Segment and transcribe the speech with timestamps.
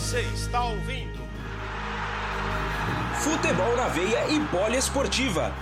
[0.00, 1.20] Você está ouvindo
[3.16, 5.52] Futebol na veia e poliesportiva.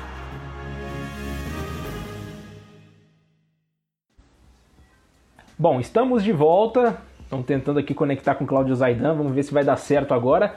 [5.59, 7.03] Bom, estamos de volta.
[7.21, 9.15] Estamos tentando aqui conectar com o Cláudio Zaidan.
[9.15, 10.55] Vamos ver se vai dar certo agora.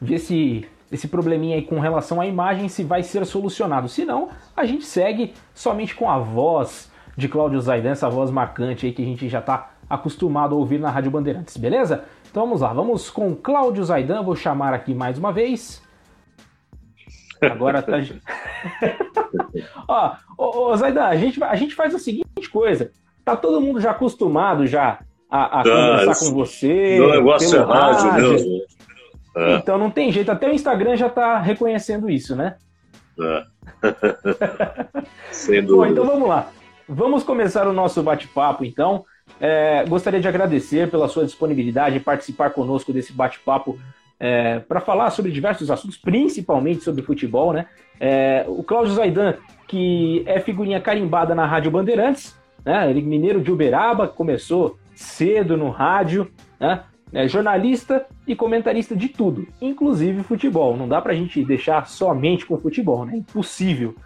[0.00, 3.88] Ver se esse probleminha aí com relação à imagem se vai ser solucionado.
[3.88, 8.84] Se não, a gente segue somente com a voz de Cláudio Zaidan, essa voz marcante
[8.84, 12.04] aí que a gente já está acostumado a ouvir na Rádio Bandeirantes, beleza?
[12.32, 15.82] Então vamos lá, vamos com Cláudio Zaidan, vou chamar aqui mais uma vez.
[17.42, 17.98] Agora tá.
[19.86, 22.90] ó, ô, ô, Zaidan, a gente, a gente faz a seguinte coisa:
[23.22, 25.00] tá todo mundo já acostumado já
[25.30, 26.98] a, a conversar com você.
[27.02, 28.62] O negócio é rádio, rádio mesmo.
[29.36, 29.54] É.
[29.56, 32.56] Então não tem jeito, até o Instagram já tá reconhecendo isso, né?
[33.20, 33.44] É.
[35.30, 35.76] Sem dúvida.
[35.76, 36.48] Bom, então vamos lá.
[36.88, 39.04] Vamos começar o nosso bate-papo, então.
[39.44, 43.76] É, gostaria de agradecer pela sua disponibilidade participar conosco desse bate-papo
[44.20, 47.66] é, para falar sobre diversos assuntos, principalmente sobre futebol, né?
[47.98, 49.34] É, o Cláudio Zaidan,
[49.66, 52.88] que é figurinha carimbada na Rádio Bandeirantes, né?
[52.88, 56.84] Ele mineiro de Uberaba, começou cedo no rádio, né?
[57.12, 60.76] É jornalista e comentarista de tudo, inclusive futebol.
[60.76, 63.16] Não dá para a gente deixar somente com futebol, né?
[63.16, 63.96] Impossível.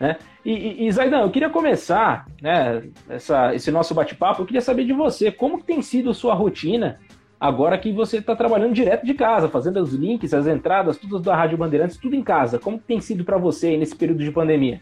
[0.00, 0.16] Né?
[0.46, 4.92] E, e, Zaidan, eu queria começar né, essa, esse nosso bate-papo, eu queria saber de
[4.92, 7.00] você, como tem sido sua rotina
[7.40, 11.34] agora que você está trabalhando direto de casa, fazendo os links, as entradas, tudo da
[11.34, 12.60] Rádio Bandeirantes, tudo em casa.
[12.60, 14.80] Como tem sido para você nesse período de pandemia?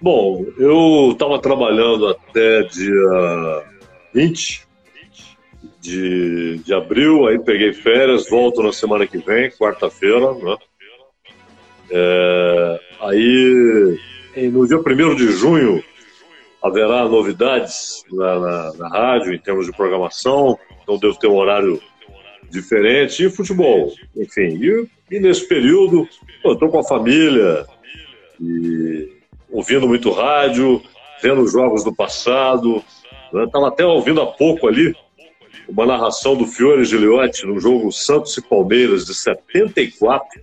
[0.00, 3.64] Bom, eu estava trabalhando até dia
[4.12, 4.66] 20
[5.80, 10.56] de, de abril, aí peguei férias, volto na semana que vem, quarta-feira, né?
[11.90, 13.98] É, aí,
[14.52, 15.82] no dia 1 de junho,
[16.62, 21.80] haverá novidades na, na, na, rádio em termos de programação, então devo ter um horário
[22.50, 24.58] diferente, e futebol, enfim.
[24.62, 26.08] E, e nesse período,
[26.44, 27.66] eu estou com a família,
[28.40, 29.12] e
[29.50, 30.82] ouvindo muito rádio,
[31.22, 32.82] vendo os jogos do passado,
[33.26, 33.72] estava né?
[33.72, 34.94] até ouvindo há pouco ali
[35.68, 40.40] uma narração do Fiore Giliotti no jogo Santos e Palmeiras de 74,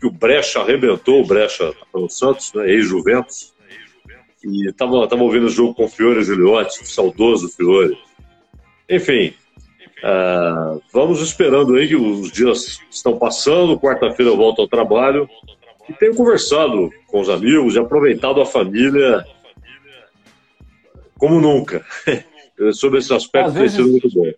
[0.00, 3.52] que o Brecha arrebentou, o Brecha pelo Santos, né, ex-Juventus,
[4.42, 7.98] e estava tava ouvindo o jogo com o Fiore Gigliotti, o saudoso Fiore.
[8.88, 9.34] Enfim,
[10.02, 15.28] uh, vamos esperando aí que os dias estão passando, quarta-feira eu volto ao trabalho,
[15.86, 19.26] e tenho conversado com os amigos e aproveitado a família
[21.18, 21.84] como nunca.
[22.72, 24.30] Sobre esse aspecto tem sido muito bom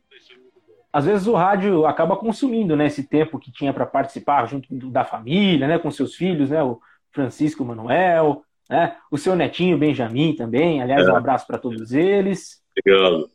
[0.92, 5.04] às vezes o rádio acaba consumindo né, esse tempo que tinha para participar junto da
[5.04, 6.78] família, né, com seus filhos, né, o
[7.10, 10.82] Francisco Manuel, né, o seu netinho Benjamin também.
[10.82, 11.10] Aliás, é.
[11.10, 12.60] um abraço para todos eles.
[12.78, 13.30] Obrigado.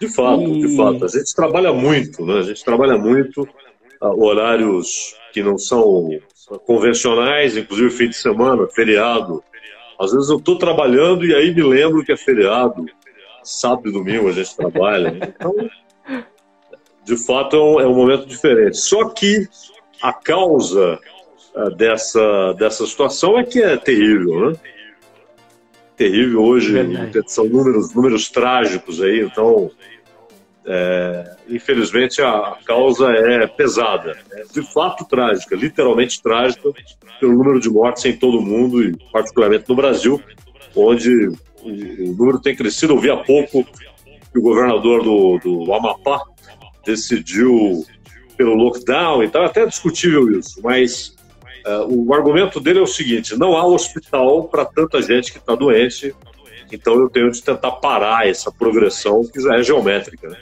[0.00, 0.60] De fato, e...
[0.60, 1.04] de fato.
[1.04, 2.38] A gente trabalha muito, né?
[2.38, 6.08] A gente trabalha muito uh, horários que não são
[6.64, 9.42] convencionais, inclusive fim de semana, feriado.
[9.98, 12.86] Às vezes eu estou trabalhando e aí me lembro que é feriado.
[13.42, 15.18] Sábado e domingo a gente trabalha.
[15.36, 15.54] Então,
[17.08, 18.76] de fato é um, é um momento diferente.
[18.76, 19.48] Só que
[20.02, 20.98] a causa
[21.54, 24.56] uh, dessa, dessa situação é que é terrível, né?
[25.96, 26.74] Terrível hoje,
[27.26, 29.68] são números, números trágicos aí, então
[30.64, 36.70] é, infelizmente a causa é pesada, é de fato trágica, literalmente trágica,
[37.18, 40.22] pelo número de mortes em todo o mundo e particularmente no Brasil,
[40.76, 41.10] onde
[41.62, 42.92] o, o número tem crescido.
[42.92, 46.22] Eu vi há pouco que o governador do, do Amapá
[46.88, 47.84] decidiu
[48.36, 51.14] pelo lockdown e tal, até discutível isso, mas
[51.66, 55.54] uh, o argumento dele é o seguinte: não há hospital para tanta gente que está
[55.54, 56.14] doente,
[56.72, 60.28] então eu tenho de tentar parar essa progressão que já é geométrica.
[60.28, 60.38] Né?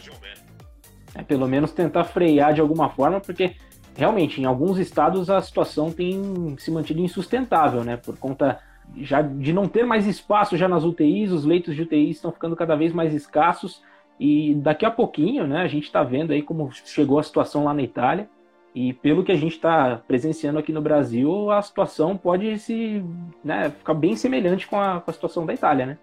[1.14, 3.56] É, pelo menos tentar frear de alguma forma, porque
[3.96, 7.96] realmente em alguns estados a situação tem se mantido insustentável, né?
[7.96, 8.60] Por conta
[8.98, 12.54] já de não ter mais espaço já nas UTIs, os leitos de UTI estão ficando
[12.54, 13.82] cada vez mais escassos
[14.18, 17.74] e daqui a pouquinho, né, a gente está vendo aí como chegou a situação lá
[17.74, 18.28] na Itália.
[18.74, 23.02] E pelo que a gente está presenciando aqui no Brasil, a situação pode se
[23.42, 25.98] né, ficar bem semelhante com a, com a situação da Itália, né?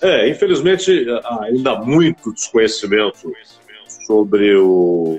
[0.00, 1.06] É, infelizmente
[1.40, 3.32] ainda há muito desconhecimento
[4.04, 5.16] sobre o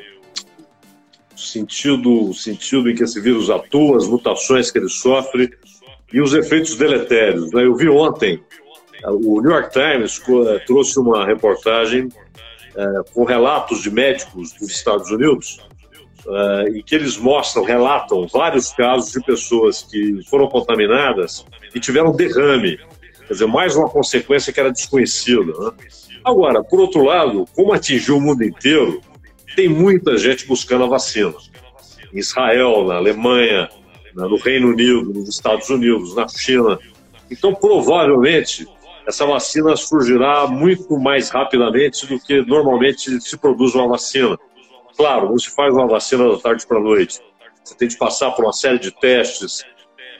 [1.37, 5.57] sentido, o sentido em que esse vírus atua, as mutações que ele sofre
[6.11, 7.51] e os efeitos deletérios.
[7.53, 7.63] Né?
[7.63, 8.43] Eu vi ontem
[9.11, 12.09] o New York Times eh, trouxe uma reportagem
[12.75, 15.59] é, com relatos de médicos dos Estados Unidos
[16.69, 21.45] em que eles mostram, relatam vários casos de pessoas que foram contaminadas
[21.75, 22.77] e tiveram derrame.
[23.27, 25.51] Quer dizer, mais uma consequência que era desconhecida.
[25.51, 25.71] Né?
[26.23, 29.01] Agora, por outro lado, como atingiu o mundo inteiro,
[29.55, 31.33] tem muita gente buscando a vacina.
[32.13, 33.69] Em Israel, na Alemanha,
[34.15, 36.79] no Reino Unido, nos Estados Unidos, na China.
[37.29, 38.67] Então, provavelmente,
[39.05, 44.37] essa vacina surgirá muito mais rapidamente do que normalmente se produz uma vacina.
[44.95, 47.19] Claro, não se faz uma vacina da tarde para a noite.
[47.63, 49.63] Você tem de passar por uma série de testes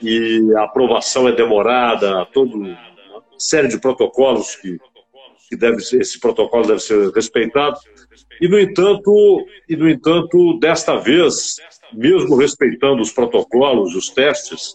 [0.02, 2.76] e a aprovação é demorada, toda uma
[3.38, 4.78] série de protocolos que,
[5.48, 7.78] que deve ser, esse protocolo deve ser respeitado.
[8.40, 11.56] E no entanto, e no entanto, desta vez,
[11.92, 14.74] mesmo respeitando os protocolos, os testes,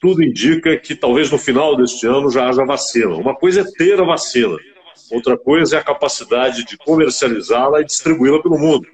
[0.00, 3.14] tudo indica que talvez no final deste ano já haja vacina.
[3.14, 4.56] Uma coisa é ter a vacina,
[5.10, 8.86] outra coisa é a capacidade de comercializá-la e distribuí-la pelo mundo.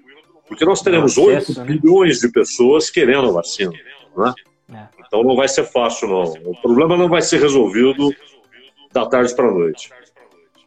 [0.47, 3.73] Porque nós teremos 8 bilhões de pessoas querendo a vacina.
[4.17, 4.35] Né?
[4.73, 4.89] É.
[5.07, 6.25] Então não vai ser fácil, não.
[6.45, 8.13] O problema não vai ser resolvido
[8.93, 9.91] da tarde para a noite.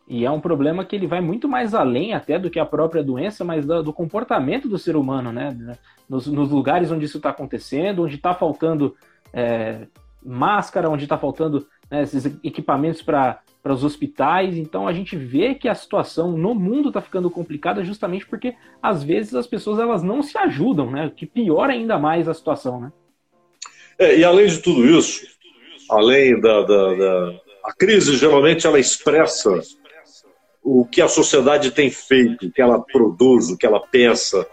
[0.07, 3.03] E é um problema que ele vai muito mais além até do que a própria
[3.03, 5.77] doença, mas do, do comportamento do ser humano, né?
[6.09, 8.95] Nos, nos lugares onde isso está acontecendo, onde está faltando
[9.31, 9.87] é,
[10.25, 14.57] máscara, onde está faltando né, esses equipamentos para para os hospitais.
[14.57, 19.01] Então a gente vê que a situação no mundo está ficando complicada justamente porque às
[19.01, 21.09] vezes as pessoas elas não se ajudam, né?
[21.15, 22.91] Que piora ainda mais a situação, né?
[23.97, 25.25] É, e além de tudo isso,
[25.89, 29.61] além da, da, da, a crise geralmente ela expressa
[30.61, 34.45] o que a sociedade tem feito, o que ela produz, o que ela pensa.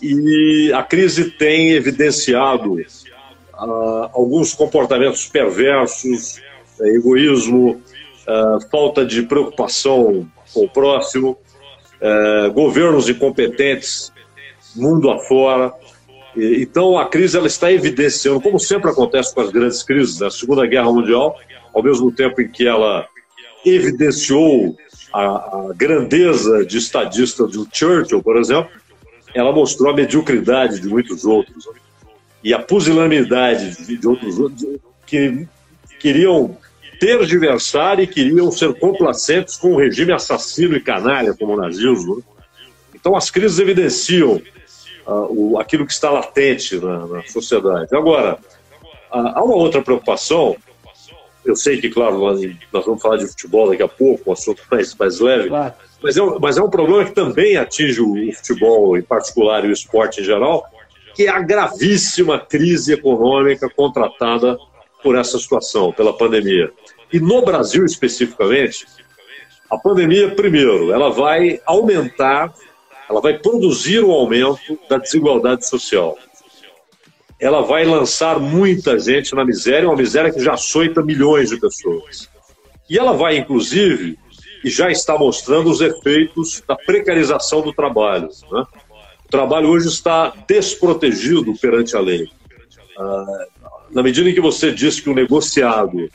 [0.00, 2.78] E a crise tem evidenciado
[3.58, 6.40] uh, alguns comportamentos perversos,
[6.78, 7.82] uh, egoísmo,
[8.26, 11.38] uh, falta de preocupação com o próximo,
[12.00, 14.12] uh, governos incompetentes,
[14.74, 15.72] mundo afora.
[16.36, 20.26] E, então a crise ela está evidenciando, como sempre acontece com as grandes crises, da
[20.26, 20.30] né?
[20.30, 21.38] Segunda Guerra Mundial,
[21.74, 23.06] ao mesmo tempo em que ela
[23.64, 24.76] evidenciou
[25.12, 28.70] a, a grandeza de estadista do Churchill, por exemplo,
[29.34, 31.66] ela mostrou a mediocridade de muitos outros
[32.42, 34.36] e a pusilanimidade de outros
[35.06, 35.46] que
[35.98, 36.56] queriam
[36.98, 42.16] tergiversar e queriam ser complacentes com o regime assassino e canalha como o nazismo.
[42.16, 42.22] Né?
[42.94, 44.40] Então as crises evidenciam
[45.06, 47.94] uh, o, aquilo que está latente na, na sociedade.
[47.94, 48.38] Agora,
[49.12, 50.56] uh, há uma outra preocupação.
[51.44, 52.40] Eu sei que, claro, nós,
[52.72, 55.48] vamos falar de futebol daqui a pouco, um assunto mais, mais leve,
[56.02, 59.68] mas, é, mas é um problema que também atinge o, o futebol em particular e
[59.68, 60.68] o esporte em geral,
[61.16, 64.58] que é a gravíssima crise econômica contratada
[65.02, 66.70] por essa situação, pela pandemia.
[67.10, 68.86] E no Brasil especificamente,
[69.70, 72.52] a pandemia, primeiro, ela vai aumentar,
[73.08, 76.18] ela vai produzir um aumento da desigualdade social.
[77.40, 82.28] Ela vai lançar muita gente na miséria, uma miséria que já açoita milhões de pessoas.
[82.90, 84.18] E ela vai, inclusive,
[84.62, 88.28] e já está mostrando os efeitos da precarização do trabalho.
[88.52, 88.64] Né?
[89.26, 92.28] O trabalho hoje está desprotegido perante a lei.
[92.96, 93.46] Ah,
[93.90, 96.08] na medida em que você diz que o negociado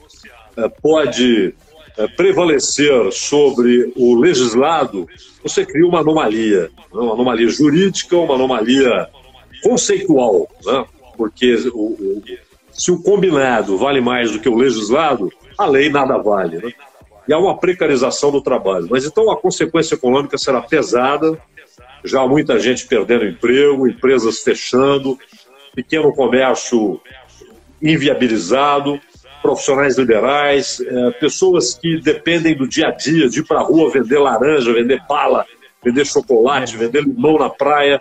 [0.58, 1.54] eh, pode
[1.98, 5.08] eh, prevalecer sobre o legislado,
[5.44, 6.63] você cria uma anomalia,
[6.94, 7.02] né?
[7.02, 9.10] uma anomalia jurídica, uma anomalia
[9.62, 10.86] conceitual, né?
[11.18, 12.24] porque o, o,
[12.72, 16.58] se o combinado vale mais do que o legislado, a lei nada vale.
[16.58, 16.72] Né?
[17.27, 18.88] E há uma precarização do trabalho.
[18.89, 21.38] Mas então a consequência econômica será pesada,
[22.03, 25.17] já muita gente perdendo emprego, empresas fechando,
[25.74, 27.00] pequeno comércio
[27.81, 29.00] inviabilizado,
[29.41, 33.89] profissionais liberais, é, pessoas que dependem do dia a dia, de ir para a rua
[33.89, 35.46] vender laranja, vender bala,
[35.84, 38.00] vender chocolate, vender limão na praia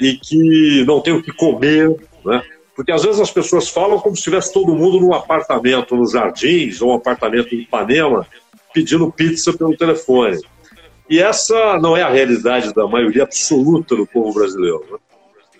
[0.00, 1.94] e que não tem o que comer,
[2.24, 2.42] né?
[2.74, 6.80] Porque às vezes as pessoas falam como se estivesse todo mundo num apartamento nos Jardins
[6.80, 8.26] ou um apartamento em Ipanema
[8.72, 10.38] pedindo pizza pelo telefone.
[11.10, 14.86] E essa não é a realidade da maioria absoluta do povo brasileiro.
[14.88, 14.98] Né?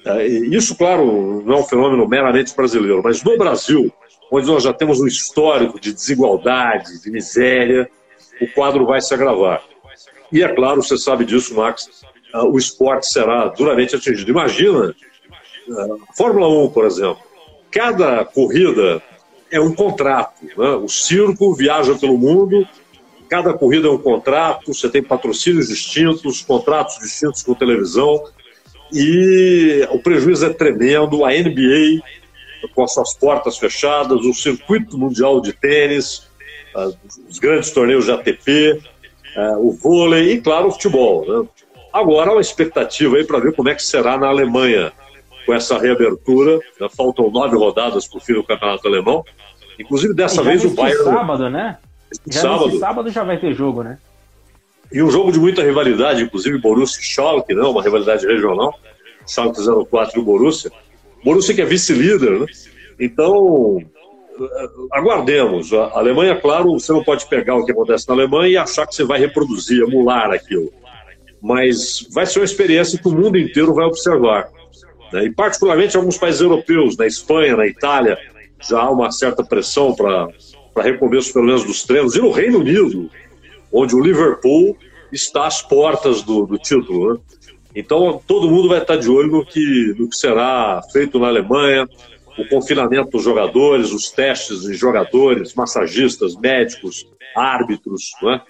[0.05, 3.93] É, isso, claro, não é um fenômeno meramente brasileiro, mas no Brasil,
[4.31, 7.91] onde nós já temos um histórico de desigualdade, de miséria,
[8.41, 9.61] o quadro vai se agravar.
[10.33, 14.31] E é claro, você sabe disso, Max, uh, o esporte será duramente atingido.
[14.31, 14.95] Imagina,
[15.69, 17.19] uh, Fórmula 1, por exemplo,
[17.73, 19.03] cada corrida
[19.51, 20.45] é um contrato.
[20.45, 20.69] Né?
[20.77, 22.67] O circo viaja pelo mundo,
[23.31, 28.25] cada corrida é um contrato, você tem patrocínios distintos, contratos distintos com televisão,
[28.93, 31.25] e o prejuízo é tremendo.
[31.25, 32.03] A NBA
[32.75, 36.29] com as suas portas fechadas, o circuito mundial de tênis,
[37.29, 38.83] os grandes torneios de ATP,
[39.37, 41.25] ah, o vôlei e, claro, o futebol.
[41.27, 41.49] Né?
[41.93, 44.93] Agora, uma expectativa aí para ver como é que será na Alemanha
[45.47, 46.59] com essa reabertura.
[46.79, 49.25] Já faltam nove rodadas para o fim do campeonato alemão.
[49.79, 51.05] Inclusive, dessa vez o Bayern.
[51.05, 51.79] sábado, né?
[52.27, 52.79] Já sábado.
[52.79, 53.99] sábado já vai ter jogo, né?
[54.93, 57.63] E um jogo de muita rivalidade, inclusive Borussia e Schalke, né?
[57.63, 58.75] uma rivalidade regional.
[59.27, 60.71] Schalke 04 e o Borussia.
[61.25, 62.47] Borussia que é vice-líder, né?
[62.99, 63.79] Então,
[64.93, 65.73] aguardemos.
[65.73, 68.95] A Alemanha, claro, você não pode pegar o que acontece na Alemanha e achar que
[68.95, 70.73] você vai reproduzir, emular aquilo.
[71.41, 74.49] Mas vai ser uma experiência que o mundo inteiro vai observar.
[75.13, 75.27] Né?
[75.27, 78.19] E, particularmente, alguns países europeus, na Espanha, na Itália,
[78.61, 80.29] já há uma certa pressão para
[80.77, 82.15] recomeço, pelo menos, dos treinos.
[82.15, 83.11] E no Reino Unido,
[83.73, 84.77] onde o Liverpool
[85.13, 87.15] está às portas do, do título.
[87.15, 87.21] Né?
[87.75, 91.89] Então, todo mundo vai estar de olho no que, no que será feito na Alemanha,
[92.39, 98.41] o confinamento dos jogadores, os testes de jogadores, massagistas, médicos, árbitros, né?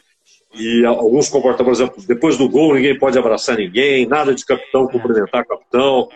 [0.55, 4.89] E alguns comportamentos, por exemplo, depois do gol ninguém pode abraçar ninguém, nada de capitão
[4.89, 6.09] cumprimentar capitão.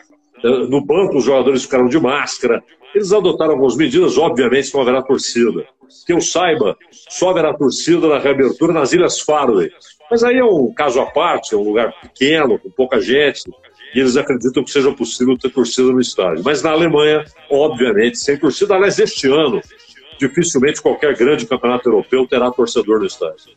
[0.68, 2.62] No banco os jogadores ficaram de máscara.
[2.94, 5.66] Eles adotaram algumas medidas, obviamente não haverá torcida.
[6.06, 6.76] Que eu saiba,
[7.08, 9.70] só haverá torcida na reabertura nas Ilhas Faroe.
[10.10, 13.42] Mas aí é um caso à parte, é um lugar pequeno, com pouca gente
[13.94, 16.42] e eles acreditam que seja possível ter torcida no estádio.
[16.44, 19.60] Mas na Alemanha, obviamente, sem torcida, aliás, este ano,
[20.18, 23.54] dificilmente qualquer grande campeonato europeu terá torcedor no estádio.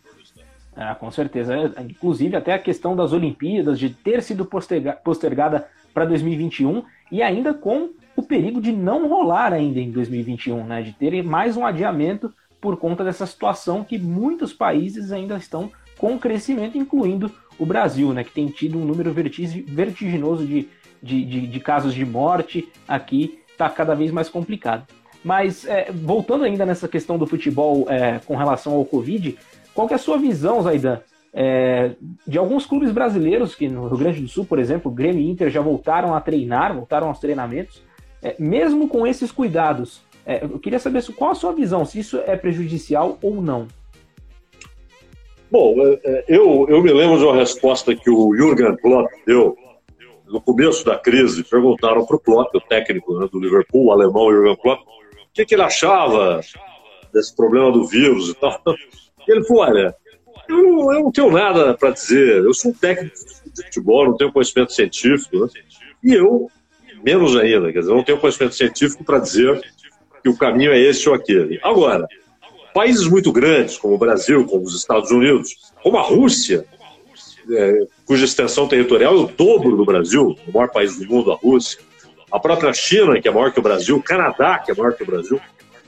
[0.76, 1.74] Ah, com certeza.
[1.80, 7.90] Inclusive, até a questão das Olimpíadas, de ter sido postergada para 2021 e ainda com
[8.18, 10.82] o perigo de não rolar ainda em 2021, né?
[10.82, 16.18] de ter mais um adiamento por conta dessa situação que muitos países ainda estão com
[16.18, 20.68] crescimento, incluindo o Brasil, né, que tem tido um número vertiginoso de,
[21.02, 24.86] de, de, de casos de morte aqui, está cada vez mais complicado.
[25.24, 29.38] Mas é, voltando ainda nessa questão do futebol é, com relação ao Covid,
[29.74, 31.00] qual é a sua visão, Zaidan,
[31.34, 31.92] é,
[32.28, 35.50] de alguns clubes brasileiros, que no Rio Grande do Sul, por exemplo, Grêmio e Inter
[35.50, 37.82] já voltaram a treinar, voltaram aos treinamentos,
[38.22, 42.18] é, mesmo com esses cuidados, é, eu queria saber qual a sua visão, se isso
[42.26, 43.68] é prejudicial ou não.
[45.50, 49.56] Bom, é, é, eu, eu me lembro de uma resposta que o Jürgen Klopp deu
[50.28, 51.44] no começo da crise.
[51.44, 55.46] Perguntaram para o Klopp, o técnico né, do Liverpool, o alemão Jürgen Klopp, o que,
[55.46, 56.42] que ele achava
[57.14, 58.62] desse problema do vírus e tal.
[59.26, 59.96] E ele falou: olha,
[60.50, 60.58] eu,
[60.92, 63.16] eu não tenho nada para dizer, eu sou um técnico
[63.54, 65.48] de futebol, não tenho conhecimento científico, né?
[66.04, 66.50] e eu,
[67.04, 69.62] menos ainda, quer dizer, não tenho conhecimento científico para dizer
[70.22, 71.60] que o caminho é esse ou aquele.
[71.64, 72.08] Agora,
[72.78, 76.64] Países muito grandes, como o Brasil, como os Estados Unidos, como a Rússia,
[77.50, 81.36] é, cuja extensão territorial é o dobro do Brasil, o maior país do mundo, a
[81.36, 81.80] Rússia,
[82.32, 85.02] a própria China, que é maior que o Brasil, o Canadá, que é maior que
[85.02, 85.42] o Brasil,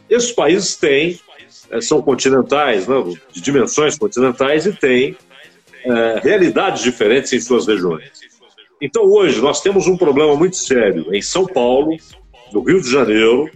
[0.10, 1.20] esses países têm,
[1.70, 2.96] é, são continentais, né,
[3.34, 5.16] de dimensões continentais e têm
[5.86, 8.10] é, realidades diferentes em suas regiões.
[8.82, 11.98] Então, hoje, nós temos um problema muito sério em São Paulo,
[12.54, 13.50] no Rio de Janeiro,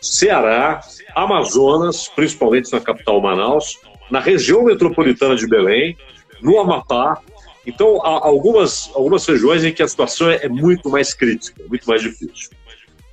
[0.00, 0.80] Ceará,
[1.14, 3.78] Amazonas, principalmente na capital Manaus,
[4.10, 5.96] na região metropolitana de Belém,
[6.42, 7.22] no Amapá.
[7.66, 12.02] Então, há algumas, algumas regiões em que a situação é muito mais crítica, muito mais
[12.02, 12.50] difícil.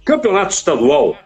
[0.03, 1.17] Campeonato estadual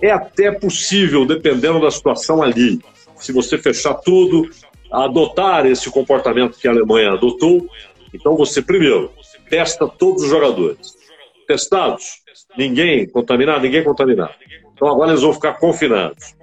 [0.00, 2.80] é até possível, dependendo da situação ali.
[3.16, 4.48] Se você fechar tudo,
[4.90, 7.68] adotar esse comportamento que a Alemanha adotou,
[8.14, 9.10] então você, primeiro,
[9.52, 10.94] testa todos os jogadores.
[11.46, 12.22] Testados,
[12.56, 14.32] ninguém contaminado, ninguém contaminado.
[14.72, 16.34] Então agora eles vão ficar confinados.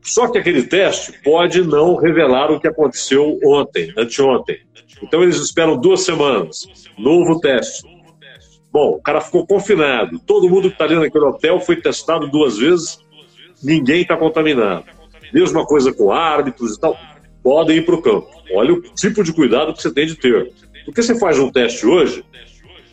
[0.00, 4.60] Só que aquele teste pode não revelar o que aconteceu ontem, anteontem.
[5.02, 6.66] Então eles esperam duas semanas.
[6.96, 7.86] Novo teste.
[8.72, 10.18] Bom, o cara ficou confinado.
[10.20, 12.98] Todo mundo que está ali naquele hotel foi testado duas vezes.
[13.62, 14.86] Ninguém está contaminado.
[15.30, 16.96] Mesma coisa com árbitros e tal.
[17.42, 18.30] Podem ir para o campo.
[18.54, 20.52] Olha o tipo de cuidado que você tem de ter.
[20.86, 22.24] Porque você faz um teste hoje,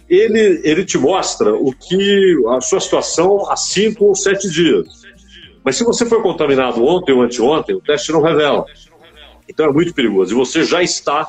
[0.09, 5.03] ele, ele te mostra o que a sua situação há cinco ou sete dias.
[5.63, 8.65] Mas se você foi contaminado ontem ou anteontem, o teste não revela.
[9.47, 10.33] Então é muito perigoso.
[10.33, 11.27] E você já está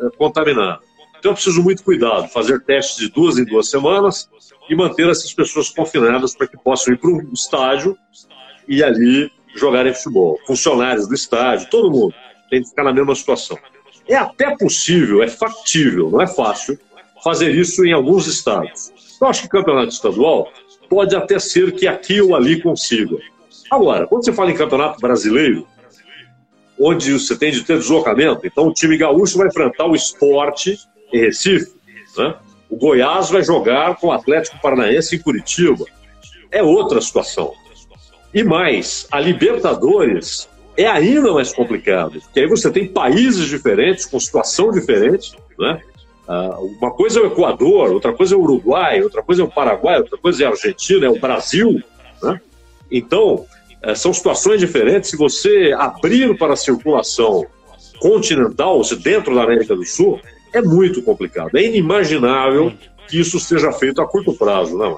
[0.00, 0.80] é, contaminado.
[1.18, 4.30] Então é preciso muito cuidado, fazer testes de duas em duas semanas
[4.70, 7.96] e manter essas pessoas confinadas para que possam ir para o estádio
[8.68, 10.38] e ali jogarem futebol.
[10.46, 12.14] Funcionários do estádio, todo mundo
[12.48, 13.58] tem que ficar na mesma situação.
[14.08, 16.78] É até possível, é factível, não é fácil,
[17.22, 18.92] fazer isso em alguns estados.
[19.20, 20.50] Eu acho que campeonato estadual
[20.88, 23.16] pode até ser que aqui ou ali consiga.
[23.70, 25.66] Agora, quando você fala em campeonato brasileiro,
[26.80, 30.78] onde você tem de ter deslocamento, então o time gaúcho vai enfrentar o esporte
[31.12, 31.72] em Recife,
[32.16, 32.34] né?
[32.70, 35.84] o Goiás vai jogar com o Atlético Paranaense em Curitiba.
[36.50, 37.52] É outra situação.
[38.32, 40.48] E mais, a Libertadores
[40.78, 45.82] é ainda mais complicado, porque aí você tem países diferentes, com situação diferente, né?
[46.28, 49.50] Uh, uma coisa é o Equador, outra coisa é o Uruguai, outra coisa é o
[49.50, 51.82] Paraguai, outra coisa é a Argentina, é o Brasil.
[52.22, 52.38] Né?
[52.92, 53.46] Então,
[53.82, 55.08] uh, são situações diferentes.
[55.08, 57.46] Se você abrir para a circulação
[57.98, 60.20] continental, seja, dentro da América do Sul,
[60.52, 61.56] é muito complicado.
[61.56, 62.74] É inimaginável
[63.08, 64.96] que isso seja feito a curto prazo, não é?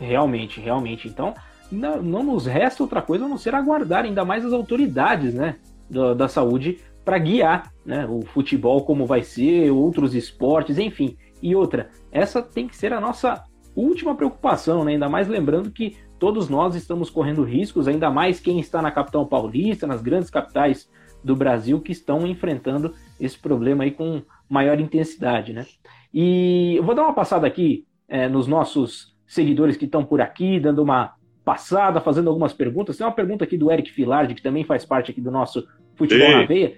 [0.00, 1.08] Realmente, realmente.
[1.08, 1.34] Então,
[1.70, 5.56] não, não nos resta outra coisa a não ser aguardar ainda mais as autoridades né,
[5.88, 11.16] da, da saúde para guiar né, o futebol como vai ser, outros esportes, enfim.
[11.42, 13.42] E outra, essa tem que ser a nossa
[13.74, 14.92] última preocupação, né?
[14.92, 19.26] ainda mais lembrando que todos nós estamos correndo riscos, ainda mais quem está na capital
[19.26, 20.90] paulista, nas grandes capitais
[21.22, 25.52] do Brasil, que estão enfrentando esse problema aí com maior intensidade.
[25.52, 25.64] Né?
[26.12, 30.58] E eu vou dar uma passada aqui é, nos nossos seguidores que estão por aqui,
[30.58, 31.14] dando uma
[31.48, 32.98] passada, fazendo algumas perguntas.
[32.98, 36.30] Tem uma pergunta aqui do Eric Filardi, que também faz parte aqui do nosso Futebol
[36.30, 36.74] na Veia.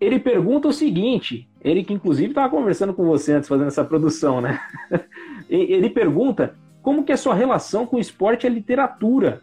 [0.00, 4.40] Ele pergunta o seguinte, ele que inclusive estava conversando com você antes, fazendo essa produção,
[4.40, 4.58] né?
[5.46, 9.42] ele pergunta como que é a sua relação com o esporte e a literatura.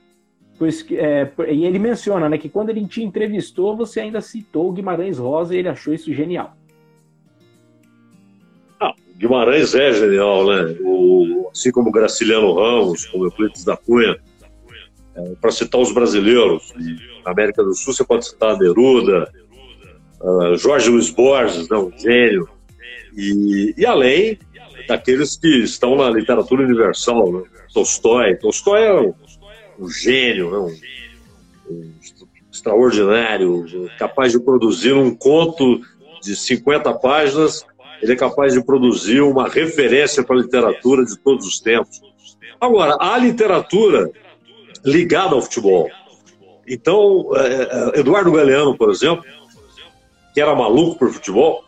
[0.57, 5.19] Pois, é, e ele menciona né, que quando ele te entrevistou, você ainda citou Guimarães
[5.19, 6.57] Rosa e ele achou isso genial.
[9.15, 10.75] Guimarães é genial, né?
[10.81, 14.19] O, assim como Graciliano Ramos, como Euclides da Cunha,
[15.39, 16.73] para citar os brasileiros.
[17.25, 19.31] Na América do Sul você pode citar Neruda,
[20.21, 22.47] uh, Jorge Luiz Borges, né, um gênio,
[23.15, 24.39] e, e, além
[24.87, 27.43] daqueles que estão na literatura universal, né?
[27.73, 28.35] Tolstói.
[28.35, 29.13] Tolstói é um,
[29.79, 30.57] um gênio, né?
[31.69, 31.91] um, um
[32.51, 33.65] extraordinário,
[33.99, 35.81] capaz de produzir um conto
[36.21, 37.65] de 50 páginas
[38.01, 42.01] ele é capaz de produzir uma referência para a literatura de todos os tempos.
[42.59, 44.09] Agora, a literatura
[44.83, 45.89] ligada ao futebol.
[46.67, 49.23] Então, é, é, Eduardo Galeano, por exemplo,
[50.33, 51.63] que era maluco por futebol,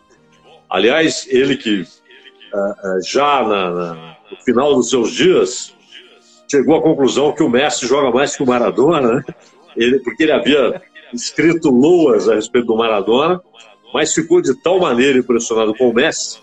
[0.70, 5.74] aliás, ele que é, já na, na, no final dos seus dias
[6.50, 9.24] chegou à conclusão que o Messi joga mais que o Maradona, né?
[9.76, 10.80] ele, porque ele havia
[11.12, 13.40] escrito loas a respeito do Maradona,
[13.92, 16.38] mas ficou de tal maneira impressionado com o Messi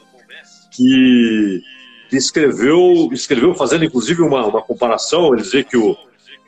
[0.72, 1.62] que
[2.12, 5.98] escreveu, escreveu fazendo inclusive uma, uma comparação, ele dizia que o,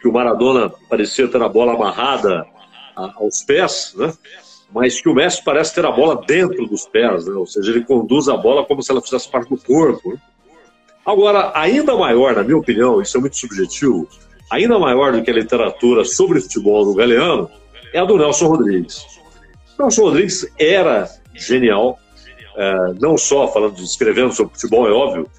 [0.03, 2.45] que o Maradona parecia ter a bola amarrada
[2.93, 4.13] aos pés, né?
[4.69, 7.33] mas que o Messi parece ter a bola dentro dos pés, né?
[7.33, 10.11] ou seja, ele conduz a bola como se ela fizesse parte do corpo.
[10.11, 10.17] Né?
[11.05, 14.05] Agora, ainda maior, na minha opinião, isso é muito subjetivo,
[14.51, 17.49] ainda maior do que a literatura sobre futebol do Galeano
[17.93, 19.05] é a do Nelson Rodrigues.
[19.79, 21.97] Nelson Rodrigues era genial,
[22.57, 25.29] é, não só falando escrevendo sobre futebol, é óbvio,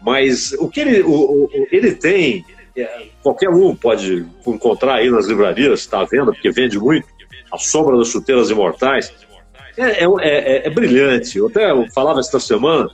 [0.00, 2.42] mas o que ele, o, o, ele tem,
[3.22, 7.06] qualquer um pode encontrar aí nas livrarias, está vendo, porque vende muito,
[7.52, 9.12] A Sombra das Chuteiras Imortais,
[9.76, 11.38] é, é, é, é brilhante.
[11.38, 12.88] Eu até falava esta semana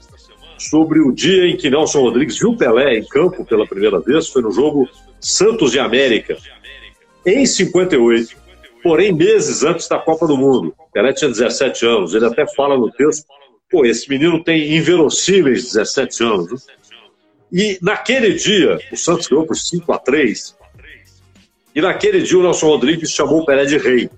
[0.57, 4.41] sobre o dia em que Nelson Rodrigues viu Pelé em campo pela primeira vez, foi
[4.41, 4.87] no jogo
[5.19, 6.37] Santos de América,
[7.25, 8.45] em 58
[8.85, 10.71] porém meses antes da Copa do Mundo.
[10.93, 13.25] Pelé tinha 17 anos, ele até fala no texto,
[13.67, 16.67] pô, esse menino tem inverossímeis 17 anos.
[17.57, 20.57] E naquele dia, o Santos ganhou por 5 a 3
[21.73, 24.09] e naquele dia o Nelson Rodrigues chamou o Pelé de rei.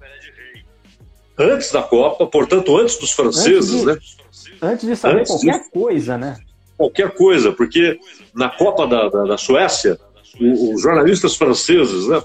[1.38, 3.98] Antes da Copa, portanto, antes dos franceses, antes de, né?
[4.60, 6.38] Antes de saber antes qualquer de, coisa, né?
[6.76, 8.00] Qualquer coisa, porque
[8.34, 10.00] na Copa da, da, da Suécia,
[10.42, 12.20] os jornalistas franceses, né?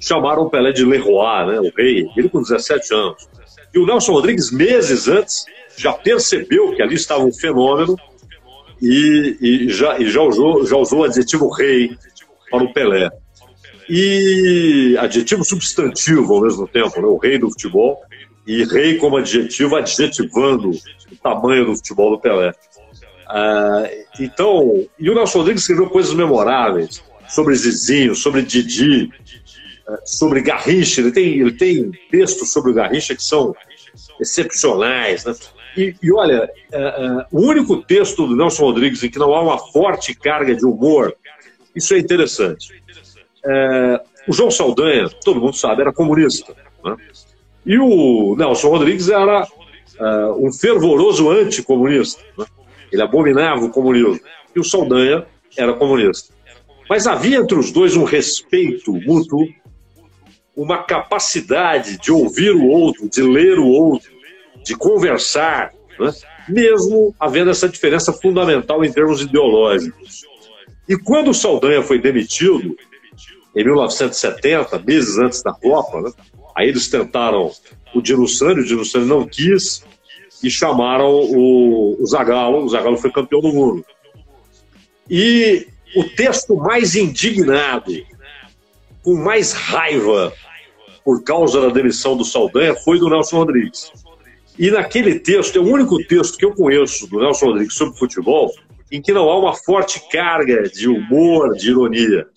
[0.00, 3.28] chamaram o Pelé de Leroy, né, o rei, ele com 17 anos.
[3.74, 7.96] E o Nelson Rodrigues, meses antes, já percebeu que ali estava um fenômeno
[8.84, 11.96] e, e, já, e já, usou, já usou o adjetivo rei
[12.50, 13.10] para o Pelé.
[13.88, 18.02] E adjetivo substantivo ao mesmo tempo, né, o rei do futebol,
[18.46, 22.52] e rei como adjetivo, adjetivando o tamanho do futebol do Pelé.
[23.26, 23.88] Ah,
[24.20, 29.10] então, e o Nelson Rodrigues escreveu coisas memoráveis sobre Zizinho, sobre Didi,
[30.04, 33.54] sobre Garrincha, ele tem, ele tem textos sobre o Garrincha que são
[34.20, 35.24] excepcionais.
[35.24, 35.34] Né?
[35.76, 39.42] E, e, olha, uh, uh, o único texto do Nelson Rodrigues em que não há
[39.42, 41.14] uma forte carga de humor,
[41.74, 42.72] isso é interessante.
[43.44, 46.54] Uh, o João Saldanha, todo mundo sabe, era comunista.
[46.84, 46.96] Né?
[47.66, 49.46] E o Nelson Rodrigues era
[50.38, 52.22] um fervoroso anticomunista.
[52.38, 52.46] Né?
[52.90, 54.20] Ele abominava o comunismo.
[54.54, 56.32] E o Saldanha era comunista.
[56.88, 59.46] Mas havia entre os dois um respeito mútuo
[60.56, 64.13] uma capacidade de ouvir o outro, de ler o outro,
[64.64, 66.12] de conversar, né?
[66.48, 70.22] mesmo havendo essa diferença fundamental em termos ideológicos.
[70.88, 72.76] E quando o Saldanha foi demitido,
[73.56, 76.10] em 1970, meses antes da Copa, né?
[76.56, 77.50] aí eles tentaram
[77.94, 79.84] o Dinussani, o Dinussani não quis,
[80.42, 83.84] e chamaram o, o Zagallo, o Zagallo foi campeão do mundo.
[85.08, 87.92] E o texto mais indignado,
[89.02, 90.32] com mais raiva
[91.04, 93.92] por causa da demissão do Saldanha foi do Nelson Rodrigues.
[94.58, 98.52] E naquele texto, é o único texto que eu conheço do Nelson Rodrigues sobre futebol
[98.90, 102.28] em que não há uma forte carga de humor, de ironia.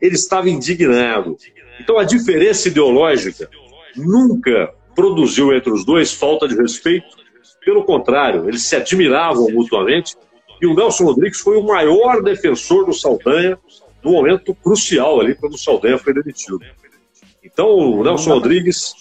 [0.00, 1.36] Ele estava indignado.
[1.80, 3.50] Então a diferença ideológica
[3.96, 7.08] nunca produziu entre os dois falta de respeito.
[7.64, 10.16] Pelo contrário, eles se admiravam mutuamente.
[10.62, 13.58] E o Nelson Rodrigues foi o maior defensor do Saldanha
[14.02, 16.60] no momento crucial ali, quando o Saldanha foi demitido.
[17.42, 18.94] Então, o Nelson Rodrigues.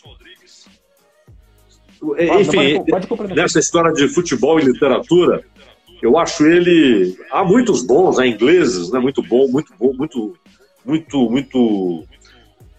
[2.02, 2.84] Enfim,
[3.36, 5.44] nessa história de futebol e literatura,
[6.02, 7.18] eu acho ele.
[7.30, 9.00] Há muitos bons, há ingleses, né?
[9.00, 10.34] Muito bom, muito bom, muito,
[10.86, 12.04] muito, muito.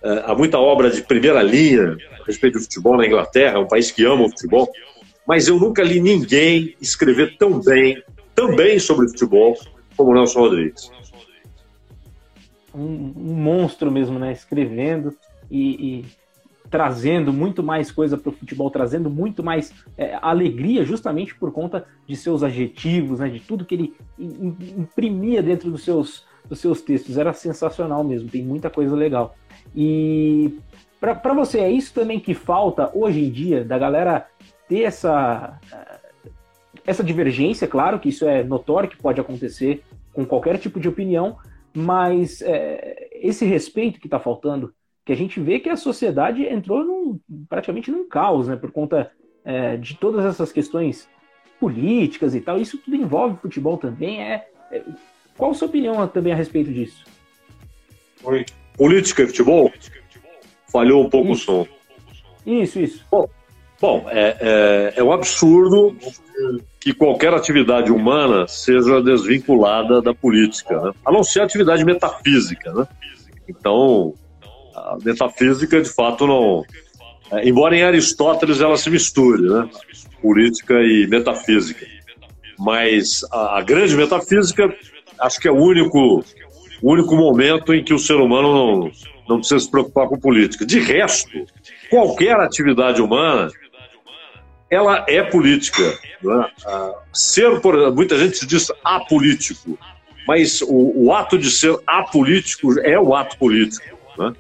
[0.03, 3.69] É, há muita obra de primeira linha a respeito do futebol na Inglaterra, é um
[3.69, 4.69] país que ama o futebol.
[5.27, 8.03] Mas eu nunca li ninguém escrever tão bem,
[8.35, 9.55] também sobre futebol,
[9.97, 10.91] como Nelson Rodrigues.
[12.75, 14.33] Um, um monstro mesmo, né?
[14.33, 15.15] Escrevendo
[15.51, 16.05] e, e
[16.71, 21.85] trazendo muito mais coisa para o futebol, trazendo muito mais é, alegria, justamente por conta
[22.07, 27.19] de seus adjetivos, né, de tudo que ele imprimia dentro dos seus, dos seus textos.
[27.19, 29.35] Era sensacional mesmo, tem muita coisa legal.
[29.75, 30.59] E
[31.01, 34.27] para você, é isso também que falta hoje em dia, da galera
[34.69, 35.59] ter essa,
[36.87, 41.37] essa divergência, claro que isso é notório que pode acontecer com qualquer tipo de opinião,
[41.75, 44.73] mas é, esse respeito que está faltando
[45.11, 47.19] que a gente vê que a sociedade entrou num,
[47.49, 49.11] praticamente num caos, né, por conta
[49.45, 51.09] é, de todas essas questões
[51.59, 52.61] políticas e tal.
[52.61, 54.23] Isso tudo envolve futebol também.
[54.23, 54.85] É, é
[55.37, 57.05] qual a sua opinião também a respeito disso?
[58.23, 58.47] Oi.
[58.77, 59.73] Política e futebol?
[60.71, 61.51] Falhou um pouco isso.
[61.51, 61.69] o som.
[62.47, 63.05] Isso, isso.
[63.11, 63.29] Bom,
[63.81, 65.97] bom é, é, é um absurdo
[66.79, 70.93] que qualquer atividade humana seja desvinculada da política, né?
[71.05, 72.73] a não ser a atividade metafísica.
[72.73, 72.87] Né?
[73.49, 74.15] Então,
[74.81, 76.65] a metafísica, de fato, não.
[77.33, 79.69] É, embora em Aristóteles ela se misture, né?
[80.21, 81.87] Política e metafísica.
[82.59, 84.75] Mas a, a, grande metafísica,
[85.21, 86.25] acho que é o único,
[86.83, 88.91] o único momento em que o ser humano não,
[89.29, 90.67] não precisa se preocupar com política.
[90.67, 91.47] De resto,
[91.89, 93.51] qualquer atividade humana,
[94.71, 95.99] ela é política.
[96.23, 96.51] Né?
[97.13, 99.79] Ser, por, muita gente diz apolítico,
[100.27, 103.85] mas o, o ato de ser apolítico é o ato político.
[104.19, 104.33] Né?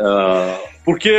[0.00, 1.14] Uh, porque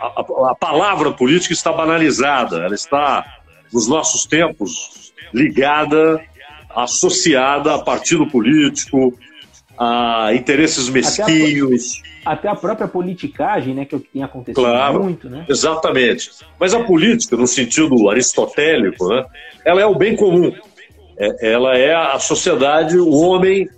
[0.00, 3.24] a, a, palavra política está banalizada, ela está,
[3.72, 6.22] nos nossos tempos, ligada,
[6.70, 9.18] associada a partido político,
[9.76, 12.00] a interesses mesquinhos.
[12.24, 15.44] Até a, até a própria politicagem, né, que tem acontecido claro, muito, né?
[15.48, 16.30] Exatamente.
[16.60, 19.24] Mas a política, no sentido aristotélico, né,
[19.64, 20.52] ela é o bem comum.
[21.18, 23.68] É, ela é a sociedade, o homem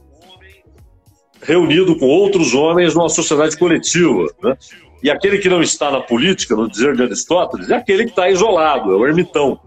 [1.44, 4.26] reunido com outros homens numa sociedade coletiva.
[4.42, 4.56] Né?
[5.02, 8.28] E aquele que não está na política, no dizer de Aristóteles, é aquele que está
[8.28, 9.60] isolado, é o ermitão.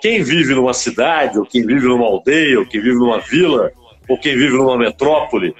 [0.00, 3.72] Quem vive numa cidade, ou quem vive numa aldeia, ou quem vive numa vila,
[4.06, 5.54] ou quem vive numa metrópole,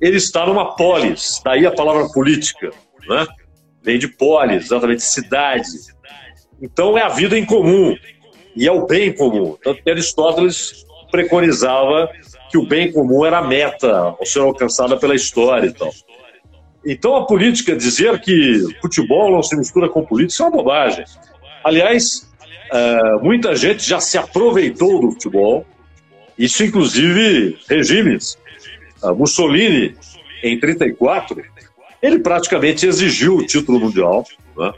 [0.00, 2.70] ele está numa polis, daí a palavra política,
[3.06, 3.26] né?
[3.82, 5.68] vem de polis, exatamente cidade.
[6.62, 7.94] Então é a vida em comum,
[8.56, 9.56] e é o bem comum.
[9.62, 12.08] Tanto que Aristóteles preconizava
[12.50, 15.90] que o bem comum era a meta a ser alcançada pela história e tal.
[16.84, 21.04] Então a política, dizer que futebol não se mistura com política, é uma bobagem.
[21.64, 22.28] Aliás,
[22.72, 25.66] uh, muita gente já se aproveitou do futebol,
[26.38, 28.38] isso inclusive regimes.
[29.02, 29.96] Uh, Mussolini,
[30.42, 31.42] em 34,
[32.00, 34.24] ele praticamente exigiu o título mundial
[34.56, 34.72] né,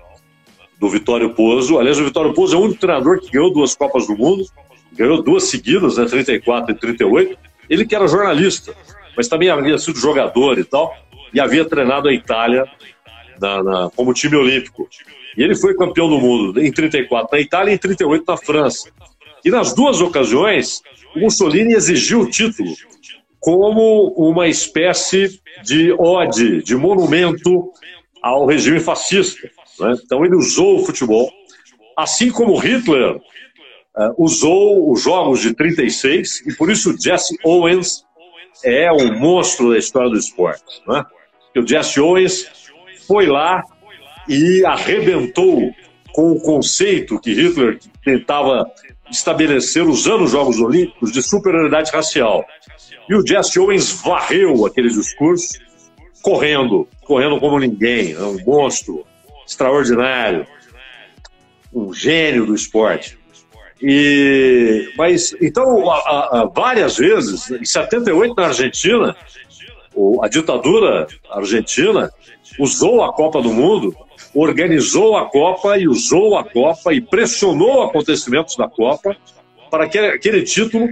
[0.78, 1.78] do Vitório Pozzo.
[1.78, 4.44] Aliás, o Vitório Pozzo é o único treinador que ganhou duas Copas do Mundo,
[4.92, 7.38] ganhou duas seguidas, né, 34 e 38,
[7.70, 8.74] ele que era jornalista,
[9.16, 10.92] mas também havia sido jogador e tal,
[11.32, 12.64] e havia treinado a Itália
[13.40, 14.88] na, na, como time olímpico.
[15.38, 18.90] E ele foi campeão do mundo em 34 na Itália e em 38 na França.
[19.44, 20.82] E nas duas ocasiões,
[21.14, 22.74] o Mussolini exigiu o título
[23.38, 27.70] como uma espécie de ode, de monumento
[28.22, 29.48] ao regime fascista.
[29.78, 29.94] Né?
[30.04, 31.30] Então ele usou o futebol,
[31.96, 33.18] assim como Hitler
[34.00, 38.04] uh, usou os jogos de 36 e por isso Jesse Owens
[38.64, 40.82] é um monstro da história do esporte.
[40.86, 41.04] Né?
[41.56, 42.46] o Jesse Owens
[43.06, 43.62] foi lá
[44.28, 45.72] e arrebentou
[46.12, 48.64] com o conceito que Hitler tentava
[49.10, 52.44] estabelecer usando os Jogos Olímpicos de superioridade racial.
[53.08, 55.58] E o Jesse Owens varreu aquele discurso
[56.22, 59.04] correndo, correndo como ninguém, é um monstro
[59.46, 60.46] extraordinário,
[61.72, 63.18] um gênio do esporte.
[63.82, 65.96] E, mas, então, a,
[66.40, 69.16] a, várias vezes, em 78 na Argentina,
[70.22, 72.10] a ditadura argentina
[72.58, 73.94] usou a Copa do Mundo,
[74.34, 79.16] organizou a Copa e usou a Copa e pressionou acontecimentos da Copa
[79.70, 80.88] para que aquele título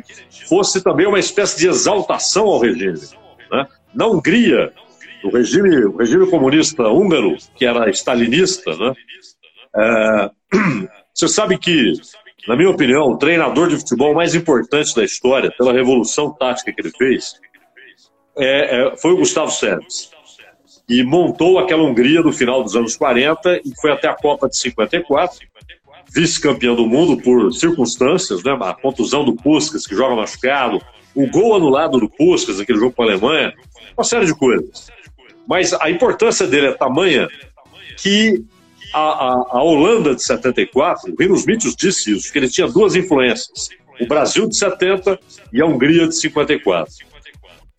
[0.48, 3.00] fosse também uma espécie de exaltação ao regime.
[3.50, 3.66] Né?
[3.94, 4.72] Na Hungria,
[5.24, 8.94] o regime, o regime comunista húngaro, que era stalinista, né?
[9.76, 10.30] É,
[11.12, 11.92] você sabe que,
[12.46, 16.80] na minha opinião, o treinador de futebol mais importante da história, pela revolução tática que
[16.80, 17.34] ele fez,
[18.36, 20.10] é, é, foi o Gustavo Serbes.
[20.88, 24.56] E montou aquela Hungria no final dos anos 40 e foi até a Copa de
[24.56, 25.46] 54,
[26.10, 28.56] vice-campeão do mundo por circunstâncias, né?
[28.58, 30.80] a contusão do Puskas, que joga machucado,
[31.14, 33.52] o gol anulado do Puskas naquele jogo com a Alemanha,
[33.96, 34.88] uma série de coisas.
[35.46, 37.28] Mas a importância dele é tamanha
[37.98, 38.42] que
[38.92, 43.68] a, a, a Holanda de 74, o Mitchell disse isso, que ele tinha duas influências,
[44.00, 45.18] o Brasil de 70
[45.52, 46.92] e a Hungria de 54.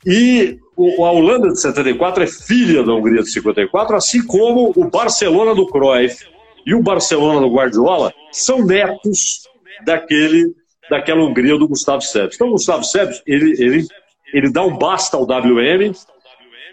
[0.06, 5.54] E a Holanda de 74 é filha da Hungria de 54, assim como o Barcelona
[5.54, 6.26] do Cruyff
[6.66, 9.48] e o Barcelona do Guardiola são netos
[9.86, 10.54] daquele,
[10.90, 12.36] daquela Hungria do Gustavo Sebbs.
[12.36, 13.88] Então, o Gustavo Sebbs, ele, ele,
[14.34, 15.94] ele dá um basta ao WM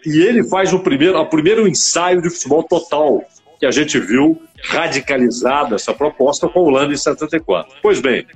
[0.05, 3.25] e ele faz o primeiro, o primeiro ensaio de futebol total
[3.59, 7.77] que a gente viu radicalizada essa proposta com a Holanda em 74.
[7.83, 8.27] Pois bem,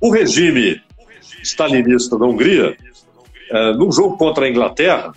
[0.00, 0.80] o regime
[1.42, 2.76] stalinista da Hungria
[3.50, 5.12] uh, num jogo contra a Inglaterra,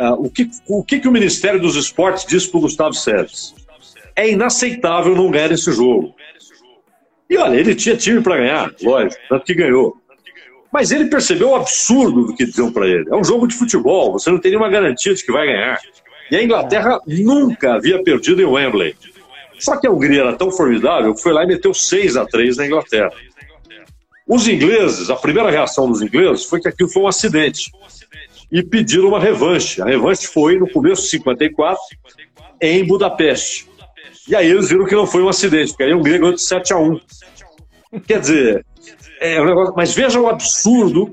[0.00, 3.36] uh, o, que, o que, que o Ministério dos Esportes disse para o Gustavo Sérgio?
[4.16, 6.14] É inaceitável não ganhar esse jogo.
[7.28, 9.96] E olha, ele tinha time para ganhar, lógico, tanto que ganhou.
[10.72, 13.08] Mas ele percebeu o absurdo do que diziam para ele.
[13.08, 15.78] É um jogo de futebol, você não tem nenhuma garantia de que vai ganhar.
[16.30, 18.94] E a Inglaterra nunca havia perdido em Wembley.
[19.58, 22.56] Só que a Hungria era tão formidável que foi lá e meteu 6 a 3
[22.56, 23.12] na Inglaterra.
[24.26, 27.70] Os ingleses, a primeira reação dos ingleses foi que aquilo foi um acidente
[28.50, 29.82] e pediram uma revanche.
[29.82, 31.78] A revanche foi no começo de 54
[32.60, 33.68] em Budapeste.
[34.28, 36.42] E aí eles viram que não foi um acidente, porque aí a Hungria ganhou de
[36.42, 37.00] 7 a 1.
[38.06, 38.66] Quer dizer,
[39.20, 41.10] é um negócio, mas veja o absurdo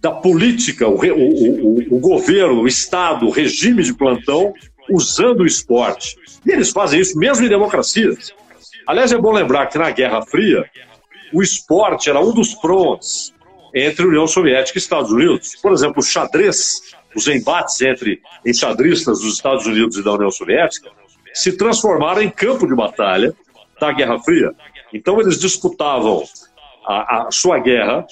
[0.00, 4.52] da política, o, o, o, o, governo, o Estado, o regime de plantão
[4.90, 6.16] usando o esporte.
[6.44, 8.32] E eles fazem isso mesmo em democracias.
[8.86, 10.64] Aliás, é bom lembrar que na Guerra Fria,
[11.32, 13.34] o esporte era um dos fronts
[13.74, 15.56] entre União Soviética e Estados Unidos.
[15.56, 16.80] Por exemplo, o xadrez,
[17.14, 20.90] os embates entre enxadristas dos Estados Unidos e da União Soviética,
[21.34, 23.34] se transformaram em campo de batalha
[23.80, 24.52] da Guerra Fria.
[24.92, 26.22] Então, eles disputavam
[26.86, 28.06] a, a sua guerra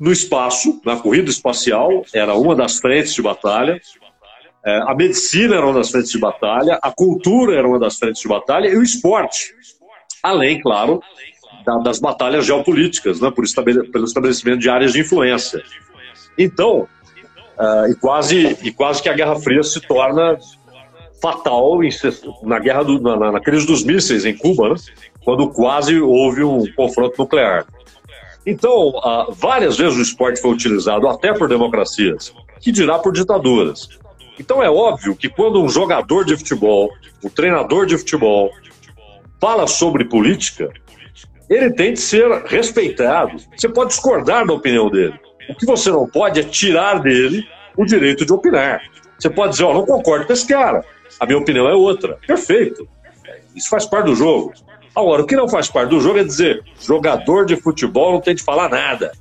[0.00, 3.78] no espaço, na corrida espacial, era uma das frentes de batalha.
[4.64, 8.22] É, a medicina era uma das frentes de batalha, a cultura era uma das frentes
[8.22, 9.54] de batalha e o esporte.
[10.22, 11.02] Além, claro,
[11.66, 15.62] da, das batalhas geopolíticas, né, por estabele, pelo estabelecimento de áreas de influência.
[16.38, 16.88] Então,
[17.58, 20.38] uh, e, quase, e quase que a Guerra Fria se torna
[21.22, 21.90] fatal em,
[22.42, 24.76] na, guerra do, na, na, crise dos mísseis em Cuba, né,
[25.22, 27.66] quando quase houve um confronto nuclear.
[28.46, 33.88] Então, uh, várias vezes o esporte foi utilizado até por democracias, que dirá por ditaduras.
[34.38, 36.90] Então é óbvio que quando um jogador de futebol,
[37.22, 38.50] um treinador de futebol,
[39.38, 40.70] fala sobre política,
[41.48, 43.36] ele tem de ser respeitado.
[43.54, 45.14] Você pode discordar da opinião dele.
[45.48, 48.80] O que você não pode é tirar dele o direito de opinar.
[49.18, 50.82] Você pode dizer, ó, oh, não concordo com esse cara.
[51.18, 52.18] A minha opinião é outra.
[52.26, 52.88] Perfeito.
[53.54, 54.54] Isso faz parte do jogo.
[54.94, 58.34] Agora, o que não faz parte do jogo é dizer, jogador de futebol não tem
[58.34, 59.12] de falar nada.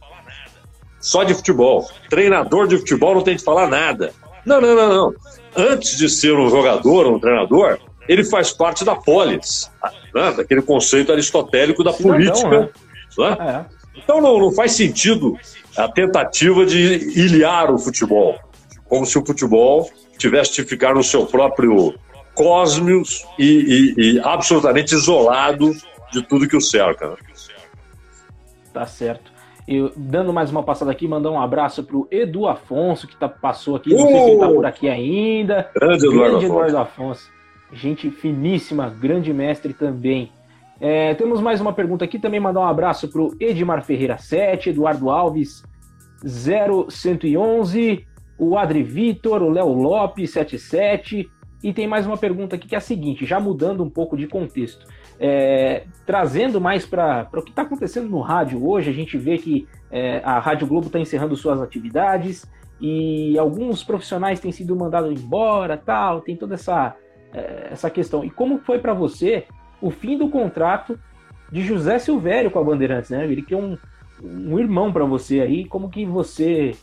[1.00, 1.90] Só de futebol.
[2.10, 4.12] Treinador de futebol não tem de falar nada.
[4.46, 5.14] Não, não, não, não.
[5.56, 9.72] Antes de ser um jogador ou um treinador, ele faz parte da polis,
[10.14, 10.34] né?
[10.36, 12.50] daquele conceito aristotélico da Cidadão, política.
[12.50, 12.70] Né?
[13.18, 13.38] Né?
[13.40, 14.00] É.
[14.04, 15.38] Então não, não faz sentido
[15.78, 18.38] a tentativa de ilhar o futebol,
[18.88, 21.94] como se o futebol tivesse de ficar no seu próprio
[22.40, 25.76] cosmos e, e, e absolutamente isolado
[26.14, 27.10] de tudo que o cerca.
[27.10, 27.16] Né?
[28.72, 29.30] Tá certo.
[29.68, 33.76] E dando mais uma passada aqui, mandar um abraço pro Edu Afonso, que tá, passou
[33.76, 35.70] aqui, não sei se ele tá por aqui ainda.
[35.76, 37.28] Grande Eduardo, grande Eduardo Afonso.
[37.28, 37.40] Afonso
[37.74, 40.32] gente finíssima, grande mestre também.
[40.80, 44.70] É, temos mais uma pergunta aqui, também mandar um abraço para o Edmar Ferreira 7,
[44.70, 45.62] Eduardo Alves
[46.24, 48.06] 0111,
[48.38, 51.30] o Adri Vitor, o Léo Lopes 77,
[51.64, 54.28] e tem mais uma pergunta aqui que é a seguinte, já mudando um pouco de
[54.28, 54.86] contexto,
[55.20, 59.68] é, trazendo mais para o que está acontecendo no rádio hoje, a gente vê que
[59.92, 65.76] é, a Rádio Globo está encerrando suas atividades e alguns profissionais têm sido mandados embora,
[65.76, 66.96] tal, tem toda essa
[67.34, 68.24] é, essa questão.
[68.24, 69.46] E como foi para você
[69.82, 71.00] o fim do contrato
[71.52, 73.26] de José Silvério com a Bandeirantes, né?
[73.26, 73.78] Ele que é um,
[74.22, 76.76] um irmão para você aí, como que você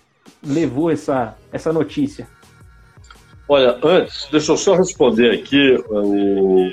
[0.42, 2.26] levou essa, essa notícia?
[3.48, 6.72] Olha, antes, deixa eu só responder aqui o.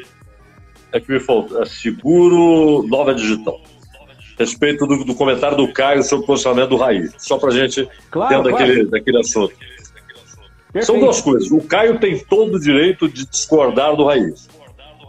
[0.92, 1.62] É que me faltou.
[1.62, 3.60] É seguro Nova Digital.
[4.38, 7.10] Respeito do, do, comentário do Caio sobre o posicionamento do Raí.
[7.18, 8.44] Só para a gente claro, claro.
[8.44, 9.54] daquele, daquele assunto.
[10.72, 10.86] Perfeito.
[10.86, 11.52] São duas coisas.
[11.52, 14.34] O Caio tem todo o direito de discordar do Raí.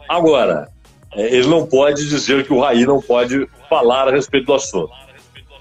[0.07, 0.68] Agora,
[1.14, 4.90] é, ele não pode dizer que o Raí não pode falar a respeito do assunto.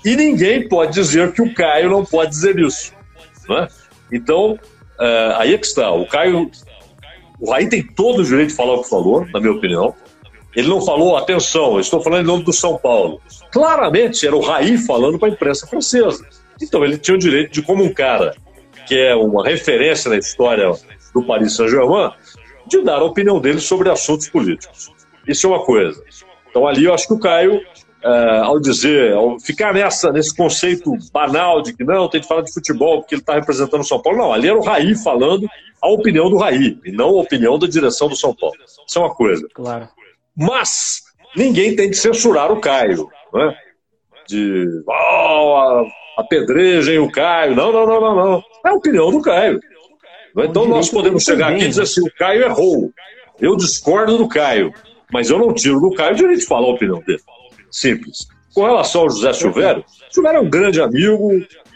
[0.03, 2.93] E ninguém pode dizer que o Caio não pode dizer isso.
[3.47, 3.67] Né?
[4.11, 4.59] Então,
[4.99, 5.91] é, aí é que está.
[5.91, 6.49] O Caio.
[7.39, 9.93] O Raí tem todo o direito de falar o que falou, na minha opinião.
[10.55, 13.19] Ele não falou, atenção, estou falando em nome do São Paulo.
[13.51, 16.25] Claramente era o Raí falando para a imprensa francesa.
[16.61, 18.35] Então ele tinha o direito de, como um cara
[18.85, 20.71] que é uma referência na história
[21.13, 22.11] do Paris Saint-Germain,
[22.67, 24.91] de dar a opinião dele sobre assuntos políticos.
[25.27, 26.01] Isso é uma coisa.
[26.49, 27.61] Então ali eu acho que o Caio
[28.03, 32.41] é, ao dizer, ao ficar nessa, nesse conceito banal de que não, tem que falar
[32.41, 34.19] de futebol porque ele está representando o São Paulo.
[34.19, 35.47] Não, ali era o Raí falando
[35.81, 38.55] a opinião do Raí, e não a opinião da direção do São Paulo.
[38.65, 39.47] Isso é uma coisa.
[39.53, 39.87] Claro.
[40.35, 41.01] Mas
[41.35, 43.55] ninguém tem que censurar o Caio, né?
[44.27, 45.85] De oh,
[46.17, 47.55] apedrejem o Caio.
[47.55, 48.43] Não, não, não, não, não.
[48.65, 49.59] É a opinião do Caio.
[50.37, 52.91] Então nós podemos chegar aqui e dizer assim: o Caio errou.
[53.39, 54.73] Eu discordo do Caio,
[55.11, 57.21] mas eu não tiro do Caio o direito de falar a opinião dele.
[57.73, 58.27] Simples.
[58.53, 61.31] Com relação ao José Silvério, Silvério é um grande amigo,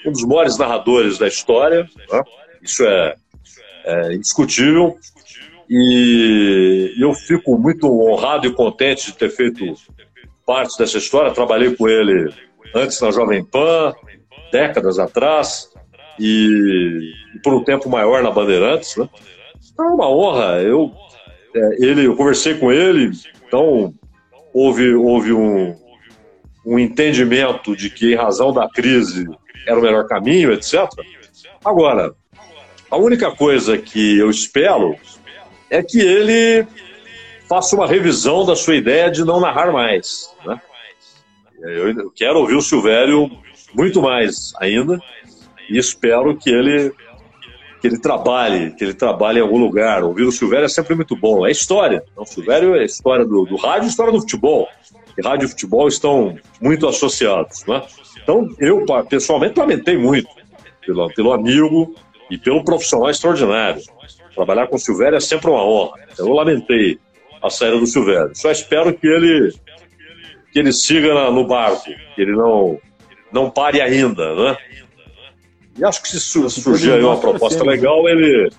[0.05, 2.23] um dos maiores narradores da história, né?
[2.61, 3.15] isso é,
[3.83, 4.95] é indiscutível.
[5.67, 9.73] E eu fico muito honrado e contente de ter feito
[10.45, 11.33] parte dessa história.
[11.33, 12.31] Trabalhei com ele
[12.75, 13.93] antes na Jovem Pan,
[14.51, 15.69] décadas atrás,
[16.19, 17.11] e,
[17.43, 18.95] por um tempo maior na Bandeirantes.
[18.95, 19.09] Né?
[19.73, 20.61] Então é uma honra.
[20.61, 20.91] Eu,
[21.55, 23.11] é, ele, eu conversei com ele,
[23.45, 23.91] então
[24.53, 25.75] houve, houve um,
[26.67, 29.25] um entendimento de que, em razão da crise,
[29.65, 30.85] era o melhor caminho, etc.
[31.63, 32.13] Agora,
[32.91, 34.97] a única coisa que eu espero
[35.69, 36.67] é que ele
[37.47, 40.29] faça uma revisão da sua ideia de não narrar mais.
[40.45, 40.61] Né?
[41.61, 43.31] Eu quero ouvir o Silvério
[43.73, 44.99] muito mais ainda
[45.69, 46.91] e espero que ele
[47.79, 50.03] que ele trabalhe, que ele trabalhe em algum lugar.
[50.03, 51.45] Ouvir o Silvério é sempre muito bom.
[51.45, 52.03] É história.
[52.11, 54.67] Então, o Silvério é história do, do rádio história do futebol
[55.17, 57.65] e rádio e futebol estão muito associados.
[57.65, 57.81] Né?
[58.21, 60.29] Então, eu pessoalmente lamentei muito
[60.85, 61.95] pelo, pelo amigo
[62.29, 63.81] e pelo profissional extraordinário.
[64.35, 65.99] Trabalhar com o Silvério é sempre uma honra.
[66.17, 66.99] Eu lamentei
[67.41, 68.35] a saída do Silvério.
[68.35, 69.53] Só espero que ele
[70.51, 71.83] que ele siga no barco,
[72.15, 72.79] que ele não
[73.31, 74.57] não pare ainda, né?
[75.77, 78.49] E acho que se surgir aí uma proposta legal, ele,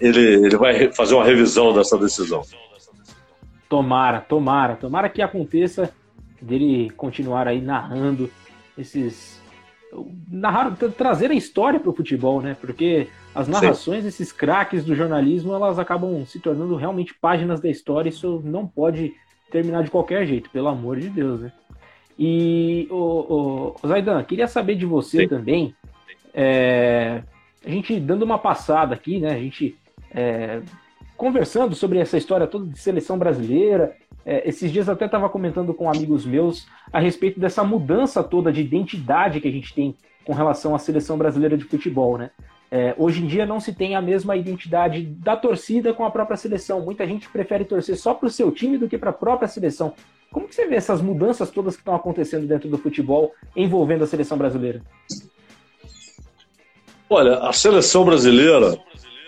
[0.00, 2.42] ele, ele vai fazer uma revisão dessa decisão.
[3.70, 5.94] Tomara, tomara, tomara que aconteça
[6.42, 8.28] dele continuar aí narrando
[8.76, 9.40] esses.
[10.28, 12.56] Narrar, trazer a história para o futebol, né?
[12.60, 14.08] Porque as narrações, Sim.
[14.08, 18.08] esses craques do jornalismo, elas acabam se tornando realmente páginas da história.
[18.08, 19.14] Isso não pode
[19.52, 21.52] terminar de qualquer jeito, pelo amor de Deus, né?
[22.18, 25.28] E, o, o, Zaidan, queria saber de você Sim.
[25.28, 25.74] também.
[26.34, 27.22] É,
[27.64, 29.30] a gente dando uma passada aqui, né?
[29.30, 29.76] A gente
[30.12, 30.60] é,
[31.20, 33.94] conversando sobre essa história toda de seleção brasileira.
[34.24, 38.62] É, esses dias até estava comentando com amigos meus a respeito dessa mudança toda de
[38.62, 42.30] identidade que a gente tem com relação à seleção brasileira de futebol, né?
[42.70, 46.38] É, hoje em dia não se tem a mesma identidade da torcida com a própria
[46.38, 46.80] seleção.
[46.80, 49.92] Muita gente prefere torcer só para o seu time do que para a própria seleção.
[50.32, 54.06] Como que você vê essas mudanças todas que estão acontecendo dentro do futebol envolvendo a
[54.06, 54.80] seleção brasileira?
[57.10, 58.78] Olha, a seleção brasileira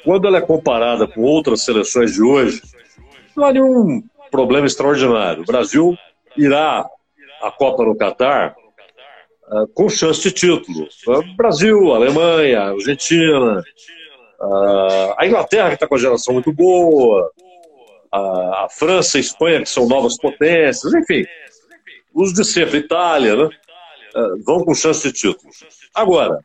[0.04, 2.60] quando ela é comparada com outras seleções de hoje,
[3.36, 5.42] não há nenhum problema extraordinário.
[5.42, 5.96] O Brasil
[6.36, 6.86] irá
[7.42, 8.54] à Copa no Catar
[9.48, 10.88] uh, com chance de título.
[11.06, 13.62] Uh, Brasil, Alemanha, Argentina,
[14.40, 17.30] uh, a Inglaterra, que está com a geração muito boa,
[18.12, 21.24] a França e Espanha, que são novas potências, enfim,
[22.14, 23.48] os de sempre, Itália, né,
[24.44, 25.50] vão com chance de título.
[25.94, 26.44] Agora,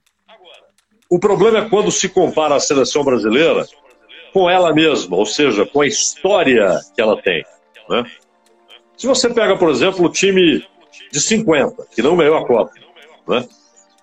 [1.10, 3.66] o problema é quando se compara a seleção brasileira
[4.34, 7.44] com ela mesma, ou seja, com a história que ela tem.
[7.90, 8.04] Né?
[8.98, 10.66] Se você pega, por exemplo, o time
[11.12, 12.72] de 50, que não ganhou a Copa,
[13.28, 13.48] né?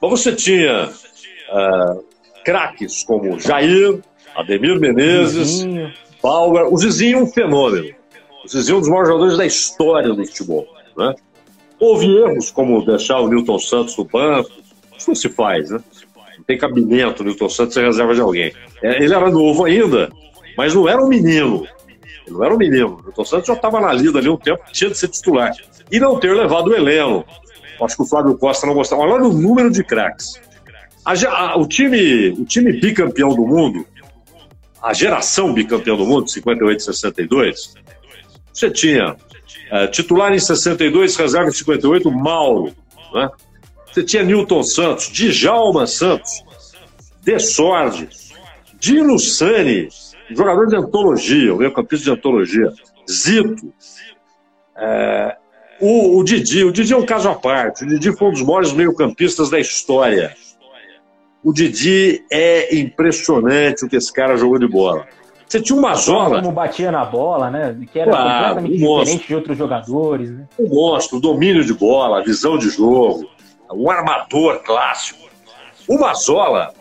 [0.00, 2.04] mas você tinha uh,
[2.44, 4.00] craques como Jair,
[4.34, 5.92] Ademir Menezes, Zizinho.
[6.22, 6.72] Bauer.
[6.72, 7.94] O Zizinho é um fenômeno.
[8.44, 10.66] O Zizinho é um dos maiores jogadores da história do futebol.
[10.96, 11.14] Né?
[11.78, 14.50] Houve erros como deixar o Newton Santos no banco.
[14.96, 15.80] Isso não se faz, né?
[16.46, 18.52] Tem cabimento o Newton Santos ser reserva de alguém.
[18.82, 20.10] É, ele era novo ainda,
[20.56, 21.66] mas não era um menino.
[22.26, 22.98] Ele não era um menino.
[23.00, 25.52] O Newton Santos já estava na lida ali um tempo, tinha de ser titular.
[25.90, 27.24] E não ter levado o Heleno.
[27.82, 29.02] Acho que o Flávio Costa não gostava.
[29.02, 30.40] Olha o número de craques.
[31.56, 33.84] O, time, o time bicampeão do mundo,
[34.82, 37.74] a geração bicampeão do mundo, 58 e 62,
[38.52, 39.16] você tinha
[39.70, 42.72] é, titular em 62, reserva em 58, Mauro.
[43.12, 43.28] Né?
[43.94, 46.42] Você tinha Newton Santos, Djalma Santos,
[47.22, 48.08] Desorde,
[48.80, 49.88] Dino Sani,
[50.30, 52.72] jogador de antologia, o meio campista de antologia,
[53.08, 53.72] Zito,
[54.76, 55.36] é,
[55.80, 56.64] o, o, Didi.
[56.64, 57.84] O Didi é um caso à parte.
[57.84, 60.34] O Didi foi um dos maiores meio-campistas da história.
[61.44, 65.06] O Didi é impressionante o que esse cara jogou de bola.
[65.46, 66.42] Você tinha uma zona.
[66.42, 67.76] Como batia na bola, né?
[67.92, 70.30] Que era claro, completamente um diferente de outros jogadores.
[70.32, 70.48] Né?
[70.58, 73.28] Um monstro, domínio de bola, visão de jogo,
[73.74, 75.28] um armador clássico.
[75.88, 76.72] O Mazola,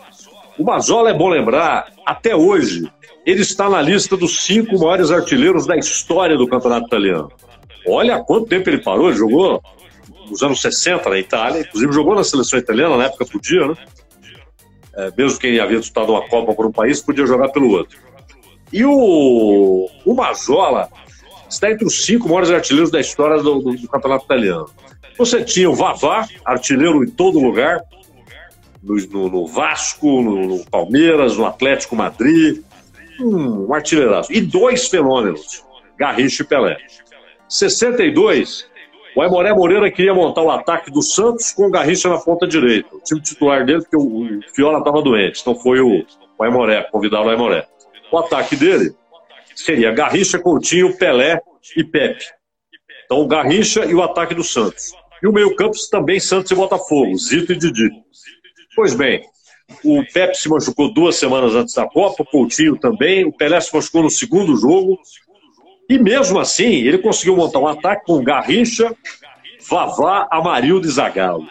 [0.58, 2.90] o Mazola é bom lembrar, até hoje,
[3.26, 7.30] ele está na lista dos cinco maiores artilheiros da história do campeonato italiano.
[7.86, 9.62] Olha quanto tempo ele parou, ele jogou
[10.30, 13.74] nos anos 60 na Itália, inclusive jogou na seleção italiana, na época podia, né?
[14.96, 17.98] É, mesmo quem havia disputado uma Copa por um país, podia jogar pelo outro.
[18.72, 20.88] E o, o Mazola
[21.48, 24.68] está entre os cinco maiores artilheiros da história do, do, do campeonato italiano.
[25.16, 27.80] Você tinha o Vavá, artilheiro em todo lugar,
[28.82, 32.62] no, no, Vasco, no, no, Palmeiras, no Atlético Madrid,
[33.20, 34.32] um, um artilheiraço.
[34.32, 35.64] E dois fenômenos,
[35.96, 36.76] Garrincha e Pelé.
[37.48, 38.68] 62,
[39.16, 42.94] o Aimoré Moreira queria montar o ataque do Santos com o Garrincha na ponta direita.
[42.94, 46.04] O time titular dele, porque o, Fiola estava doente, então foi o,
[46.38, 47.66] o Aimoré, convidaram o Aimoré.
[48.10, 48.94] O ataque dele
[49.54, 51.40] seria Garrincha, Coutinho, Pelé
[51.76, 52.24] e Pepe.
[53.04, 54.92] Então o Garrincha e o ataque do Santos.
[55.24, 57.88] E o meio-campo também Santos e Botafogo, Zito e Didi.
[58.76, 59.22] Pois bem,
[59.82, 63.74] o Pepe se machucou duas semanas antes da Copa, o Coutinho também, o Pelé se
[63.74, 64.98] machucou no segundo jogo,
[65.88, 68.94] e mesmo assim, ele conseguiu montar um ataque com Garrincha,
[69.66, 71.46] Vavá, Amarildo e Zagallo.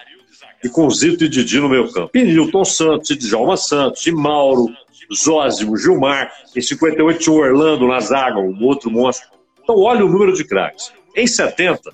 [0.64, 2.16] E com Zito e Didi no meio campo.
[2.16, 4.68] E Nilton Santos, e Djalma Santos, e Mauro,
[5.12, 6.32] Zózimo, Gilmar.
[6.56, 9.28] Em 58 tinha o Orlando na zaga, um outro monstro.
[9.64, 10.94] Então olha o número de craques.
[11.16, 11.92] Em 70,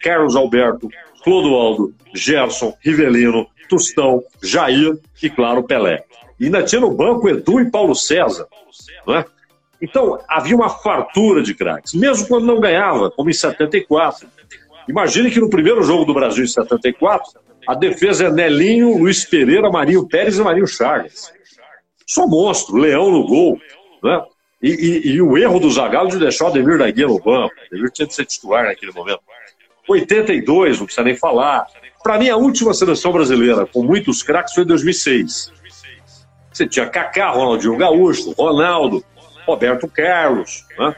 [0.00, 0.90] Carlos Alberto,
[1.24, 6.04] Clodoaldo, Gerson, Rivelino, Tostão, Jair e, claro, Pelé.
[6.38, 8.46] E ainda tinha no banco Edu e Paulo César.
[9.06, 9.24] Não é?
[9.80, 14.28] Então, havia uma fartura de craques, mesmo quando não ganhava, como em 74.
[14.88, 17.32] Imagine que no primeiro jogo do Brasil, em 74,
[17.66, 21.32] a defesa é Nelinho, Luiz Pereira, Marinho Pérez e Marinho Chagas.
[22.06, 23.58] Só monstro, Leão no gol.
[24.02, 24.22] Né?
[24.62, 27.54] E, e, e o erro do Zagallo de deixar o Ademir da Guia no banco.
[27.54, 29.20] O Ademir tinha de ser titular naquele momento.
[29.88, 31.66] 82, não precisa nem falar.
[32.02, 35.52] Para mim, a última seleção brasileira com muitos craques foi em 2006.
[36.52, 39.04] Você tinha Kaká, Ronaldinho Gaúcho, Ronaldo,
[39.46, 40.94] Roberto Carlos, né?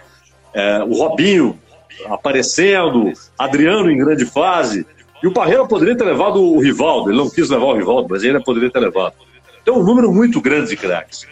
[0.53, 1.59] é, o Robinho
[2.07, 4.87] aparecendo, Adriano em grande fase.
[5.23, 8.23] E o Parreira poderia ter levado o Rivaldo, ele não quis levar o Rivaldo, mas
[8.23, 9.15] ele poderia ter levado.
[9.63, 11.27] Então, um número muito grande de craques.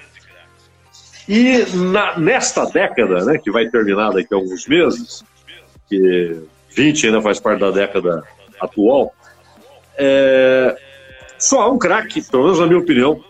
[1.29, 5.25] E na, nesta década, né, que vai terminar daqui a alguns meses,
[5.89, 6.43] que
[6.75, 8.23] 20 ainda faz parte da década
[8.61, 9.15] atual,
[9.97, 10.77] é,
[11.39, 13.23] só há um craque, pelo menos na minha opinião.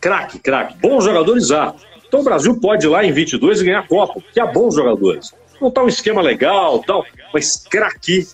[0.00, 0.76] Craque, craque.
[0.78, 1.74] Bons jogadores há.
[2.06, 4.74] Então o Brasil pode ir lá em 22 e ganhar a Copa, porque há bons
[4.74, 5.34] jogadores.
[5.60, 7.04] Não está um esquema legal, tal,
[7.34, 8.26] mas craque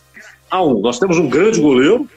[0.51, 0.81] há um.
[0.81, 2.09] Nós temos um grande goleiro,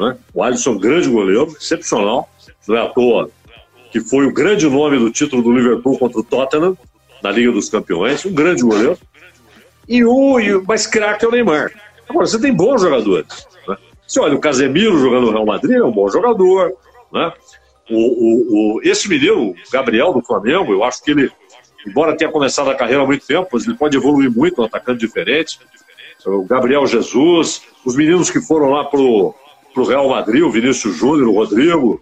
[0.00, 0.16] né?
[0.32, 2.28] o Alisson, grande goleiro, excepcional,
[2.66, 3.30] não é à toa
[3.94, 6.76] que foi o grande nome do título do Liverpool contra o Tottenham,
[7.22, 8.98] na Liga dos Campeões, um grande goleiro.
[9.88, 11.72] E e o mais craque é o Neymar.
[12.08, 13.46] Agora, você tem bons jogadores.
[13.66, 13.76] Né?
[14.06, 16.72] Você olha o Casemiro jogando no Real Madrid, é um bom jogador.
[17.12, 17.32] Né?
[17.90, 21.30] O, o, o, esse menino, o Gabriel do Flamengo, eu acho que ele,
[21.86, 25.00] embora tenha começado a carreira há muito tempo, mas ele pode evoluir muito, um atacante
[25.00, 25.58] diferente.
[26.26, 29.34] O Gabriel Jesus, os meninos que foram lá pro,
[29.74, 32.00] pro Real Madrid, o Vinícius Júnior, o Rodrigo.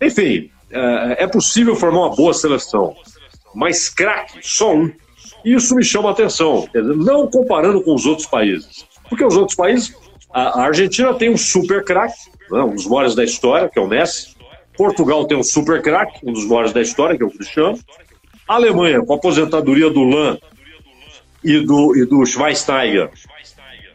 [0.00, 2.94] Enfim, é, é possível formar uma boa seleção,
[3.54, 4.92] mas craque, só um.
[5.44, 8.84] Isso me chama a atenção, não comparando com os outros países.
[9.08, 9.94] Porque os outros países,
[10.32, 12.18] a, Argentina tem um super craque,
[12.50, 14.34] né, um dos maiores da história, que é o Messi.
[14.76, 17.78] Portugal tem um super craque, um dos maiores da história, que é o Cristiano.
[18.48, 20.38] A Alemanha, com a aposentadoria do Lan
[21.42, 23.10] e do, e do Schweinsteiger,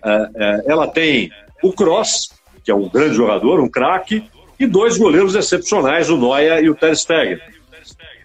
[0.03, 1.31] é, é, ela tem
[1.61, 2.31] o Kroos,
[2.63, 4.23] que é um grande jogador, um craque,
[4.59, 7.39] e dois goleiros excepcionais, o Neuer e o Ter Stegen.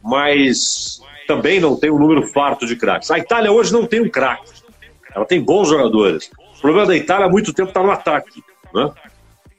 [0.02, 0.95] Mas
[1.26, 3.10] também não tem um número farto de craques.
[3.10, 4.50] A Itália hoje não tem um craque.
[5.14, 6.30] Ela tem bons jogadores.
[6.58, 8.42] O problema da Itália há muito tempo está no ataque.
[8.74, 8.90] Né?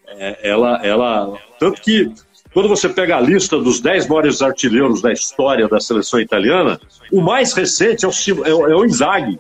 [0.08, 2.12] É, ela, ela, tanto que
[2.54, 6.80] quando você pega a lista dos 10 maiores artilheiros da história da seleção italiana,
[7.12, 8.12] o mais recente é o,
[8.46, 9.40] é o, é o Inzaghi,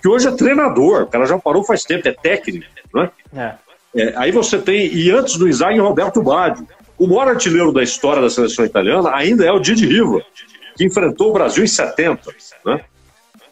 [0.00, 2.66] que hoje é treinador, o cara já parou faz tempo, é técnico.
[2.94, 3.10] Né?
[3.34, 3.54] É.
[3.96, 6.66] É, aí você tem, e antes do Inzaghi, Roberto Baggio.
[6.98, 10.22] O maior artilheiro da história da seleção italiana ainda é o Didi Riva,
[10.76, 12.30] que enfrentou o Brasil em 70.
[12.64, 12.84] Né?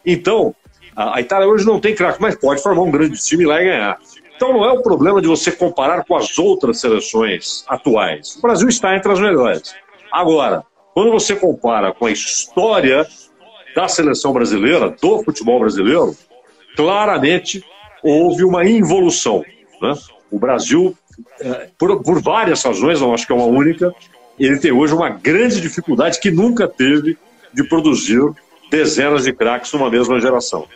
[0.05, 0.55] Então,
[0.95, 3.99] a, Itália hoje não tem craque, mas pode formar um grande time lá e ganhar.
[4.35, 8.35] Então não é o problema de você comparar com as outras seleções atuais.
[8.35, 9.75] O Brasil está entre as melhores.
[10.11, 10.63] Agora,
[10.93, 13.05] quando você compara com a história
[13.75, 16.15] da seleção brasileira, do futebol brasileiro,
[16.75, 17.63] claramente
[18.03, 19.43] houve uma involução.
[19.81, 19.93] Né?
[20.31, 20.95] O Brasil,
[21.41, 23.93] é, por, por várias razões, não acho que é uma única,
[24.39, 27.17] ele tem hoje uma grande dificuldade que nunca teve
[27.53, 28.21] de produzir
[28.69, 30.67] dezenas de craques numa mesma geração.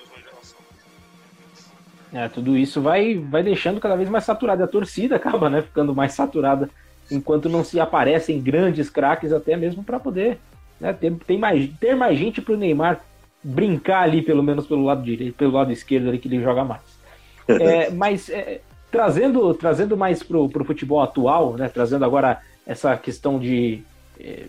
[2.14, 4.64] É, tudo isso vai, vai deixando cada vez mais saturada.
[4.64, 6.70] A torcida acaba né, ficando mais saturada
[7.12, 10.40] enquanto não se aparecem grandes craques, até mesmo para poder
[10.80, 13.02] né, ter, ter, mais, ter mais gente para o Neymar
[13.44, 16.82] brincar ali, pelo menos pelo lado direito, pelo lado esquerdo ali que ele joga mais.
[17.50, 22.40] É, mas é, trazendo, trazendo mais para o futebol atual, né, trazendo agora
[22.70, 23.82] essa questão de,
[24.20, 24.46] é,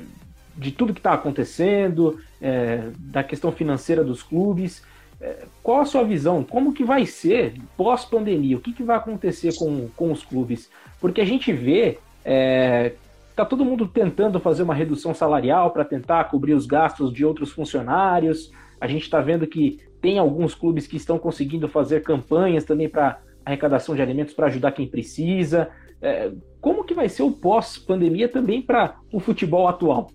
[0.54, 4.82] de tudo que está acontecendo, é, da questão financeira dos clubes.
[5.18, 6.44] É, qual a sua visão?
[6.44, 8.58] Como que vai ser pós-pandemia?
[8.58, 10.70] O que, que vai acontecer com, com os clubes?
[11.00, 12.92] Porque a gente vê é,
[13.34, 17.50] tá todo mundo tentando fazer uma redução salarial para tentar cobrir os gastos de outros
[17.50, 18.52] funcionários.
[18.78, 23.18] A gente está vendo que tem alguns clubes que estão conseguindo fazer campanhas também para
[23.46, 25.70] arrecadação de alimentos para ajudar quem precisa.
[26.02, 26.30] É,
[26.60, 30.10] como que vai ser o pós-pandemia também para o futebol atual?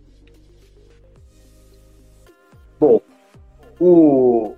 [2.80, 3.02] Bom,
[3.80, 4.56] o,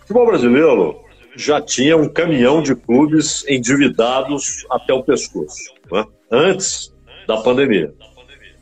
[0.00, 1.00] futebol brasileiro
[1.36, 6.04] já tinha um caminhão de clubes endividados até o pescoço, né?
[6.30, 6.94] antes
[7.26, 7.92] da pandemia.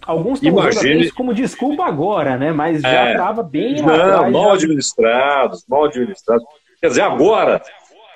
[0.05, 1.11] Alguns estão Imagine...
[1.13, 2.51] como desculpa agora, né?
[2.51, 4.55] Mas já estava é, bem Não, atrás, mal já...
[4.55, 6.45] administrados, mal administrados.
[6.81, 7.63] Quer dizer, agora,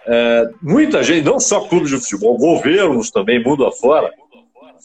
[0.06, 4.10] é, muita gente, não só clubes de futebol, governos também, mundo afora,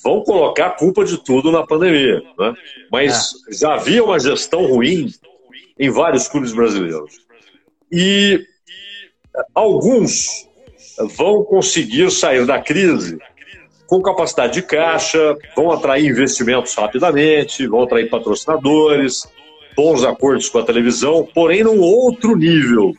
[0.03, 2.21] vão colocar a culpa de tudo na pandemia.
[2.39, 2.53] Né?
[2.91, 3.53] Mas é.
[3.53, 5.11] já havia uma gestão ruim
[5.79, 7.19] em vários clubes brasileiros.
[7.91, 8.45] E
[9.53, 10.47] alguns
[11.15, 13.17] vão conseguir sair da crise
[13.87, 19.29] com capacidade de caixa, vão atrair investimentos rapidamente, vão atrair patrocinadores,
[19.75, 22.93] bons acordos com a televisão, porém num outro nível.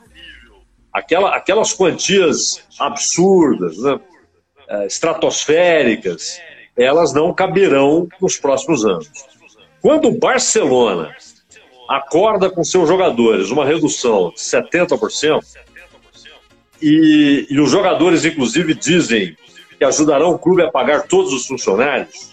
[0.93, 3.99] Aquela, aquelas quantias absurdas, né,
[4.69, 6.41] é, estratosféricas,
[6.77, 9.11] elas não caberão nos próximos anos.
[9.81, 11.15] Quando o Barcelona
[11.89, 15.43] acorda com seus jogadores uma redução de 70%,
[16.81, 19.37] e, e os jogadores, inclusive, dizem
[19.79, 22.33] que ajudarão o clube a pagar todos os funcionários,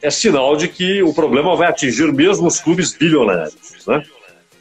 [0.00, 3.84] é sinal de que o problema vai atingir mesmo os clubes bilionários.
[3.86, 4.04] Né?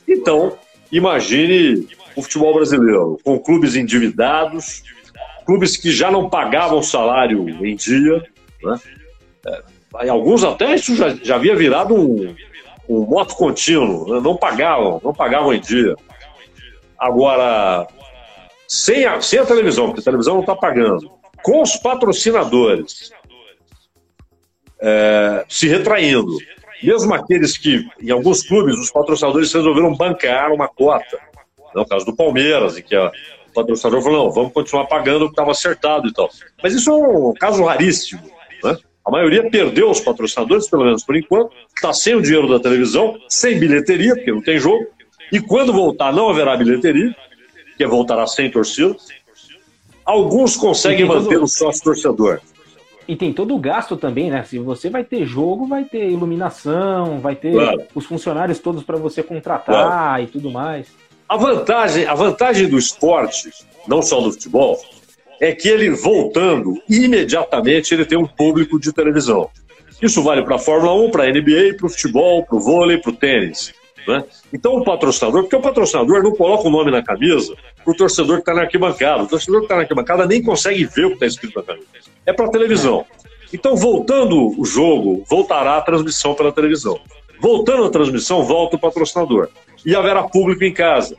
[0.08, 0.58] Então,
[0.92, 1.88] imagine
[2.18, 4.82] o futebol brasileiro com clubes endividados,
[5.46, 8.26] clubes que já não pagavam salário em dia.
[8.64, 8.80] Né?
[10.02, 12.36] É, alguns até isso já, já havia virado um,
[12.90, 14.20] um moto contínuo, né?
[14.20, 15.96] não pagavam, não pagavam em dia.
[16.98, 17.88] Agora,
[18.68, 21.12] sem a, sem a televisão, porque a televisão não está pagando,
[21.44, 23.12] com os patrocinadores
[24.82, 26.36] é, se retraindo,
[26.82, 31.20] mesmo aqueles que, em alguns clubes, os patrocinadores resolveram bancar uma cota,
[31.76, 33.12] no caso do Palmeiras, em que a,
[33.50, 36.30] o patrocinador falou, não, vamos continuar pagando o que estava acertado e tal.
[36.62, 38.22] Mas isso é um caso raríssimo,
[38.64, 38.78] né?
[39.06, 43.18] A maioria perdeu os patrocinadores, pelo menos por enquanto, está sem o dinheiro da televisão,
[43.30, 44.86] sem bilheteria, porque não tem jogo,
[45.32, 47.16] e quando voltar não haverá bilheteria,
[47.78, 48.96] que voltará sem torcida.
[50.04, 51.44] Alguns conseguem manter todo...
[51.44, 52.42] o sócio torcedor.
[53.08, 54.44] E tem todo o gasto também, né?
[54.44, 57.84] Se você vai ter jogo, vai ter iluminação, vai ter claro.
[57.96, 60.24] os funcionários todos para você contratar claro.
[60.24, 60.88] e tudo mais.
[61.30, 63.52] A vantagem, a vantagem do esporte,
[63.88, 64.80] não só do futebol,
[65.42, 69.50] é que ele voltando, imediatamente ele tem um público de televisão.
[70.02, 72.98] Isso vale para a Fórmula 1, para a NBA, para o futebol, para o vôlei,
[72.98, 73.74] para o tênis.
[74.08, 74.24] Né?
[74.54, 77.54] Então o patrocinador, porque o patrocinador não coloca o nome na camisa
[77.84, 79.24] para o torcedor que está na arquibancada.
[79.24, 81.88] O torcedor que está na arquibancada nem consegue ver o que está escrito na camisa.
[82.26, 83.06] É para a televisão.
[83.52, 87.00] Então, voltando o jogo, voltará a transmissão pela televisão.
[87.40, 89.50] Voltando a transmissão, volta o patrocinador.
[89.88, 91.16] E haverá público em casa.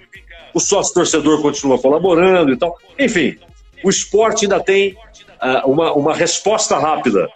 [0.53, 2.77] O sócio torcedor continua colaborando e tal.
[2.99, 3.35] Enfim,
[3.83, 7.31] o esporte ainda tem uh, uma, uma resposta rápida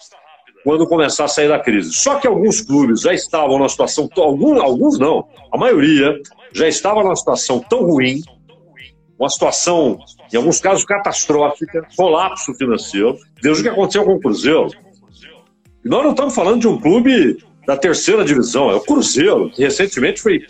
[0.63, 1.91] quando começar a sair da crise.
[1.95, 6.21] Só que alguns clubes já estavam numa situação, alguns, alguns não, a maioria
[6.53, 8.21] já estava numa situação tão ruim,
[9.19, 9.99] uma situação,
[10.31, 13.17] em alguns casos, catastrófica, colapso financeiro.
[13.43, 14.69] Veja o que aconteceu com o Cruzeiro.
[15.83, 19.63] E nós não estamos falando de um clube da terceira divisão, é o Cruzeiro, que
[19.63, 20.41] recentemente foi,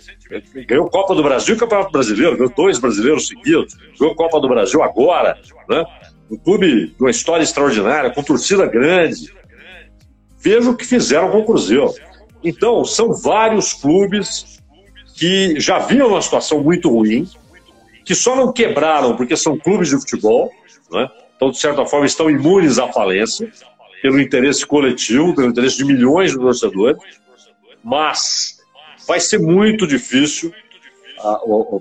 [0.67, 4.83] ganhou Copa do Brasil e Campeonato Brasileiro, ganhou dois brasileiros seguidos, ganhou Copa do Brasil
[4.83, 5.39] agora,
[5.69, 5.85] né?
[6.31, 9.31] Um clube de uma história extraordinária, com torcida grande.
[10.39, 11.93] Veja o que fizeram com o Cruzeiro.
[12.43, 14.59] Então, são vários clubes
[15.15, 17.29] que já vinham numa situação muito ruim,
[18.05, 20.51] que só não quebraram porque são clubes de futebol,
[20.91, 21.09] né?
[21.37, 23.53] então, de certa forma, estão imunes à falência,
[24.03, 27.01] pelo interesse coletivo, pelo interesse de milhões de torcedores,
[27.83, 28.59] mas
[29.07, 30.53] vai ser muito difícil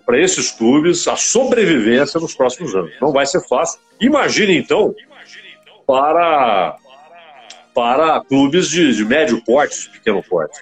[0.06, 2.92] para esses clubes a sobrevivência nos próximos anos.
[3.02, 3.80] Não vai ser fácil.
[4.00, 4.94] Imagine, então,
[5.88, 6.76] para,
[7.74, 10.60] para clubes de, de médio porte, de pequeno porte.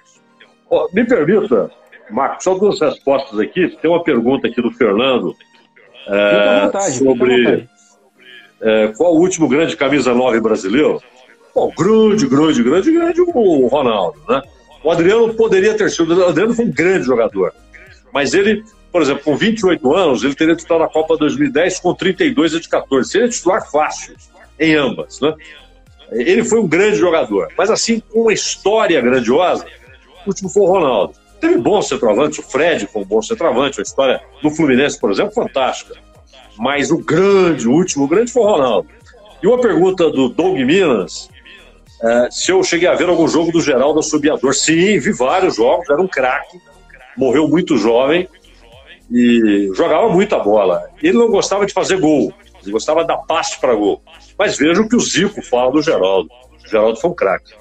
[0.70, 1.70] Oh, me permita,
[2.10, 3.68] Marcos, só duas respostas aqui.
[3.82, 5.36] Tem uma pergunta aqui do Fernando
[6.08, 7.68] é, vontade, sobre
[8.62, 11.02] é, qual o último grande camisa 9 brasileiro.
[11.60, 14.42] Bom, grande, grande, grande, grande o Ronaldo, né?
[14.82, 16.18] O Adriano poderia ter sido.
[16.18, 17.54] O Adriano foi um grande jogador.
[18.14, 22.54] Mas ele, por exemplo, com 28 anos, ele teria disputado a Copa 2010 com 32
[22.54, 23.10] e de 14.
[23.10, 24.16] Seria titular fácil
[24.58, 25.34] em ambas, né?
[26.14, 27.50] Ele foi um grande jogador.
[27.58, 29.66] Mas assim, com uma história grandiosa,
[30.26, 31.14] o último foi o Ronaldo.
[31.42, 35.34] Teve bons centroavantes, o Fred foi um bom centroavante, a história do Fluminense, por exemplo,
[35.34, 35.96] fantástica.
[36.58, 38.88] Mas o grande, o último grande foi o Ronaldo.
[39.44, 41.30] E uma pergunta do Doug Minas,
[42.02, 44.54] é, se eu cheguei a ver algum jogo do Geraldo Assobiador.
[44.54, 46.60] Sim, vi vários jogos, era um craque,
[47.18, 48.28] morreu muito jovem
[49.12, 50.90] e jogava muita bola.
[51.02, 54.02] Ele não gostava de fazer gol, ele gostava da passe para gol.
[54.38, 56.30] Mas veja o que o Zico fala do Geraldo.
[56.66, 57.54] O Geraldo foi um craque.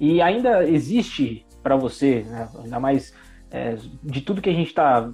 [0.00, 2.48] E ainda existe para você, né?
[2.64, 3.12] ainda mais
[3.50, 5.10] é, de tudo que a gente está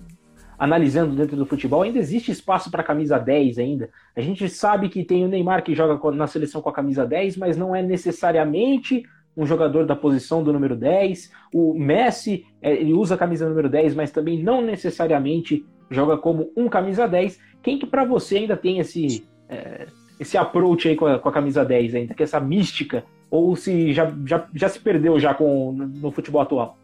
[0.59, 3.91] analisando dentro do futebol, ainda existe espaço para camisa 10 ainda.
[4.15, 7.37] A gente sabe que tem o Neymar que joga na seleção com a camisa 10,
[7.37, 9.05] mas não é necessariamente
[9.37, 11.31] um jogador da posição do número 10.
[11.53, 16.51] O Messi, é, ele usa a camisa número 10, mas também não necessariamente joga como
[16.57, 17.39] um camisa 10.
[17.63, 19.87] Quem que para você ainda tem esse, é,
[20.19, 23.93] esse approach aí com a, com a camisa 10 ainda, que essa mística ou se
[23.93, 26.79] já, já, já se perdeu já com, no futebol atual?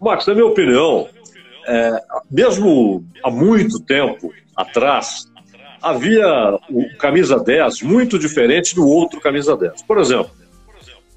[0.00, 1.06] Max, na minha opinião,
[1.66, 2.00] é,
[2.30, 5.26] mesmo há muito tempo atrás,
[5.80, 9.82] havia o camisa 10 muito diferente do outro camisa 10.
[9.82, 10.30] Por exemplo,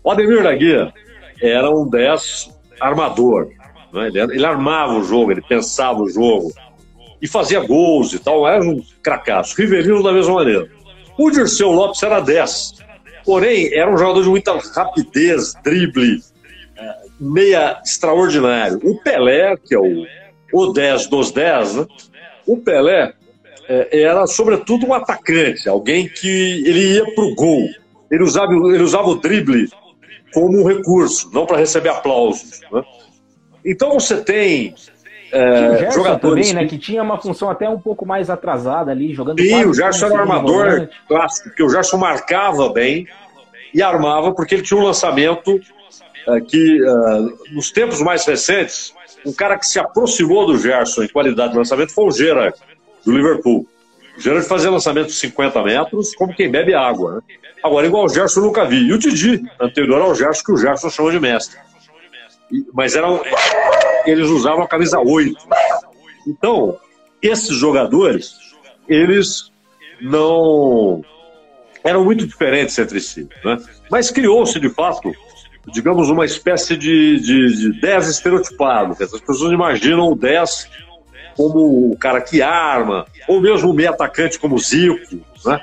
[0.04, 0.94] o Ademir da Guia
[1.42, 3.50] era um 10 armador.
[3.94, 4.08] Né?
[4.08, 6.52] Ele, ele, armava o jogo, ele pensava o jogo
[7.22, 9.56] e fazia gols e tal, era um cracaço.
[9.56, 10.68] Rivelino da mesma maneira.
[11.18, 12.84] O Dirceu Lopes era 10.
[13.26, 16.20] Porém, era um jogador de muita rapidez, drible,
[16.78, 18.80] é, meia extraordinário.
[18.84, 20.06] O Pelé, que é o,
[20.54, 21.88] o 10 dos 10, né?
[22.46, 23.14] o Pelé
[23.68, 27.68] é, era, sobretudo, um atacante, alguém que ele ia para o gol.
[28.12, 29.68] Ele usava, ele usava o drible
[30.34, 32.62] como um recurso, não para receber aplausos.
[32.72, 32.84] Né?
[33.66, 34.76] Então você tem
[35.32, 38.92] é, o Gerson jogadores também, né, que tinha uma função até um pouco mais atrasada
[38.92, 39.42] ali, jogando.
[39.42, 43.08] Sim, o Gerson era um armador clássico, porque o Gerson marcava bem
[43.74, 45.60] e armava, porque ele tinha um lançamento
[46.48, 48.94] que, é, nos tempos mais recentes,
[49.26, 52.58] um cara que se aproximou do Gerson em qualidade de lançamento foi o Gerard,
[53.06, 53.68] do Liverpool.
[54.18, 57.16] O Gerard fazia lançamento de 50 metros como quem bebe água.
[57.16, 57.22] Né?
[57.64, 58.88] Agora, igual o Gerson, eu nunca vi.
[58.88, 61.58] E o Didi, anterior ao Gerson, que o Gerson chama de mestre.
[62.74, 63.22] Mas eram,
[64.06, 65.36] eles usavam a camisa 8.
[66.28, 66.78] Então,
[67.22, 68.36] esses jogadores,
[68.88, 69.52] eles
[70.00, 71.04] não
[71.84, 73.28] eram muito diferentes entre si.
[73.44, 73.58] Né?
[73.90, 75.12] Mas criou-se, de fato,
[75.68, 78.92] digamos, uma espécie de, de, de 10 estereotipado.
[79.02, 80.70] As pessoas imaginam o 10
[81.36, 85.18] como o cara que arma, ou mesmo o meio atacante como Zico.
[85.46, 85.62] Né?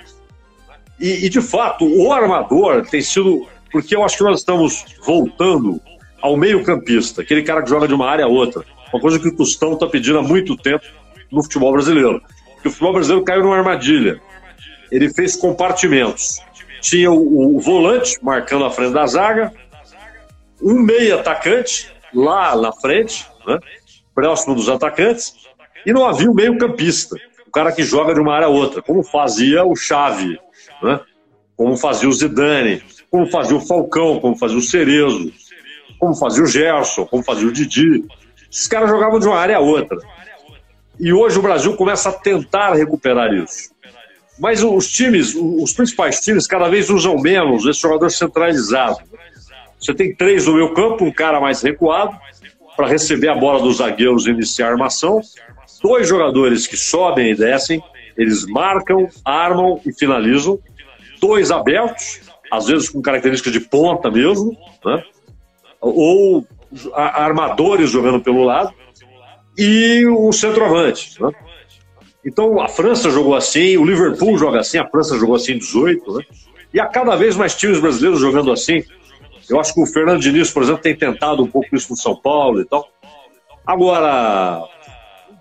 [1.00, 3.46] E, e, de fato, o armador tem sido.
[3.70, 5.80] Porque eu acho que nós estamos voltando
[6.20, 8.64] ao meio-campista, aquele cara que joga de uma área a outra.
[8.92, 10.84] Uma coisa que o Tostão está pedindo há muito tempo
[11.30, 12.22] no futebol brasileiro.
[12.54, 14.20] Porque o futebol brasileiro caiu numa armadilha.
[14.90, 16.38] Ele fez compartimentos.
[16.82, 19.52] Tinha o, o volante marcando a frente da zaga,
[20.62, 23.58] um meio atacante lá na frente, né,
[24.14, 25.34] próximo dos atacantes,
[25.84, 29.02] e não havia o meio-campista, o cara que joga de uma área a outra, como
[29.02, 30.38] fazia o Xavi,
[30.82, 31.00] né,
[31.56, 35.32] como fazia o Zidane, como fazia o Falcão, como fazia o Cerezo,
[35.98, 38.04] como fazia o Gerson, como fazia o Didi.
[38.50, 39.98] Esses caras jogavam de uma área a outra.
[40.98, 43.70] E hoje o Brasil começa a tentar recuperar isso.
[44.38, 48.98] Mas os times, os principais times, cada vez usam menos esse jogador centralizado.
[49.82, 52.16] Você tem três no meio campo, um cara mais recuado,
[52.76, 55.20] para receber a bola dos zagueiros e iniciar a armação.
[55.82, 57.82] Dois jogadores que sobem e descem,
[58.16, 60.58] eles marcam, armam e finalizam.
[61.20, 62.20] Dois abertos,
[62.50, 65.02] às vezes com características de ponta mesmo, né?
[65.80, 66.46] ou
[66.94, 68.72] armadores jogando pelo lado,
[69.58, 71.20] e o centroavante.
[71.20, 71.30] Né?
[72.24, 76.12] Então a França jogou assim, o Liverpool joga assim, a França jogou assim em 18,
[76.18, 76.24] né?
[76.72, 78.82] E há cada vez mais times brasileiros jogando assim.
[79.52, 82.16] Eu acho que o Fernando Diniz, por exemplo, tem tentado um pouco isso no São
[82.16, 82.88] Paulo e tal.
[83.66, 84.64] Agora,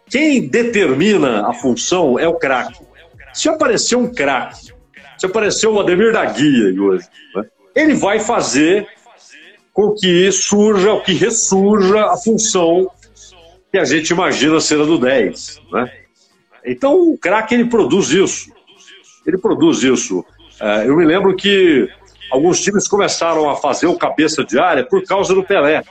[0.09, 2.81] quem determina a função é o craque.
[3.33, 4.73] Se aparecer um craque,
[5.17, 8.85] se aparecer o Ademir da Guia hoje, né, ele vai fazer
[9.71, 12.91] com que surja, que ressurja a função
[13.71, 15.61] que a gente imagina ser a do 10.
[15.71, 15.91] Né?
[16.65, 18.51] Então o craque ele produz isso.
[19.25, 20.25] Ele produz isso.
[20.59, 21.87] É, eu me lembro que
[22.31, 25.83] alguns times começaram a fazer o cabeça de área por causa do Pelé,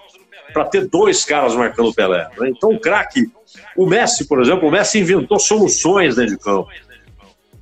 [0.53, 2.28] para ter dois caras marcando o Pelé.
[2.38, 2.51] Né?
[2.51, 3.30] Então o craque,
[3.76, 6.68] o Messi, por exemplo, o Messi inventou soluções dentro de campo.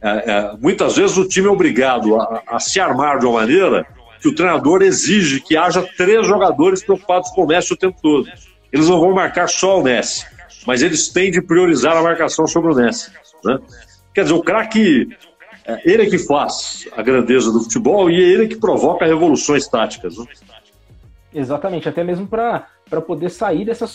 [0.00, 3.84] É, é, muitas vezes o time é obrigado a, a se armar de uma maneira
[4.20, 8.28] que o treinador exige que haja três jogadores preocupados com o Messi o tempo todo.
[8.72, 10.26] Eles não vão marcar só o Messi,
[10.66, 13.10] mas eles têm de priorizar a marcação sobre o Messi.
[13.44, 13.58] Né?
[14.14, 15.08] Quer dizer, o craque,
[15.68, 19.68] é, ele é que faz a grandeza do futebol e é ele que provoca revoluções
[19.68, 20.16] táticas.
[20.16, 20.24] Né?
[21.34, 22.66] Exatamente, até mesmo para
[23.06, 23.86] poder sair dessa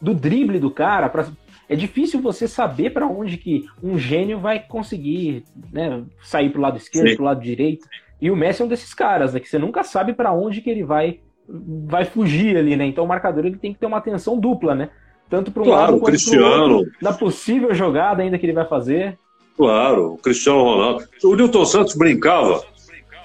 [0.00, 1.26] do drible do cara, pra,
[1.68, 6.62] é difícil você saber para onde que um gênio vai conseguir né, sair para o
[6.62, 7.86] lado esquerdo, para o lado direito.
[8.20, 10.70] E o Messi é um desses caras, né, que você nunca sabe para onde que
[10.70, 12.86] ele vai vai fugir ali, né?
[12.86, 14.90] Então o marcador ele tem que ter uma atenção dupla, né?
[15.28, 16.76] Tanto para um claro, lado quanto Cristiano.
[16.76, 19.18] Outro, da possível jogada ainda que ele vai fazer.
[19.56, 21.08] Claro, o Cristiano Ronaldo.
[21.24, 22.64] O Nilton Santos brincava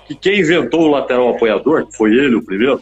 [0.07, 2.79] que quem inventou o lateral apoiador, que foi ele o primeiro,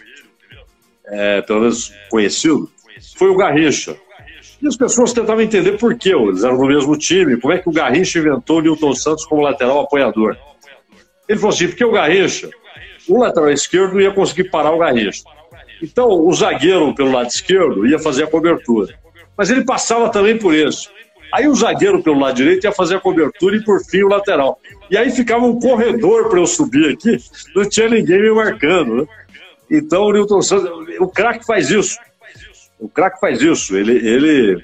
[1.08, 2.70] é, pelo menos conhecido,
[3.18, 3.96] foi o Garrincha.
[4.62, 7.70] E as pessoas tentavam entender por quê, eles eram do mesmo time, como é que
[7.70, 10.38] o Garrincha inventou o Nilton Santos como lateral apoiador.
[11.28, 12.50] Ele falou assim, porque o Garrincha,
[13.08, 15.24] o lateral esquerdo ia conseguir parar o Garrincha.
[15.82, 18.98] Então, o zagueiro pelo lado esquerdo ia fazer a cobertura.
[19.38, 20.90] Mas ele passava também por isso.
[21.36, 24.58] Aí o zagueiro pelo lado direito ia fazer a cobertura e por fim o lateral.
[24.90, 27.18] E aí ficava um corredor para eu subir aqui,
[27.54, 28.96] não tinha ninguém me marcando.
[28.96, 29.08] Né?
[29.70, 32.00] Então o Newton Santos, o craque faz isso.
[32.80, 33.76] O craque faz isso.
[33.76, 34.64] Ele, ele,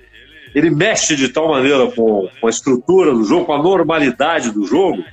[0.56, 4.66] ele mexe de tal maneira com, com a estrutura do jogo, com a normalidade do
[4.66, 5.04] jogo,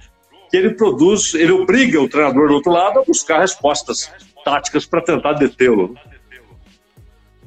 [0.49, 4.13] que ele produz, ele obriga o treinador do outro lado a buscar respostas
[4.45, 5.97] táticas para tentar detê-lo.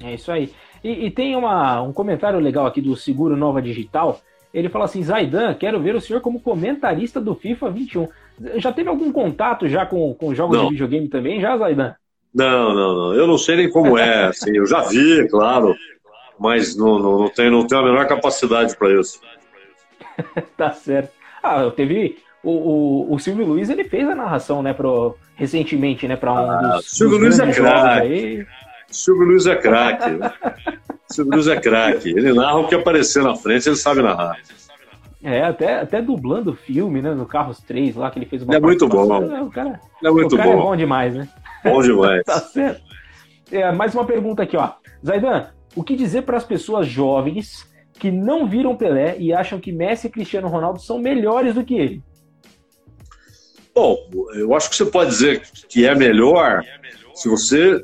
[0.03, 0.51] É isso aí.
[0.83, 4.19] E, e, tem uma, um comentário legal aqui do Seguro Nova Digital.
[4.53, 8.07] Ele fala assim: Zaidan, quero ver o senhor como comentarista do FIFA 21.
[8.55, 10.65] Já teve algum contato já com, com jogos não.
[10.65, 11.93] de videogame também, já, Zaidan?
[12.33, 13.13] Não, não, não.
[13.13, 14.25] Eu não sei nem como é.
[14.25, 15.75] Assim, eu já vi, claro,
[16.39, 19.19] mas não, não, não, tenho, não tenho a menor capacidade para isso.
[20.57, 21.11] tá certo.
[21.43, 26.15] Ah, teve o, o, o, Silvio Luiz ele fez a narração, né, pro, recentemente, né,
[26.15, 28.47] para um ah, dos, Silvio dos Luiz é craque.
[28.91, 30.19] Silvio Luiz é craque.
[31.09, 32.09] Silvio Luiz é craque.
[32.09, 34.37] Ele narra o que aparecer na frente, ele sabe narrar.
[35.23, 38.55] É, até, até dublando o filme, né, no Carros 3 lá, que ele fez uma
[38.55, 39.23] É muito bom.
[39.23, 40.59] É, o cara, é muito o cara bom.
[40.59, 41.29] é bom demais, né?
[41.63, 42.23] Bom demais.
[42.25, 42.81] tá certo.
[43.51, 44.71] É, mais uma pergunta aqui, ó.
[45.05, 47.69] Zaidan, o que dizer para as pessoas jovens
[47.99, 51.75] que não viram Pelé e acham que Messi e Cristiano Ronaldo são melhores do que
[51.75, 52.03] ele?
[53.75, 53.95] Bom,
[54.33, 56.63] eu acho que você pode dizer que é melhor
[57.13, 57.79] se você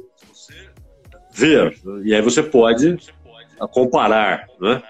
[1.38, 2.98] ver, e aí você pode
[3.72, 4.82] comparar, né?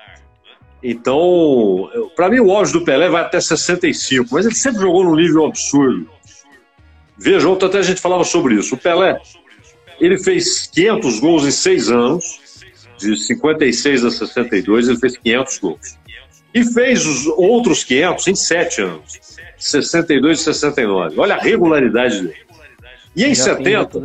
[0.82, 5.16] Então, para mim o auge do Pelé vai até 65, mas ele sempre jogou num
[5.16, 6.10] nível absurdo.
[7.18, 8.76] Veja, ontem até a gente falava sobre isso.
[8.76, 9.20] O Pelé,
[10.00, 12.24] ele fez 500 gols em seis anos,
[12.98, 15.98] de 56 a 62, ele fez 500 gols.
[16.54, 19.20] E fez os outros 500 em sete anos.
[19.58, 21.20] 62 e 69.
[21.20, 22.36] Olha a regularidade dele.
[23.16, 24.00] E em 70,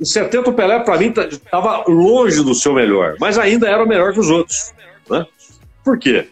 [0.00, 4.12] em 70 o Pelé, para mim, estava longe do seu melhor, mas ainda era melhor
[4.12, 4.72] que os outros.
[5.10, 5.24] Né?
[5.84, 6.28] Por quê?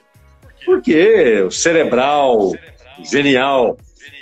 [0.64, 2.52] Porque cerebral,
[3.10, 3.76] genial,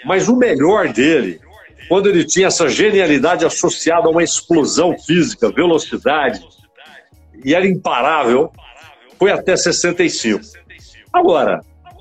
[0.05, 1.40] mas o melhor dele,
[1.88, 6.45] quando ele tinha essa genialidade associada a uma explosão física, velocidade,
[7.45, 8.53] e era imparável,
[9.18, 10.40] foi até 65.
[11.12, 11.61] Agora,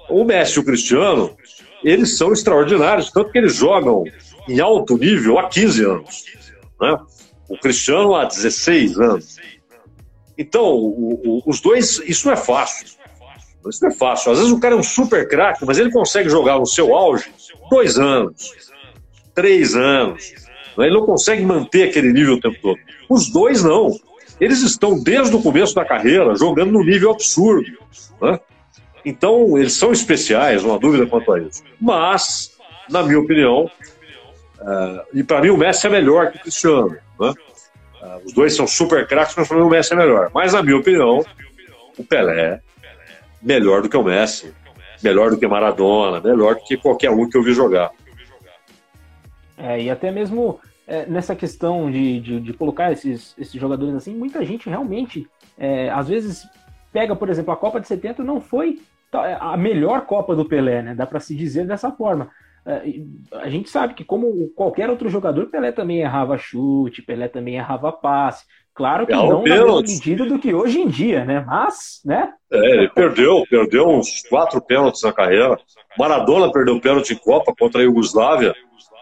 [0.10, 1.36] o Messi e o Cristiano
[1.84, 4.04] eles são extraordinários, tanto que eles jogam
[4.48, 6.26] em alto nível há 15 anos.
[6.80, 6.98] Né?
[7.52, 9.36] O Cristiano há 16 anos.
[10.38, 12.88] Então, o, o, os dois, isso não é fácil.
[13.68, 14.32] Isso não é fácil.
[14.32, 17.30] Às vezes o cara é um super craque, mas ele consegue jogar no seu auge
[17.70, 18.54] dois anos,
[19.36, 20.34] três anos.
[20.78, 20.86] Né?
[20.86, 22.80] Ele não consegue manter aquele nível o tempo todo.
[23.10, 23.92] Os dois não.
[24.40, 27.70] Eles estão desde o começo da carreira jogando no nível absurdo.
[28.22, 28.40] Né?
[29.04, 31.62] Então, eles são especiais, não há dúvida quanto a isso.
[31.80, 32.52] Mas,
[32.90, 36.98] na minha opinião, uh, e para mim o Messi é melhor que o Cristiano.
[37.22, 37.34] Né?
[38.26, 40.32] Os dois são super craques, mas mim o Messi é melhor.
[40.34, 41.24] Mas, na minha opinião,
[41.98, 42.62] o Pelé é
[43.42, 44.54] melhor do que o Messi,
[45.04, 47.92] melhor do que Maradona, melhor do que qualquer um que eu vi jogar.
[49.58, 54.16] É, e até mesmo é, nessa questão de, de, de, colocar esses, esses jogadores assim,
[54.16, 56.48] muita gente realmente, é, às vezes,
[56.92, 58.80] pega, por exemplo, a Copa de 70 não foi
[59.14, 60.96] a melhor Copa do Pelé, né?
[60.96, 62.30] Dá para se dizer dessa forma.
[62.66, 62.84] É,
[63.34, 67.92] a gente sabe que, como qualquer outro jogador, Pelé também errava chute, Pelé também errava
[67.92, 68.46] passe.
[68.74, 71.44] Claro que é não na medida do que hoje em dia, né?
[71.46, 72.32] Mas, né?
[72.52, 75.58] É, ele perdeu, perdeu uns quatro pênaltis na carreira.
[75.98, 78.56] Maradona perdeu pênalti em Copa contra a Iugoslávia,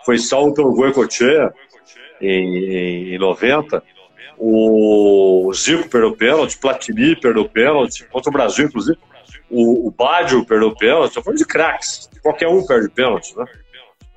[0.06, 1.54] foi salvo pelo Goicoechea
[2.20, 3.84] em, em 90.
[4.38, 8.98] O Zico perdeu pênalti, Platini perdeu pênalti, contra o Brasil, inclusive.
[9.50, 13.46] O, o Baggio perdeu pênalti, eu falando de craques, qualquer um perde pênalti, né?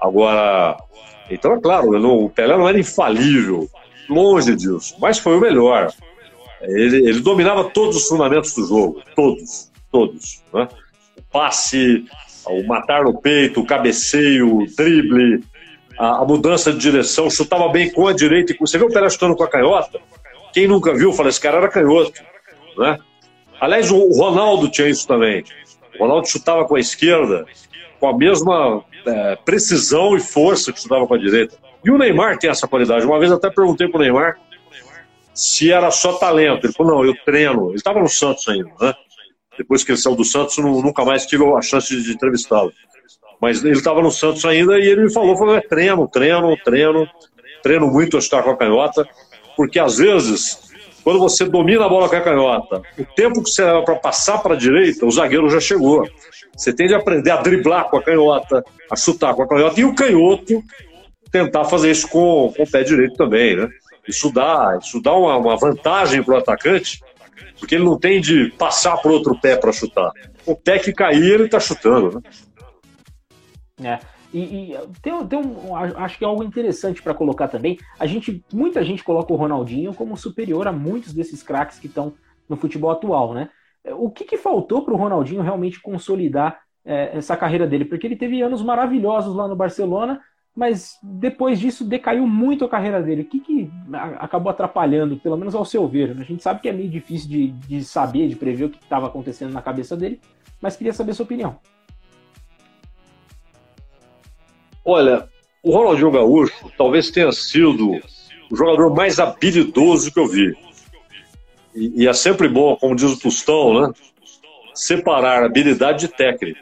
[0.01, 0.77] Agora,
[1.31, 3.69] então é claro, o Pelé não era infalível,
[4.09, 5.93] longe disso, mas foi o melhor.
[6.61, 10.43] Ele, ele dominava todos os fundamentos do jogo, todos, todos.
[10.53, 10.69] Né?
[11.19, 12.05] O passe,
[12.47, 15.43] o matar no peito, o cabeceio, o drible,
[15.99, 18.55] a, a, mudança de direção, chutava bem com a direita.
[18.61, 20.01] Você viu o Pelé chutando com a canhota?
[20.53, 22.23] Quem nunca viu, fala, esse cara era canhoto.
[22.77, 22.99] Né?
[23.63, 25.45] Aliás, o Ronaldo tinha isso também.
[25.95, 27.47] O Ronaldo chutava com a esquerda
[28.01, 31.57] com a mesma é, precisão e força que chutava com a direita.
[31.85, 33.07] E o Neymar tem essa qualidade.
[33.07, 34.37] Uma vez até perguntei para o Neymar
[35.33, 36.67] se era só talento.
[36.67, 37.69] Ele falou, não, eu treino.
[37.69, 38.93] Ele estava no Santos ainda, né?
[39.57, 42.73] Depois que ele saiu do Santos, nunca mais tive a chance de entrevistá-lo.
[43.41, 47.09] Mas ele estava no Santos ainda e ele me falou, falou, é treino, treino, treino,
[47.63, 49.09] treino muito a chutar com a canhota,
[49.57, 50.72] porque às vezes
[51.03, 54.39] quando você domina a bola com a canhota, o tempo que você leva para passar
[54.39, 56.09] para a direita, o zagueiro já chegou.
[56.57, 59.85] Você tem de aprender a driblar com a canhota, a chutar com a canhota, e
[59.85, 60.63] o canhoto
[61.31, 63.69] tentar fazer isso com, com o pé direito também, né?
[64.07, 67.01] Isso dá, isso dá uma, uma vantagem para o atacante,
[67.59, 70.13] porque ele não tem de passar para outro pé para chutar.
[70.45, 72.21] O pé que cair, ele está chutando,
[73.81, 73.99] né?
[73.99, 74.12] É.
[74.33, 77.79] E, e tem, tem um, acho que é algo interessante para colocar também.
[77.99, 82.15] A gente, muita gente coloca o Ronaldinho como superior a muitos desses craques que estão
[82.49, 83.51] no futebol atual, né?
[83.99, 87.85] O que, que faltou para o Ronaldinho realmente consolidar é, essa carreira dele?
[87.85, 90.21] Porque ele teve anos maravilhosos lá no Barcelona,
[90.55, 93.23] mas depois disso decaiu muito a carreira dele.
[93.23, 93.71] O que, que
[94.19, 96.17] acabou atrapalhando, pelo menos ao seu ver?
[96.19, 99.07] A gente sabe que é meio difícil de, de saber, de prever o que estava
[99.07, 100.21] acontecendo na cabeça dele,
[100.61, 101.59] mas queria saber sua opinião.
[104.85, 105.29] Olha,
[105.63, 108.01] o Ronaldinho Gaúcho talvez tenha sido
[108.51, 110.57] o jogador mais habilidoso que eu vi.
[111.75, 113.93] E, e é sempre bom, como diz o Tostão, né?
[114.75, 116.61] Separar habilidade de técnica.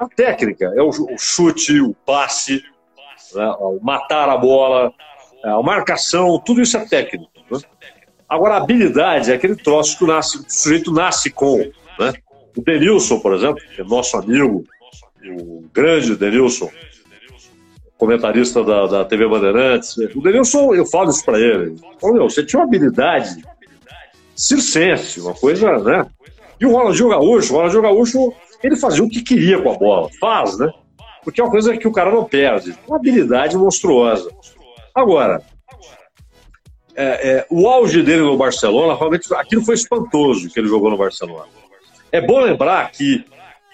[0.00, 2.64] A técnica é o, o chute, o passe,
[3.34, 3.54] né?
[3.60, 4.92] o matar a bola,
[5.44, 7.30] é, a marcação, tudo isso é técnico.
[7.50, 7.60] Né?
[8.28, 11.58] Agora, a habilidade é aquele troço que o, nasce, o sujeito nasce com.
[11.98, 12.12] Né?
[12.56, 14.64] O Denilson, por exemplo, que é nosso amigo,
[15.24, 16.70] o grande Denilson,
[18.02, 19.96] comentarista da, da TV Bandeirantes.
[19.96, 21.76] O Denilson, eu falo isso para ele.
[22.00, 23.40] Falo, meu, você tinha uma habilidade
[24.34, 26.04] circense, uma coisa, né?
[26.60, 30.08] E o Ronaldinho Gaúcho, o Ronaldinho Gaúcho, ele fazia o que queria com a bola.
[30.20, 30.68] Faz, né?
[31.22, 32.74] Porque é uma coisa que o cara não perde.
[32.88, 34.28] Uma habilidade monstruosa.
[34.92, 35.40] Agora,
[36.96, 40.98] é, é, o auge dele no Barcelona, realmente, aquilo foi espantoso que ele jogou no
[40.98, 41.46] Barcelona.
[42.10, 43.24] É bom lembrar que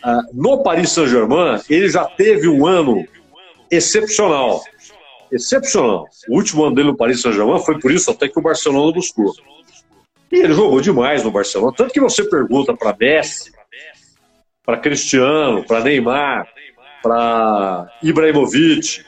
[0.04, 3.06] ah, no Paris Saint-Germain, ele já teve um ano
[3.70, 4.62] excepcional.
[5.30, 6.06] Excepcional.
[6.28, 9.32] O último ano dele no Paris Saint-Germain foi por isso até que o Barcelona buscou.
[10.30, 11.72] E ele jogou demais no Barcelona.
[11.76, 13.52] Tanto que você pergunta para Messi,
[14.64, 16.46] para Cristiano, para Neymar,
[17.02, 19.04] para Ibrahimovic,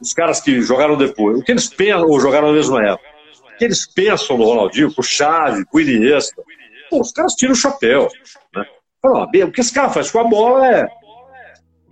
[0.00, 3.08] os caras que jogaram depois, o que eles pensam, ou jogaram na mesma época,
[3.54, 6.40] o que eles pensam no Ronaldinho, pro Xavi, pro Iniesta,
[6.88, 8.08] pô, os caras tiram o chapéu.
[8.54, 8.64] Né?
[9.02, 10.88] Falam, o que esse cara faz com a bola é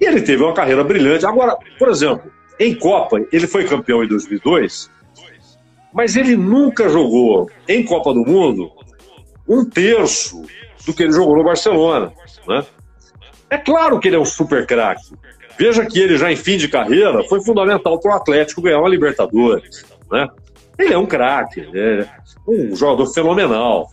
[0.00, 1.26] e ele teve uma carreira brilhante.
[1.26, 4.90] Agora, por exemplo, em Copa, ele foi campeão em 2002,
[5.92, 8.70] mas ele nunca jogou em Copa do Mundo
[9.48, 10.42] um terço
[10.84, 12.12] do que ele jogou no Barcelona.
[12.46, 12.64] Né?
[13.50, 15.14] É claro que ele é um super craque.
[15.58, 18.88] Veja que ele já em fim de carreira foi fundamental para o Atlético ganhar uma
[18.88, 19.84] Libertadores.
[20.10, 20.28] Né?
[20.78, 22.06] Ele é um craque, é
[22.46, 23.88] um jogador fenomenal.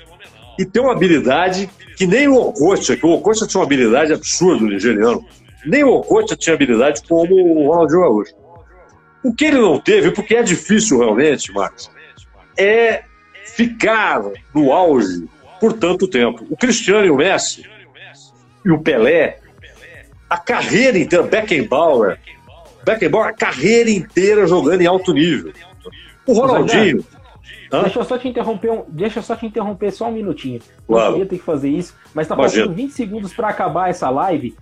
[0.60, 4.66] E tem uma habilidade que nem o Okocha, que o Okocha tinha uma habilidade absurda,
[4.66, 5.26] o nigeriano
[5.66, 8.34] nem o Okocha tinha habilidade como o Ronaldinho Gaúcho.
[9.24, 11.90] O que ele não teve, porque é difícil realmente, Marcos,
[12.58, 13.04] é
[13.46, 14.22] ficar
[14.54, 15.28] no auge
[15.60, 16.46] por tanto tempo.
[16.50, 17.64] O Cristiano e o Messi
[18.66, 19.40] e o Pelé,
[20.30, 22.20] a carreira inteira, Beckenbauer,
[22.84, 25.54] Beckenbauer, a carreira inteira jogando em alto nível.
[26.26, 27.06] O Ronaldinho.
[27.82, 30.60] Deixa eu só te interromper, um, deixa só te interromper só um minutinho.
[30.88, 31.06] Claro.
[31.06, 34.56] Eu queria ter que fazer isso, mas tá faltando 20 segundos para acabar essa live.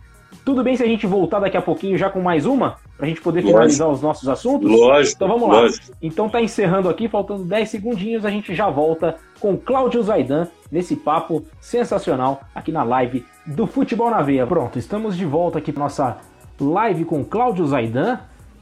[0.44, 2.78] Tudo bem se a gente voltar daqui a pouquinho já com mais uma?
[3.02, 3.96] para a gente poder finalizar lógico.
[3.96, 4.70] os nossos assuntos?
[4.70, 5.16] Lógico.
[5.16, 5.62] Então vamos lá.
[5.62, 5.98] Lógico.
[6.00, 10.96] Então tá encerrando aqui, faltando 10 segundinhos, a gente já volta com Cláudio Zaidan nesse
[10.96, 14.46] papo sensacional aqui na live do Futebol na Veia.
[14.46, 16.18] Pronto, estamos de volta aqui para nossa
[16.60, 18.20] live com Cláudio Zaidan.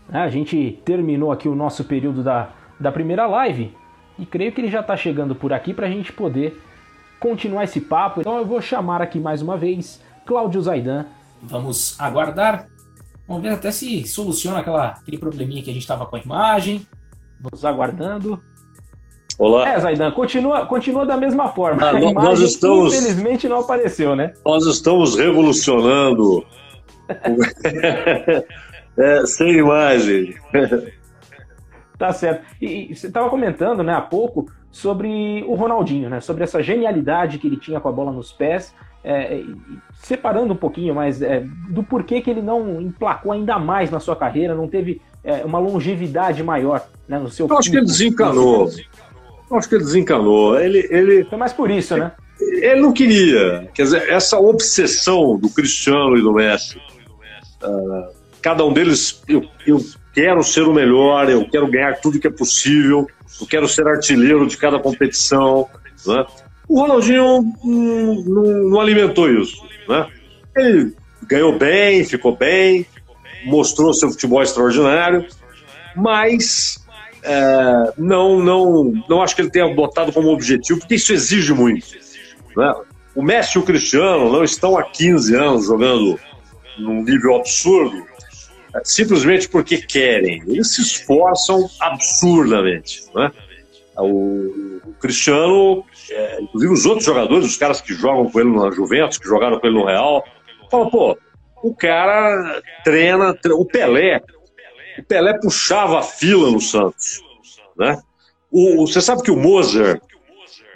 [0.07, 0.21] Né?
[0.21, 2.47] A gente terminou aqui o nosso período da,
[2.79, 3.75] da primeira live
[4.17, 6.61] e creio que ele já está chegando por aqui para a gente poder
[7.19, 8.21] continuar esse papo.
[8.21, 11.05] Então eu vou chamar aqui mais uma vez Cláudio Zaidan.
[11.41, 12.67] Vamos aguardar.
[13.27, 16.85] Vamos ver até se soluciona aquela, aquele probleminha que a gente estava com a imagem.
[17.39, 18.41] Vamos aguardando.
[19.37, 19.69] Olá.
[19.69, 21.87] É, Zaidan, continua, continua da mesma forma.
[21.87, 24.33] Ah, imagem, nós estamos, infelizmente não apareceu, né?
[24.45, 26.45] Nós estamos revolucionando.
[28.97, 30.35] é, sem imagem.
[31.97, 32.45] Tá certo.
[32.61, 37.39] E, e você estava comentando, né, há pouco sobre o Ronaldinho, né, sobre essa genialidade
[37.39, 38.73] que ele tinha com a bola nos pés,
[39.03, 39.43] é,
[40.01, 44.15] separando um pouquinho mais é, do porquê que ele não emplacou ainda mais na sua
[44.15, 47.47] carreira, não teve é, uma longevidade maior né, no seu.
[47.47, 48.69] Eu acho que ele desencanou.
[49.49, 50.59] Eu acho que ele desencanou.
[50.59, 51.23] Ele, ele...
[51.25, 52.11] Foi mais por isso, né?
[52.39, 53.69] Ele não queria.
[53.73, 56.77] Quer dizer, essa obsessão do Cristiano e do Messi.
[57.63, 59.79] Uh, cada um deles, eu, eu
[60.13, 63.07] quero ser o melhor, eu quero ganhar tudo que é possível,
[63.41, 65.67] eu quero ser artilheiro de cada competição.
[66.05, 66.25] Né?
[66.69, 68.15] O Ronaldinho não,
[68.69, 69.61] não, alimentou isso.
[69.87, 70.07] Né?
[70.55, 70.93] Ele
[71.23, 72.85] ganhou bem, ficou bem,
[73.45, 75.25] mostrou seu futebol extraordinário,
[75.95, 76.85] mas
[77.23, 81.87] é, não, não, não acho que ele tenha botado como objetivo, porque isso exige muito.
[82.55, 82.73] Né?
[83.15, 86.19] O Messi e o Cristiano não estão há 15 anos jogando
[86.77, 88.07] num nível absurdo
[88.83, 90.41] simplesmente porque querem.
[90.47, 93.03] Eles se esforçam absurdamente.
[93.15, 93.31] Né?
[94.01, 98.71] O, o Cristiano, é, inclusive os outros jogadores, os caras que jogam com ele na
[98.71, 100.23] Juventus, que jogaram com ele no Real,
[100.69, 101.17] falam, pô,
[101.63, 104.21] o cara treina, treina, o Pelé,
[104.97, 107.21] o Pelé puxava a fila no Santos.
[107.77, 107.99] Né?
[108.51, 110.01] O, o, você sabe que o Moser,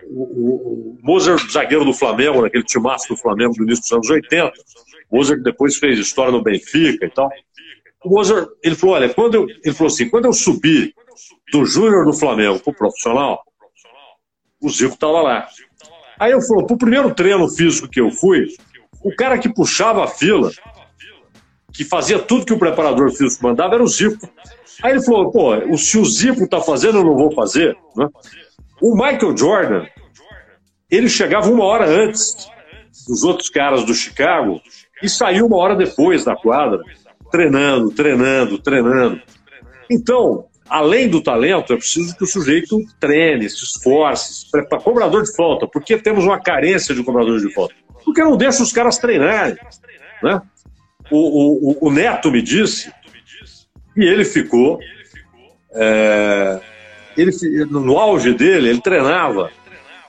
[0.05, 4.51] o, o, Moser, zagueiro do Flamengo, naquele timaço do Flamengo do início dos anos 80,
[5.11, 7.29] Moser depois fez história no Benfica e tal
[8.03, 10.93] o Mozart, ele falou, olha, quando eu, ele falou assim, quando eu subi
[11.53, 13.43] do júnior do Flamengo pro profissional,
[14.59, 15.47] o Zico estava lá.
[16.19, 18.47] Aí eu falou, pro primeiro treino físico que eu fui,
[19.03, 20.49] o cara que puxava a fila,
[21.71, 24.27] que fazia tudo que o preparador físico mandava, era o Zico.
[24.81, 27.77] Aí ele falou, pô, se o Zico tá fazendo, eu não vou fazer.
[27.95, 28.07] Né?
[28.81, 29.85] O Michael Jordan,
[30.89, 32.49] ele chegava uma hora antes
[33.07, 34.59] dos outros caras do Chicago
[35.03, 36.79] e saiu uma hora depois da quadra
[37.31, 39.21] treinando, treinando, treinando.
[39.89, 45.35] Então, além do talento, é preciso que o sujeito treine, se esforce, para cobrador de
[45.35, 45.67] falta.
[45.67, 47.73] Por que temos uma carência de cobradores de falta?
[48.03, 49.57] Porque não deixa os caras treinarem.
[50.21, 50.41] Né?
[51.11, 52.91] O, o, o Neto me disse
[53.95, 54.79] e ele ficou.
[55.71, 56.59] É,
[57.17, 57.31] ele,
[57.65, 59.51] no auge dele, ele treinava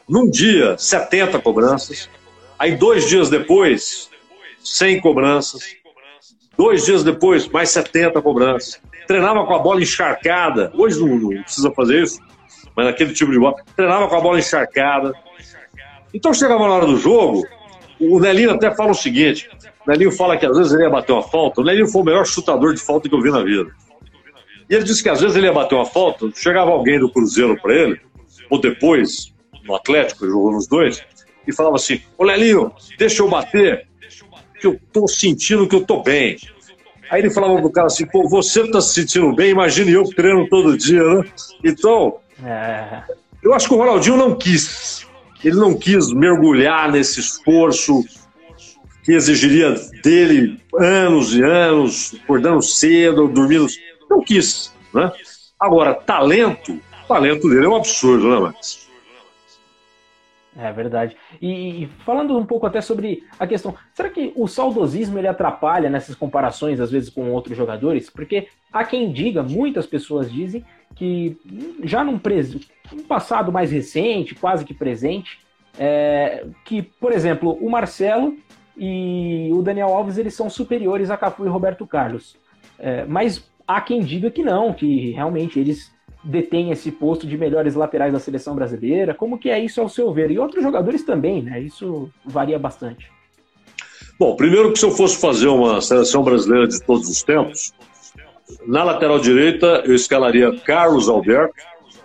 [0.08, 2.08] num dia 70 cobranças,
[2.58, 4.10] aí dois dias depois,
[4.62, 5.62] 100 cobranças,
[6.56, 8.80] Dois dias depois, mais 70 cobranças.
[9.06, 10.72] Treinava com a bola encharcada.
[10.74, 12.20] Hoje não, não precisa fazer isso,
[12.76, 13.56] mas naquele tipo de bola.
[13.76, 15.12] Treinava com a bola encharcada.
[16.12, 17.44] Então chegava na hora do jogo,
[18.00, 19.48] o Nelinho até fala o seguinte:
[19.84, 21.60] o Nelinho fala que às vezes ele ia bater uma falta.
[21.60, 23.70] O Nelinho foi o melhor chutador de falta que eu vi na vida.
[24.68, 27.60] E ele disse que às vezes ele ia bater uma falta, chegava alguém do Cruzeiro
[27.60, 28.00] para ele,
[28.48, 29.34] ou depois,
[29.64, 31.04] no Atlético, jogou nos dois,
[31.46, 33.86] e falava assim: Ô Nelinho, deixa eu bater
[34.64, 36.38] que eu tô sentindo que eu tô bem.
[37.10, 40.48] Aí ele falava pro cara assim, pô, você tá se sentindo bem, imagine eu treino
[40.48, 41.24] todo dia, né?
[41.62, 43.02] Então, é.
[43.42, 45.06] eu acho que o Ronaldinho não quis.
[45.44, 48.02] Ele não quis mergulhar nesse esforço
[49.02, 53.66] que exigiria dele anos e anos, acordando cedo, dormindo.
[54.08, 55.12] Não quis, né?
[55.60, 58.83] Agora, talento, o talento dele é um absurdo, né, Max?
[60.56, 61.16] É verdade.
[61.42, 65.90] E, e, falando um pouco até sobre a questão, será que o saudosismo ele atrapalha
[65.90, 68.08] nessas comparações às vezes com outros jogadores?
[68.08, 71.36] Porque há quem diga, muitas pessoas dizem que
[71.82, 72.56] já num, pres...
[73.08, 75.40] passado mais recente, quase que presente,
[75.76, 76.46] é...
[76.64, 78.36] que, por exemplo, o Marcelo
[78.76, 82.36] e o Daniel Alves eles são superiores a Cafu e Roberto Carlos.
[82.78, 83.04] É...
[83.06, 85.92] Mas há quem diga que não, que realmente eles
[86.24, 89.14] detém esse posto de melhores laterais da seleção brasileira?
[89.14, 90.30] Como que é isso ao seu ver?
[90.30, 91.60] E outros jogadores também, né?
[91.60, 93.10] Isso varia bastante.
[94.18, 97.72] Bom, primeiro que se eu fosse fazer uma seleção brasileira de todos os tempos,
[98.66, 101.54] na lateral direita eu escalaria Carlos Alberto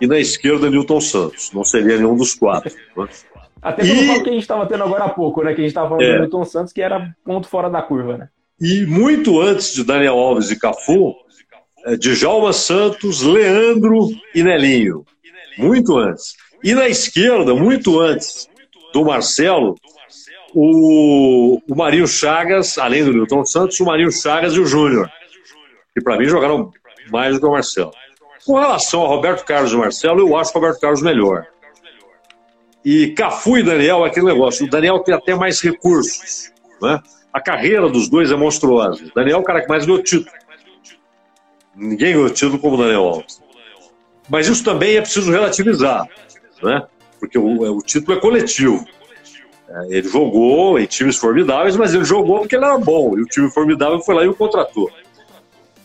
[0.00, 1.52] e na esquerda Newton Santos.
[1.52, 2.74] Não seria nenhum dos quatro.
[2.96, 3.08] Né?
[3.62, 4.22] Até pelo e...
[4.22, 5.54] que a gente estava tendo agora há pouco, né?
[5.54, 6.14] Que a gente estava falando é.
[6.14, 8.28] do Newton Santos, que era ponto fora da curva, né?
[8.60, 11.14] E muito antes de Daniel Alves e Cafu,
[11.98, 15.04] Djalma Santos, Leandro e Nelinho.
[15.58, 16.34] Muito antes.
[16.62, 18.48] E na esquerda, muito antes
[18.92, 19.76] do Marcelo,
[20.54, 25.10] o, o Marinho Chagas, além do Newton Santos, o Marinho Chagas e o Júnior.
[25.94, 26.70] Que para mim jogaram
[27.10, 27.92] mais do que o Marcelo.
[28.44, 31.46] Com relação a Roberto Carlos e Marcelo, eu acho o Roberto Carlos melhor.
[32.84, 34.66] E Cafu e Daniel, aquele negócio.
[34.66, 36.50] O Daniel tem até mais recursos.
[36.80, 36.98] Né?
[37.32, 39.04] A carreira dos dois é monstruosa.
[39.04, 40.30] O Daniel é o cara que mais ganhou título.
[41.74, 43.42] Ninguém ganhou título como Daniel Alves.
[44.28, 46.06] Mas isso também é preciso relativizar,
[46.62, 46.86] né?
[47.20, 48.84] porque o, o título é coletivo.
[49.68, 53.16] É, ele jogou em times formidáveis, mas ele jogou porque ele era bom.
[53.16, 54.90] E o time formidável foi lá e o contratou.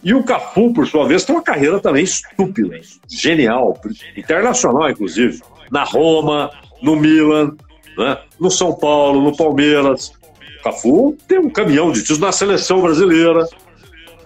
[0.03, 3.79] E o Cafu, por sua vez, tem uma carreira também estúpida, genial,
[4.15, 5.41] internacional, inclusive.
[5.71, 7.55] Na Roma, no Milan,
[7.97, 8.17] né?
[8.39, 10.11] no São Paulo, no Palmeiras.
[10.59, 13.47] O Cafu tem um caminhão de títulos na seleção brasileira.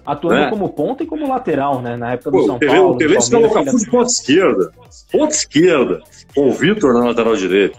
[0.09, 0.49] Atuando né?
[0.49, 1.95] como ponta e como lateral, né?
[1.95, 2.97] Na época do Pô, São teve, Paulo.
[2.97, 4.71] Teve esse o Cafu de ponta esquerda.
[5.11, 6.01] Ponta esquerda,
[6.33, 7.77] com o Vitor na lateral direita.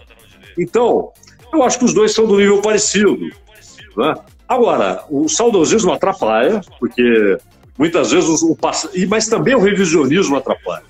[0.57, 1.11] Então,
[1.53, 3.19] eu acho que os dois são do nível parecido.
[3.97, 4.15] Né?
[4.47, 7.37] Agora, o saudosismo atrapalha, porque
[7.77, 8.57] muitas vezes o, o
[9.09, 10.85] mas também o revisionismo atrapalha.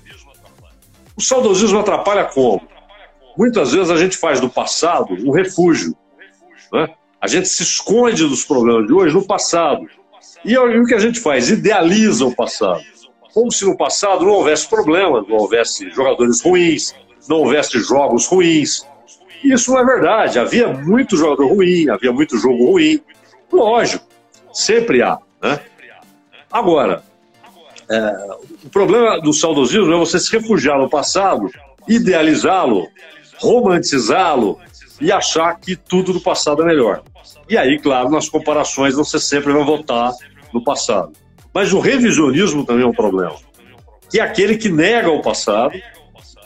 [1.16, 2.62] O saudosismo atrapalha como?
[3.36, 5.96] Muitas vezes a gente faz do passado um refúgio.
[6.72, 6.88] Né?
[7.20, 9.88] A gente se esconde dos problemas de hoje no passado.
[10.44, 11.50] E, o que a gente faz?
[11.50, 12.82] Idealiza o passado.
[13.32, 16.94] Como se no passado não houvesse problemas, não houvesse jogadores ruins,
[17.28, 18.86] não houvesse jogos ruins.
[19.42, 20.38] Isso não é verdade.
[20.38, 23.00] Havia muito jogador ruim, havia muito jogo ruim.
[23.50, 24.04] Lógico,
[24.52, 25.18] sempre há.
[25.42, 25.60] Né?
[26.50, 27.02] Agora,
[27.90, 31.50] é, o problema do saudosismo é você se refugiar no passado,
[31.88, 32.86] idealizá-lo,
[33.38, 34.58] romantizá-lo
[35.00, 37.02] e achar que tudo do passado é melhor.
[37.48, 40.12] E aí, claro, nas comparações você sempre vai votar
[40.52, 41.12] no passado.
[41.52, 43.36] Mas o revisionismo também é um problema.
[44.10, 45.78] Que é aquele que nega o passado,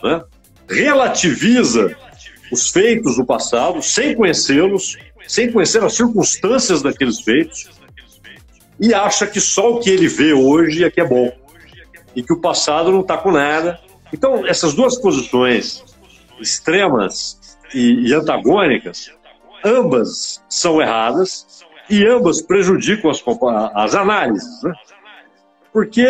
[0.03, 0.23] né?
[0.69, 1.97] relativiza
[2.51, 4.97] os feitos do passado, sem conhecê-los,
[5.27, 7.69] sem conhecer as circunstâncias daqueles feitos,
[8.79, 11.33] e acha que só o que ele vê hoje é que é bom,
[12.15, 13.81] e que o passado não está com nada.
[14.13, 15.85] Então, essas duas posições
[16.41, 19.11] extremas e, e antagônicas,
[19.65, 23.23] ambas são erradas e ambas prejudicam as,
[23.75, 24.63] as análises.
[24.63, 24.73] Né?
[25.73, 26.07] Porque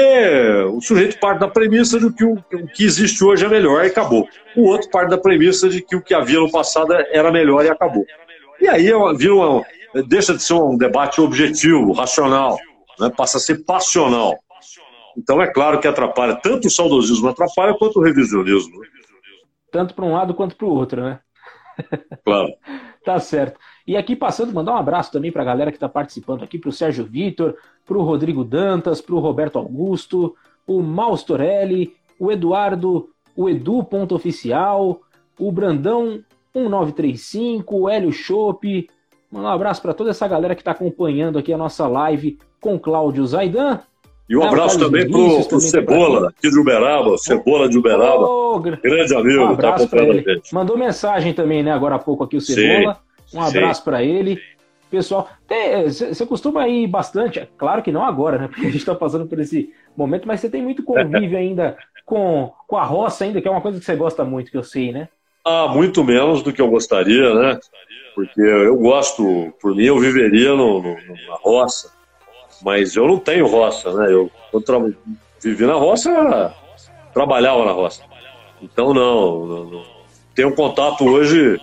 [0.70, 2.36] o sujeito parte da premissa de que o,
[2.74, 4.28] que existe hoje é melhor e acabou.
[4.56, 7.68] O outro parte da premissa de que o que havia no passado era melhor e
[7.68, 8.04] acabou.
[8.60, 9.64] E aí vira uma,
[10.06, 12.56] deixa de ser um debate objetivo, racional,
[13.00, 13.10] né?
[13.16, 14.38] passa a ser passional.
[15.18, 18.80] Então é claro que atrapalha, tanto o saudosismo atrapalha quanto o revisionismo.
[18.80, 18.86] Né?
[19.76, 21.20] tanto para um lado quanto para o outro, né?
[22.24, 22.48] Claro.
[23.04, 23.60] tá certo.
[23.86, 26.70] E aqui passando, mandar um abraço também para a galera que está participando aqui, para
[26.70, 27.54] o Sérgio Vitor,
[27.86, 30.34] para o Rodrigo Dantas, para o Roberto Augusto,
[30.66, 35.00] o Maus Torelli, o Eduardo, o Edu Ponto Oficial,
[35.38, 36.20] o Brandão
[36.54, 38.88] 1935, o Hélio Chope.
[39.30, 42.78] Mandar um abraço para toda essa galera que está acompanhando aqui a nossa live com
[42.78, 43.80] Cláudio Zaidan.
[44.28, 48.26] E um é, abraço também pro, pro Cebola, aqui de Uberaba, Cebola de Uberaba.
[48.26, 50.52] Oh, grande amigo, um tá acompanhando a gente.
[50.52, 52.94] Mandou mensagem também, né, agora há pouco aqui o Cebola.
[52.94, 53.00] Sim,
[53.34, 54.40] um abraço para ele.
[54.90, 55.28] Pessoal,
[55.86, 58.46] você costuma ir bastante, claro que não agora, né?
[58.52, 62.52] Porque a gente está passando por esse momento, mas você tem muito convívio ainda com,
[62.66, 64.92] com a roça, ainda, que é uma coisa que você gosta muito, que eu sei,
[64.92, 65.08] né?
[65.44, 67.58] Ah, muito menos do que eu gostaria, né?
[68.14, 71.96] Porque eu gosto, por mim, eu viveria no, no na roça
[72.62, 74.06] mas eu não tenho roça, né?
[74.12, 74.94] Eu, eu
[75.42, 76.54] vivi na roça,
[77.12, 78.02] trabalhava na roça.
[78.60, 79.84] Então, não, não, não
[80.34, 81.60] tenho contato hoje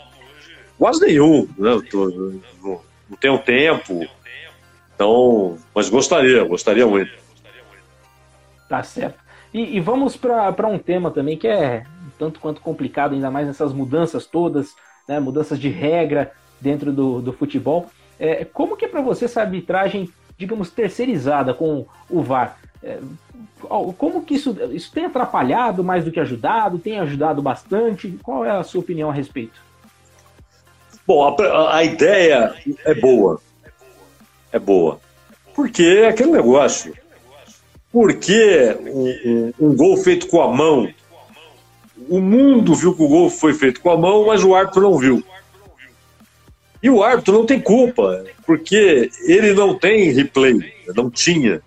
[0.83, 1.81] quase nenhum, né?
[1.89, 4.05] Tô, não, não tenho tempo,
[4.93, 7.09] então, mas gostaria, gostaria muito.
[8.67, 9.17] Tá certo.
[9.53, 11.85] E, e vamos para um tema também que é
[12.19, 14.75] tanto quanto complicado, ainda mais nessas mudanças todas,
[15.07, 15.21] né?
[15.21, 17.89] mudanças de regra dentro do, do futebol.
[18.19, 22.57] É, como que é para você essa arbitragem digamos, terceirizada com o VAR.
[22.83, 22.99] É,
[23.97, 26.77] como que isso, isso tem atrapalhado mais do que ajudado?
[26.77, 28.19] Tem ajudado bastante?
[28.21, 29.61] Qual é a sua opinião a respeito?
[31.05, 32.55] Bom, a, a ideia
[32.85, 33.41] é boa.
[34.51, 34.99] É boa.
[35.53, 36.93] Porque é aquele negócio.
[37.91, 40.87] Porque um, um, um gol feito com a mão,
[42.09, 44.97] o mundo viu que o gol foi feito com a mão, mas o árbitro não
[44.97, 45.23] viu.
[46.81, 50.59] E o árbitro não tem culpa, porque ele não tem replay,
[50.95, 51.61] não tinha.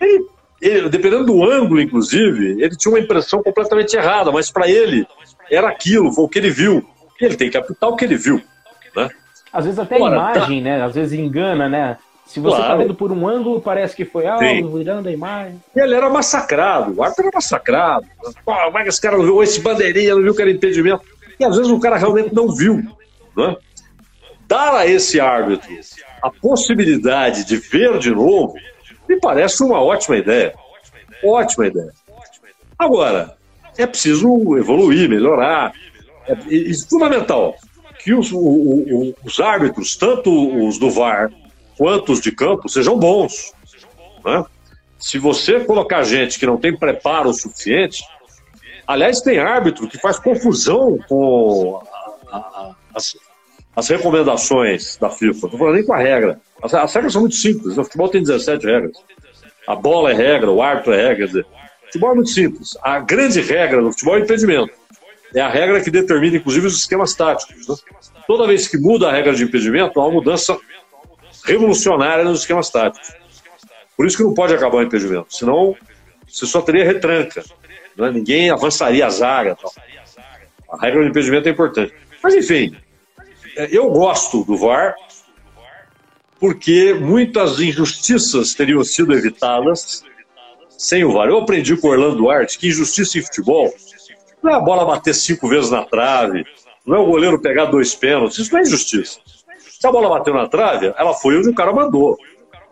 [0.00, 0.26] Ele,
[0.60, 5.06] ele, dependendo do ângulo, inclusive, ele tinha uma impressão completamente errada, mas para ele
[5.50, 6.86] era aquilo, foi o que ele viu.
[7.20, 8.40] Ele tem que apitar o que ele viu.
[8.96, 9.10] Né?
[9.52, 10.70] Às vezes até a imagem, tá...
[10.70, 10.82] né?
[10.82, 11.98] Às vezes engana, né?
[12.24, 12.78] Se você tá claro.
[12.78, 15.62] tá vendo por um ângulo, parece que foi algo, virando a imagem.
[15.74, 18.06] Ele era massacrado, o árbitro era massacrado.
[18.44, 21.02] Pô, como é que esse cara não viu esse bandeirinha, não viu que era impedimento?
[21.38, 22.82] E às vezes o cara realmente não viu.
[23.36, 23.56] Né?
[24.46, 25.68] Dar a esse árbitro
[26.22, 28.54] a possibilidade de ver de novo
[29.08, 30.54] me parece uma ótima ideia.
[31.24, 31.92] Ótima ideia.
[32.78, 33.36] Agora,
[33.76, 35.72] é preciso evoluir, melhorar.
[36.26, 37.56] É, é fundamental
[38.02, 40.30] que os, o, o, os árbitros, tanto
[40.66, 41.32] os do VAR
[41.76, 43.52] quanto os de campo, sejam bons.
[44.24, 44.44] Né?
[44.98, 48.02] Se você colocar gente que não tem preparo suficiente,
[48.86, 51.80] aliás, tem árbitro que faz confusão com
[52.30, 53.16] a, a, as,
[53.74, 55.48] as, recomendações da FIFA.
[55.48, 56.40] Não falando nem com a regra.
[56.62, 57.78] As, as, regras são muito simples.
[57.78, 58.96] O futebol tem 17 regras.
[59.66, 61.26] A bola é regra, o árbitro é regra.
[61.26, 62.76] o futebol é muito simples.
[62.82, 64.72] A grande regra do futebol é impedimento.
[65.34, 67.66] É a regra que determina, inclusive, os esquemas táticos.
[67.66, 67.74] Né?
[68.26, 70.58] Toda vez que muda a regra de impedimento, há uma mudança
[71.44, 73.14] revolucionária nos esquemas táticos.
[73.96, 75.76] Por isso que não pode acabar o impedimento, senão
[76.28, 77.42] você só teria retranca.
[77.96, 78.10] Né?
[78.10, 79.56] Ninguém avançaria a zaga.
[79.56, 79.72] Tal.
[80.70, 81.94] A regra do impedimento é importante.
[82.22, 82.76] Mas, enfim,
[83.56, 84.94] é, eu gosto do VAR
[86.40, 90.02] porque muitas injustiças teriam sido evitadas
[90.70, 91.28] sem o VAR.
[91.28, 93.72] Eu aprendi com o Orlando Duarte que injustiça em futebol
[94.42, 96.44] não é a bola bater cinco vezes na trave,
[96.86, 99.20] não é o goleiro pegar dois pênaltis, isso não é injustiça.
[99.58, 102.16] Se a bola bateu na trave, ela foi onde o cara mandou.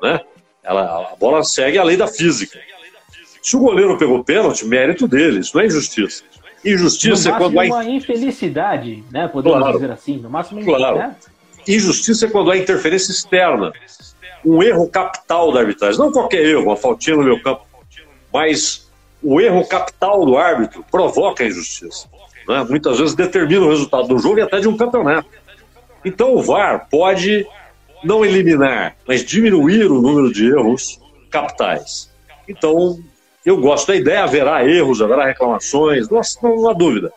[0.02, 0.20] Né?
[0.62, 2.58] Ela, a bola segue a lei da física.
[3.42, 6.22] Se o goleiro pegou pênalti, mérito dele, isso não é injustiça.
[6.64, 7.64] Injustiça é quando há.
[7.64, 9.26] uma infelicidade, né?
[9.28, 9.78] Podemos claro.
[9.78, 10.18] dizer assim.
[10.18, 10.98] No máximo, claro.
[10.98, 11.16] Né?
[11.66, 13.72] Injustiça é quando há interferência externa.
[14.44, 15.98] Um erro capital da arbitragem.
[15.98, 17.66] Não qualquer erro, uma faltinha no meu campo.
[18.32, 18.89] Mas
[19.22, 22.08] o erro capital do árbitro provoca a injustiça.
[22.48, 22.64] Né?
[22.68, 25.28] Muitas vezes determina o resultado do jogo e até de um campeonato.
[26.04, 27.46] Então o VAR pode
[28.02, 30.98] não eliminar, mas diminuir o número de erros
[31.30, 32.10] capitais.
[32.48, 32.98] Então,
[33.44, 37.12] eu gosto da ideia, haverá erros, haverá reclamações, não, não há dúvida.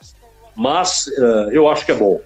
[0.56, 2.20] Mas uh, eu acho que é bom.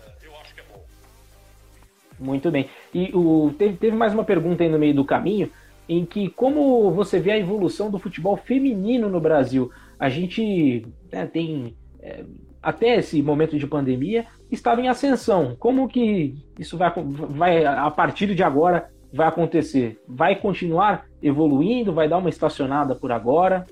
[2.19, 2.67] Muito bem.
[2.93, 5.49] E o, teve, teve mais uma pergunta aí no meio do caminho
[5.87, 9.71] em que como você vê a evolução do futebol feminino no Brasil.
[9.99, 12.23] A gente né, tem é,
[12.61, 15.55] até esse momento de pandemia estava em ascensão.
[15.57, 16.91] Como que isso vai,
[17.29, 20.01] vai a partir de agora vai acontecer?
[20.07, 21.93] Vai continuar evoluindo?
[21.93, 23.65] Vai dar uma estacionada por agora?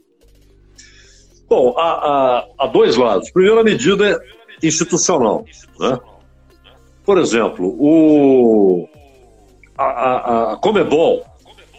[1.48, 3.30] Bom, há, há, há dois lados.
[3.30, 4.20] Primeiro, a medida
[4.64, 5.46] institucional.
[5.80, 6.00] Né?
[7.04, 8.88] Por exemplo, o,
[9.78, 11.24] a, a, a Comebol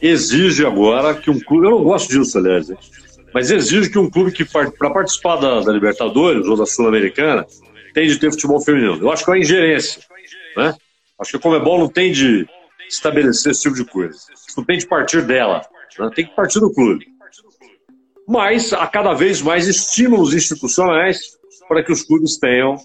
[0.01, 2.69] exige agora que um clube, eu não gosto disso, aliás,
[3.33, 7.47] mas exige que um clube que para participar da, da, Libertadores ou da Sul-Americana
[7.93, 8.99] tem de ter futebol feminino.
[8.99, 10.03] Eu acho que é uma ingerência,
[10.57, 10.75] né?
[11.19, 12.47] Acho que a Comebol não tem de
[12.89, 14.19] estabelecer esse tipo de coisa.
[14.57, 15.63] Não tem de partir dela,
[15.99, 16.11] né?
[16.15, 17.07] tem que partir do clube.
[18.29, 22.77] Mas há cada vez mais estímulos institucionais para que os clubes tenham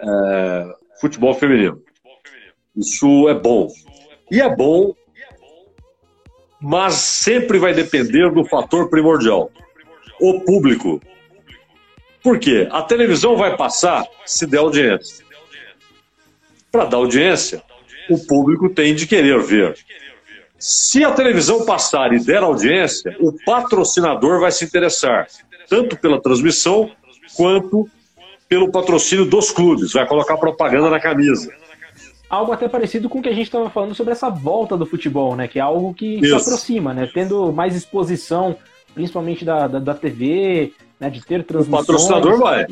[0.00, 1.80] é, futebol feminino.
[2.76, 3.68] Isso é bom.
[4.30, 4.94] E é bom
[6.64, 9.50] mas sempre vai depender do fator primordial:
[10.18, 10.98] o público.
[12.22, 12.66] Por quê?
[12.70, 15.22] A televisão vai passar se der audiência.
[16.72, 17.62] Para dar audiência,
[18.08, 19.76] o público tem de querer ver.
[20.58, 25.26] Se a televisão passar e der audiência, o patrocinador vai se interessar,
[25.68, 26.90] tanto pela transmissão
[27.36, 27.86] quanto
[28.48, 31.52] pelo patrocínio dos clubes, vai colocar propaganda na camisa
[32.34, 35.34] algo até parecido com o que a gente estava falando sobre essa volta do futebol,
[35.36, 35.48] né?
[35.48, 36.26] Que é algo que Isso.
[36.26, 37.10] se aproxima, né?
[37.12, 38.56] Tendo mais exposição,
[38.94, 41.10] principalmente da, da, da TV, né?
[41.10, 41.84] De ter transmissões.
[41.84, 42.66] O patrocinador vai.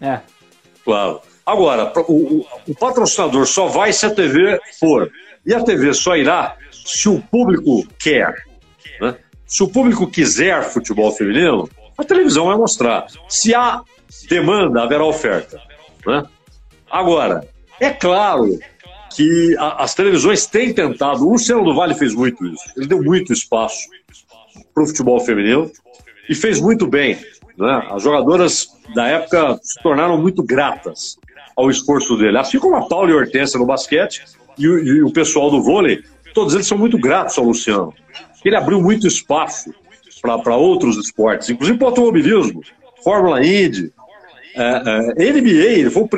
[0.00, 0.20] É.
[0.84, 1.20] Claro.
[1.46, 5.10] Agora, o, o, o patrocinador só vai se a TV for.
[5.44, 8.34] E a TV só irá se o público quer.
[9.00, 9.16] Né?
[9.46, 13.06] Se o público quiser futebol feminino, a televisão vai mostrar.
[13.28, 13.82] Se há
[14.28, 15.60] demanda, haverá oferta.
[16.06, 16.22] Né?
[16.90, 17.46] Agora,
[17.80, 18.58] é claro
[19.14, 23.02] que a, as televisões têm tentado, o Luciano do Vale fez muito isso, ele deu
[23.02, 23.88] muito espaço
[24.72, 25.70] para o futebol feminino
[26.28, 27.18] e fez muito bem.
[27.56, 27.88] Né?
[27.90, 31.16] As jogadoras da época se tornaram muito gratas
[31.56, 34.24] ao esforço dele, assim como a Paula e a Hortência no basquete
[34.58, 36.02] e o, e o pessoal do vôlei,
[36.32, 37.94] todos eles são muito gratos ao Luciano.
[38.44, 39.72] Ele abriu muito espaço
[40.20, 42.62] para outros esportes, inclusive para o automobilismo,
[43.02, 43.92] Fórmula Indy,
[44.56, 46.08] é, é, NBA, ele foi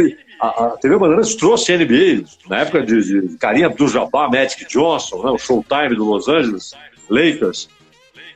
[0.41, 5.23] a, a TV Bandeirantes trouxe a NBA, na época de, de Karim Abdul-Jabbar, Magic Johnson,
[5.23, 6.73] né, o Showtime do Los Angeles
[7.09, 7.69] Lakers.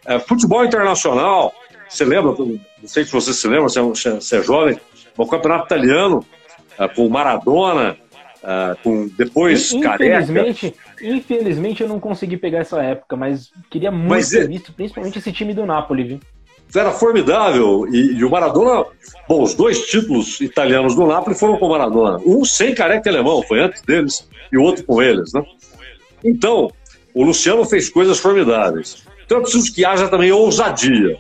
[0.07, 1.53] É, futebol internacional,
[1.89, 4.81] você lembra, não sei se você se lembra, você é, você é jovem,
[5.17, 6.25] o campeonato italiano,
[6.79, 7.97] é, com Maradona,
[8.43, 10.77] uh, com depois infelizmente, careca.
[11.03, 14.47] Infelizmente eu não consegui pegar essa época, mas queria muito mas ter é...
[14.47, 16.21] visto, principalmente esse time do Napoli, viu?
[16.75, 17.87] Era formidável.
[17.93, 18.85] E, e, o Maradona,
[19.29, 22.19] bom, os dois títulos italianos do Napoli foram com o Maradona.
[22.25, 25.43] Um sem careca alemão, foi antes deles, e o outro com eles, né?
[26.25, 26.71] Então,
[27.15, 29.03] o Luciano fez coisas formidáveis.
[29.25, 31.17] Então é preciso que haja também ousadia.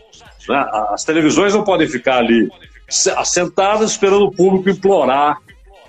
[0.48, 0.66] Né?
[0.90, 2.51] As televisões não podem ficar ali
[3.16, 5.39] assentadas esperando o público implorar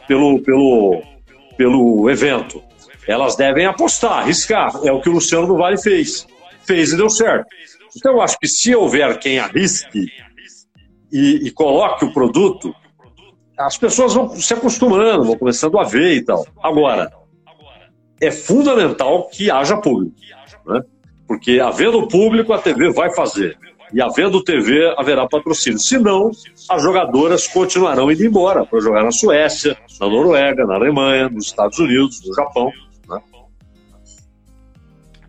[0.08, 1.02] pelo, pelo,
[1.58, 2.62] pelo evento.
[3.08, 4.72] Elas devem apostar, arriscar.
[4.84, 6.28] É o que o Luciano do Vale fez.
[6.64, 7.48] Fez e deu certo.
[7.96, 10.06] Então eu acho que se houver quem arrisque
[11.12, 12.74] e, e coloque o produto,
[13.58, 16.46] as pessoas vão se acostumando, vão começando a ver e tal.
[16.62, 17.12] Agora,
[18.20, 20.16] é fundamental que haja público.
[20.66, 20.82] Né?
[21.28, 23.58] Porque havendo público, a TV vai fazer.
[23.94, 25.80] E havendo TV, haverá patrocínio.
[25.80, 26.32] Senão,
[26.70, 31.78] as jogadoras continuarão indo embora para jogar na Suécia, na Noruega, na Alemanha, nos Estados
[31.78, 32.72] Unidos, no Japão.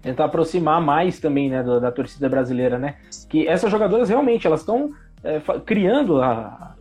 [0.03, 2.97] Tentar aproximar mais também né, da, da, torcida brasileira, né?
[3.29, 4.93] Que essas jogadoras realmente elas estão
[5.23, 6.75] é, criando, a,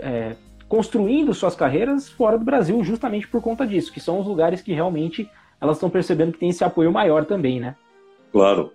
[0.00, 0.34] é,
[0.68, 4.72] construindo suas carreiras fora do Brasil justamente por conta disso, que são os lugares que
[4.72, 5.30] realmente
[5.60, 7.76] elas estão percebendo que tem esse apoio maior também, né?
[8.32, 8.72] Claro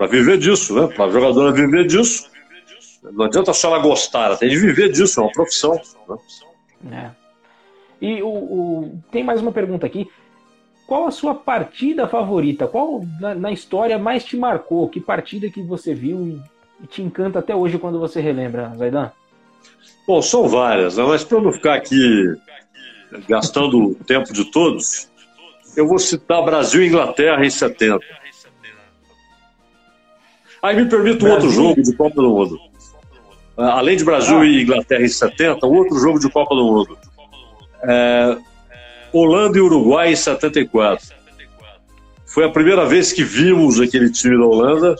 [0.00, 0.86] para viver disso, né?
[0.96, 2.30] Para a jogadora viver disso.
[3.12, 5.78] Não adianta só ela gostar, ela tem de viver disso, é uma profissão.
[6.80, 7.14] Né?
[7.14, 8.06] É.
[8.06, 10.08] E o, o, tem mais uma pergunta aqui.
[10.90, 12.66] Qual a sua partida favorita?
[12.66, 14.88] Qual na, na história mais te marcou?
[14.88, 16.42] Que partida que você viu e,
[16.82, 19.12] e, te encanta até hoje quando você relembra, Zaidan?
[20.04, 21.04] Bom, são várias, né?
[21.06, 22.34] mas para não ficar aqui
[23.28, 25.08] gastando o tempo de todos,
[25.76, 28.00] eu vou citar Brasil e Inglaterra em 70.
[30.60, 32.58] Aí me permite um outro jogo de Copa do Mundo.
[33.56, 34.44] Ah, além de Brasil ah.
[34.44, 36.98] e Inglaterra em 70, um outro jogo de Copa do Mundo.
[37.84, 38.49] É,
[39.12, 41.08] Holanda e Uruguai em 74.
[42.26, 44.96] Foi a primeira vez que vimos aquele time da Holanda.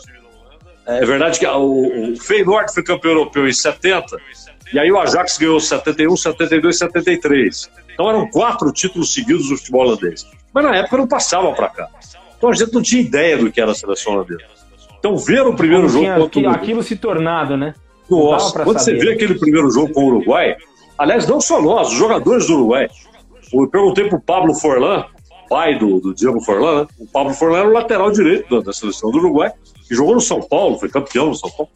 [0.85, 4.17] É verdade que o, o Feyenoord foi campeão europeu em 70,
[4.73, 7.71] e aí o Ajax ganhou 71, 72 73.
[7.93, 10.25] Então eram quatro títulos seguidos do futebol holandês.
[10.53, 11.87] Mas na época não passava para cá.
[12.37, 14.61] Então a gente não tinha ideia do que era a seleção holandesa.
[15.01, 16.29] Então, ver o primeiro Como jogo.
[16.29, 17.73] Tinha, contra aquilo se tornado, né?
[18.09, 18.99] Nossa, quando saber.
[18.99, 20.55] você vê aquele primeiro jogo com o Uruguai,
[20.97, 22.87] aliás, não só nós, os jogadores do Uruguai.
[23.53, 25.05] Eu perguntei pro Pablo Forlan,
[25.49, 26.87] pai do, do Diego Forlan, né?
[26.97, 29.51] O Pablo Forlan era o lateral direito da, da, seleção do Uruguai,
[29.87, 31.69] que jogou no São Paulo, foi campeão no São Paulo.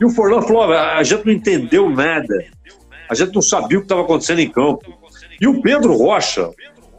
[0.00, 2.34] E o Forlan falou: a gente não entendeu nada,
[3.08, 4.92] a gente não sabia o que estava acontecendo em campo.
[5.40, 6.50] E o Pedro Rocha,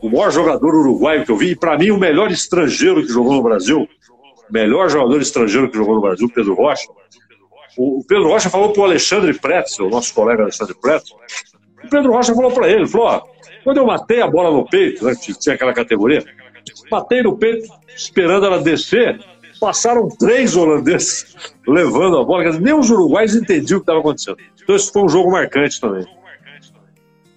[0.02, 3.34] o maior jogador uruguaio que eu vi, e para mim o melhor estrangeiro que jogou
[3.34, 3.88] no Brasil,
[4.50, 6.88] melhor jogador estrangeiro que jogou no Brasil, Pedro Rocha.
[7.78, 11.18] O Pedro Rocha falou para o Alexandre Pretzel, nosso colega Alexandre Pretzel.
[11.84, 13.35] O Pedro Rocha falou para ele: falou, ó,
[13.66, 16.24] quando eu matei a bola no peito, né, que tinha aquela categoria,
[16.92, 19.20] matei no peito, esperando ela descer,
[19.60, 21.36] passaram três holandeses
[21.68, 22.60] levando a bola.
[22.60, 24.38] Nem os uruguais entendiam o que estava acontecendo.
[24.62, 26.06] Então, esse foi um jogo marcante também.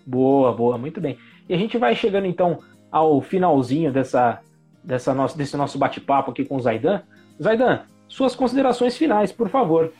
[0.06, 1.16] Boa, boa, muito bem.
[1.48, 2.58] E a gente vai chegando então
[2.92, 4.40] ao finalzinho dessa,
[4.84, 7.00] dessa nossa, desse nosso bate-papo aqui com o Zaidan.
[7.42, 9.94] Zaidan, suas considerações finais, por favor.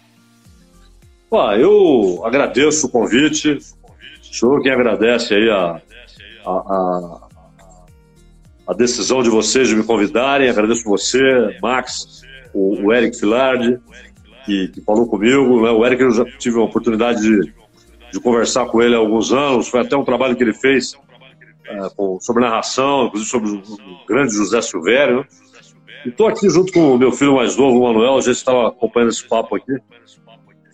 [1.32, 3.58] Ah, eu agradeço o convite.
[4.20, 5.80] Sou quem agradece aí a,
[6.48, 7.28] a, a,
[8.68, 10.48] a, decisão de vocês de me convidarem.
[10.48, 12.22] Agradeço você, Max,
[12.54, 13.78] o, o Eric Filardi,
[14.46, 15.62] que, que, falou comigo.
[15.62, 15.70] Né?
[15.70, 17.52] O Eric eu já tive a oportunidade de,
[18.12, 19.68] de conversar com ele há alguns anos.
[19.68, 20.96] Foi até um trabalho que ele fez
[21.66, 25.26] é, com, sobre narração, inclusive sobre o grande José Silvério.
[26.06, 28.68] E estou aqui junto com o meu filho mais novo, o Manuel, a gente estava
[28.68, 29.76] acompanhando esse papo aqui.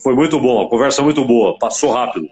[0.02, 2.28] Foi muito bom, a conversa é muito boa, passou rápido.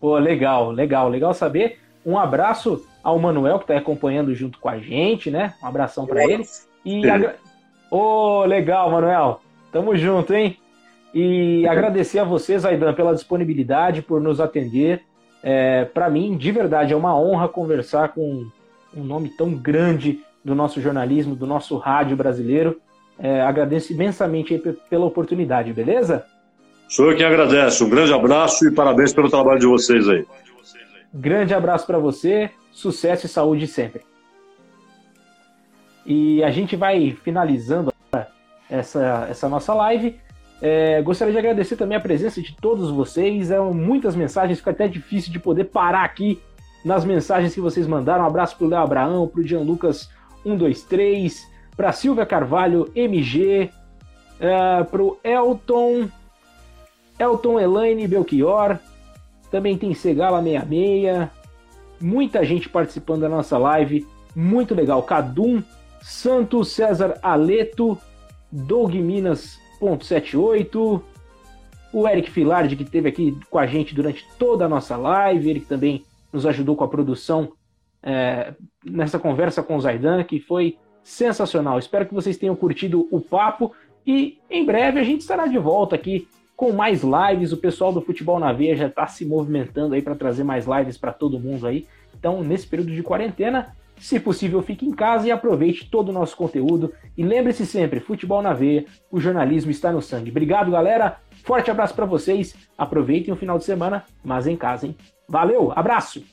[0.00, 1.78] Pô, legal, legal, legal saber.
[2.04, 5.54] Um abraço ao Manuel que está acompanhando junto com a gente, né?
[5.62, 6.44] Um abração para ele.
[6.84, 7.36] E agra...
[7.90, 9.40] oh, legal, Manuel.
[9.72, 10.58] Tamo junto, hein?
[11.14, 15.02] E agradecer a vocês, Aidan, pela disponibilidade, por nos atender.
[15.42, 18.46] É, para mim, de verdade, é uma honra conversar com
[18.96, 22.80] um nome tão grande do nosso jornalismo, do nosso rádio brasileiro.
[23.18, 24.60] É, agradeço imensamente
[24.90, 26.24] pela oportunidade, beleza?
[26.88, 27.82] Sou eu quem agradece.
[27.82, 30.24] Um grande abraço e parabéns pelo trabalho de vocês aí.
[31.16, 34.02] Grande abraço para você, sucesso e saúde sempre.
[36.04, 37.94] E a gente vai finalizando
[38.68, 40.18] essa, essa nossa live.
[40.60, 43.52] É, gostaria de agradecer também a presença de todos vocês.
[43.52, 46.42] Eram muitas mensagens, fica até difícil de poder parar aqui
[46.84, 48.24] nas mensagens que vocês mandaram.
[48.24, 50.10] Um abraço para o Léo Abraão, para o Jean Lucas
[50.42, 53.70] 123, para Silvia Carvalho, MG,
[54.40, 56.08] é, para o Elton,
[57.20, 58.80] Elton Elaine Belchior,
[59.54, 61.30] também tem Segala 66,
[62.00, 64.04] muita gente participando da nossa live,
[64.34, 65.00] muito legal.
[65.04, 65.62] Cadum,
[66.02, 67.96] Santos, César Aleto,
[68.50, 71.00] Doug Minas.78,
[71.92, 75.60] o Eric Filardi, que esteve aqui com a gente durante toda a nossa live, ele
[75.60, 76.02] que também
[76.32, 77.52] nos ajudou com a produção
[78.02, 78.54] é,
[78.84, 81.78] nessa conversa com o Zaidan, que foi sensacional.
[81.78, 83.72] Espero que vocês tenham curtido o papo.
[84.04, 86.26] E em breve a gente estará de volta aqui
[86.64, 87.52] com mais lives.
[87.52, 90.96] O pessoal do Futebol na Veia já está se movimentando aí para trazer mais lives
[90.96, 91.86] para todo mundo aí.
[92.18, 96.34] Então, nesse período de quarentena, se possível, fique em casa e aproveite todo o nosso
[96.34, 96.90] conteúdo.
[97.18, 100.30] E lembre-se sempre, futebol na veia, o jornalismo está no sangue.
[100.30, 101.18] Obrigado, galera.
[101.44, 102.54] Forte abraço para vocês.
[102.78, 104.96] Aproveitem o final de semana, mas em casa, hein?
[105.28, 106.24] Valeu, abraço.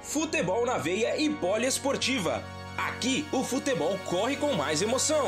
[0.00, 2.40] Futebol na veia e poliesportiva.
[2.78, 5.26] Aqui o futebol corre com mais emoção.